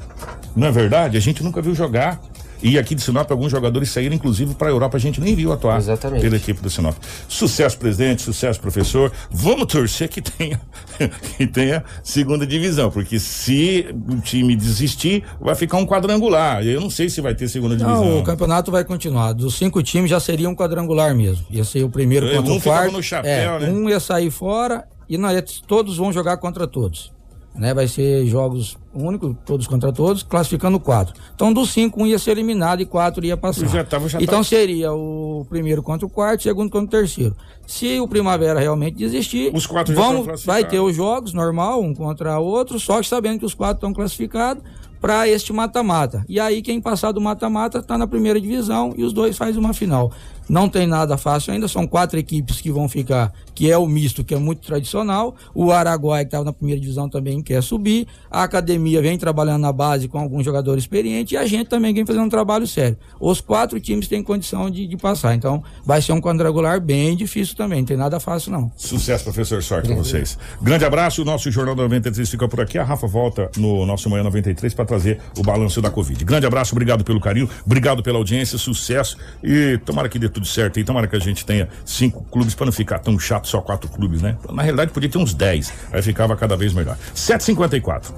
Não 0.56 0.66
é 0.66 0.70
verdade? 0.70 1.16
A 1.16 1.20
gente 1.20 1.42
nunca 1.42 1.62
viu 1.62 1.74
jogar. 1.74 2.20
E 2.62 2.78
aqui 2.78 2.94
de 2.94 3.02
Sinop, 3.02 3.30
alguns 3.30 3.50
jogadores 3.50 3.90
saíram, 3.90 4.14
inclusive, 4.14 4.54
para 4.54 4.68
a 4.68 4.70
Europa. 4.70 4.96
A 4.96 5.00
gente 5.00 5.20
nem 5.20 5.34
viu 5.34 5.52
atuar 5.52 5.78
Exatamente. 5.78 6.22
pela 6.22 6.36
equipe 6.36 6.60
do 6.60 6.68
Sinop. 6.68 6.96
Sucesso, 7.28 7.78
presidente, 7.78 8.22
sucesso, 8.22 8.60
professor. 8.60 9.12
Vamos 9.30 9.66
torcer 9.66 10.08
que 10.08 10.20
tenha, 10.20 10.60
que 11.36 11.46
tenha 11.46 11.84
segunda 12.02 12.46
divisão, 12.46 12.90
porque 12.90 13.18
se 13.18 13.86
o 14.08 14.20
time 14.20 14.56
desistir, 14.56 15.24
vai 15.40 15.54
ficar 15.54 15.78
um 15.78 15.86
quadrangular. 15.86 16.64
Eu 16.64 16.80
não 16.80 16.90
sei 16.90 17.08
se 17.08 17.20
vai 17.20 17.34
ter 17.34 17.48
segunda 17.48 17.76
divisão. 17.76 18.04
Não, 18.04 18.18
o 18.20 18.24
campeonato 18.24 18.70
vai 18.70 18.84
continuar. 18.84 19.32
Dos 19.32 19.56
cinco 19.56 19.82
times 19.82 20.10
já 20.10 20.18
seria 20.18 20.48
um 20.48 20.54
quadrangular 20.54 21.14
mesmo. 21.14 21.46
Ia 21.50 21.64
ser 21.64 21.84
o 21.84 21.90
primeiro 21.90 22.26
é, 22.26 22.36
contra 22.36 22.52
um 22.52 22.56
o 22.56 22.60
quarto. 22.60 22.92
No 22.92 23.02
chapéu, 23.02 23.56
é, 23.56 23.60
né? 23.60 23.70
Um 23.70 23.88
ia 23.88 24.00
sair 24.00 24.30
fora 24.30 24.84
e 25.08 25.16
nós, 25.16 25.62
todos 25.66 25.96
vão 25.96 26.12
jogar 26.12 26.36
contra 26.38 26.66
todos 26.66 27.16
né? 27.58 27.74
Vai 27.74 27.88
ser 27.88 28.24
jogos 28.26 28.78
únicos, 28.94 29.34
todos 29.44 29.66
contra 29.66 29.92
todos, 29.92 30.22
classificando 30.22 30.78
quatro. 30.78 31.14
Então, 31.34 31.52
dos 31.52 31.70
cinco, 31.70 32.02
um 32.02 32.06
ia 32.06 32.18
ser 32.18 32.30
eliminado 32.32 32.80
e 32.80 32.86
quatro 32.86 33.24
ia 33.24 33.36
passar. 33.36 33.66
Já 33.66 33.84
tava, 33.84 34.08
já 34.08 34.18
então 34.18 34.36
tava. 34.36 34.44
seria 34.44 34.92
o 34.92 35.44
primeiro 35.48 35.82
contra 35.82 36.06
o 36.06 36.10
quarto, 36.10 36.44
segundo 36.44 36.70
contra 36.70 36.86
o 36.86 37.00
terceiro. 37.00 37.36
Se 37.66 38.00
o 38.00 38.08
Primavera 38.08 38.60
realmente 38.60 38.96
desistir, 38.96 39.50
os 39.54 39.66
quatro 39.66 39.94
vamos, 39.94 40.44
vai 40.44 40.64
ter 40.64 40.80
os 40.80 40.94
jogos 40.94 41.34
normal, 41.34 41.82
um 41.82 41.92
contra 41.92 42.38
o 42.38 42.44
outro, 42.44 42.78
só 42.78 43.00
que 43.00 43.06
sabendo 43.06 43.40
que 43.40 43.46
os 43.46 43.54
quatro 43.54 43.76
estão 43.76 43.92
classificados 43.92 44.62
para 45.00 45.28
este 45.28 45.52
mata-mata. 45.52 46.24
E 46.28 46.40
aí 46.40 46.62
quem 46.62 46.80
passar 46.80 47.12
do 47.12 47.20
mata-mata 47.20 47.78
está 47.78 47.96
na 47.96 48.06
primeira 48.06 48.40
divisão 48.40 48.94
e 48.96 49.04
os 49.04 49.12
dois 49.12 49.36
faz 49.36 49.56
uma 49.56 49.72
final. 49.72 50.12
Não 50.48 50.68
tem 50.68 50.86
nada 50.86 51.16
fácil 51.18 51.52
ainda, 51.52 51.68
são 51.68 51.86
quatro 51.86 52.18
equipes 52.18 52.60
que 52.60 52.70
vão 52.70 52.88
ficar, 52.88 53.32
que 53.54 53.70
é 53.70 53.76
o 53.76 53.86
misto, 53.86 54.24
que 54.24 54.34
é 54.34 54.38
muito 54.38 54.66
tradicional. 54.66 55.36
O 55.54 55.70
Araguai, 55.70 56.24
que 56.24 56.28
estava 56.28 56.44
na 56.44 56.52
primeira 56.52 56.80
divisão, 56.80 57.08
também 57.08 57.42
quer 57.42 57.62
subir. 57.62 58.06
A 58.30 58.42
academia 58.42 59.02
vem 59.02 59.18
trabalhando 59.18 59.62
na 59.62 59.72
base 59.72 60.08
com 60.08 60.18
alguns 60.18 60.44
jogadores 60.44 60.84
experientes 60.84 61.32
e 61.32 61.36
a 61.36 61.46
gente 61.46 61.68
também 61.68 61.92
vem 61.92 62.06
fazendo 62.06 62.24
um 62.24 62.28
trabalho 62.28 62.66
sério. 62.66 62.96
Os 63.20 63.40
quatro 63.40 63.78
times 63.78 64.08
têm 64.08 64.22
condição 64.22 64.70
de, 64.70 64.86
de 64.86 64.96
passar. 64.96 65.34
Então, 65.34 65.62
vai 65.84 66.00
ser 66.00 66.12
um 66.12 66.20
quadrangular 66.20 66.80
bem 66.80 67.16
difícil 67.16 67.54
também, 67.54 67.80
não 67.80 67.86
tem 67.86 67.96
nada 67.96 68.18
fácil 68.18 68.50
não. 68.52 68.72
Sucesso, 68.76 69.24
professor, 69.24 69.62
sorte 69.62 69.88
com 69.88 69.96
vocês. 69.96 70.38
Grande 70.62 70.84
abraço, 70.84 71.22
o 71.22 71.24
nosso 71.24 71.50
Jornal 71.50 71.76
93 71.76 72.28
fica 72.28 72.48
por 72.48 72.60
aqui. 72.60 72.78
A 72.78 72.84
Rafa 72.84 73.06
volta 73.06 73.50
no 73.56 73.84
nosso 73.84 74.08
Manhã 74.08 74.22
93 74.22 74.72
para 74.72 74.84
trazer 74.84 75.20
o 75.36 75.42
balanço 75.42 75.82
da 75.82 75.90
Covid. 75.90 76.24
Grande 76.24 76.46
abraço, 76.46 76.72
obrigado 76.72 77.04
pelo 77.04 77.20
carinho, 77.20 77.48
obrigado 77.66 78.02
pela 78.02 78.18
audiência, 78.18 78.56
sucesso 78.56 79.16
e 79.42 79.78
tomara 79.84 80.08
que 80.08 80.18
dê 80.18 80.28
tudo 80.28 80.37
certo. 80.44 80.78
E 80.78 80.84
tomara 80.84 81.06
que 81.06 81.16
a 81.16 81.18
gente 81.18 81.44
tenha 81.44 81.68
cinco 81.84 82.24
clubes 82.24 82.54
para 82.54 82.66
não 82.66 82.72
ficar 82.72 82.98
tão 82.98 83.18
chato 83.18 83.48
só 83.48 83.60
quatro 83.60 83.88
clubes, 83.88 84.22
né? 84.22 84.36
Na 84.50 84.62
realidade 84.62 84.92
podia 84.92 85.08
ter 85.08 85.18
uns 85.18 85.34
dez, 85.34 85.72
aí 85.92 86.02
ficava 86.02 86.36
cada 86.36 86.56
vez 86.56 86.72
melhor. 86.72 86.96
754. 87.14 88.14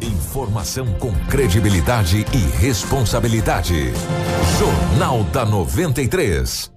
Informação 0.00 0.86
com 0.98 1.12
credibilidade 1.28 2.26
e 2.32 2.58
responsabilidade. 2.58 3.92
Jornal 4.58 5.24
da 5.24 5.44
93. 5.44 6.75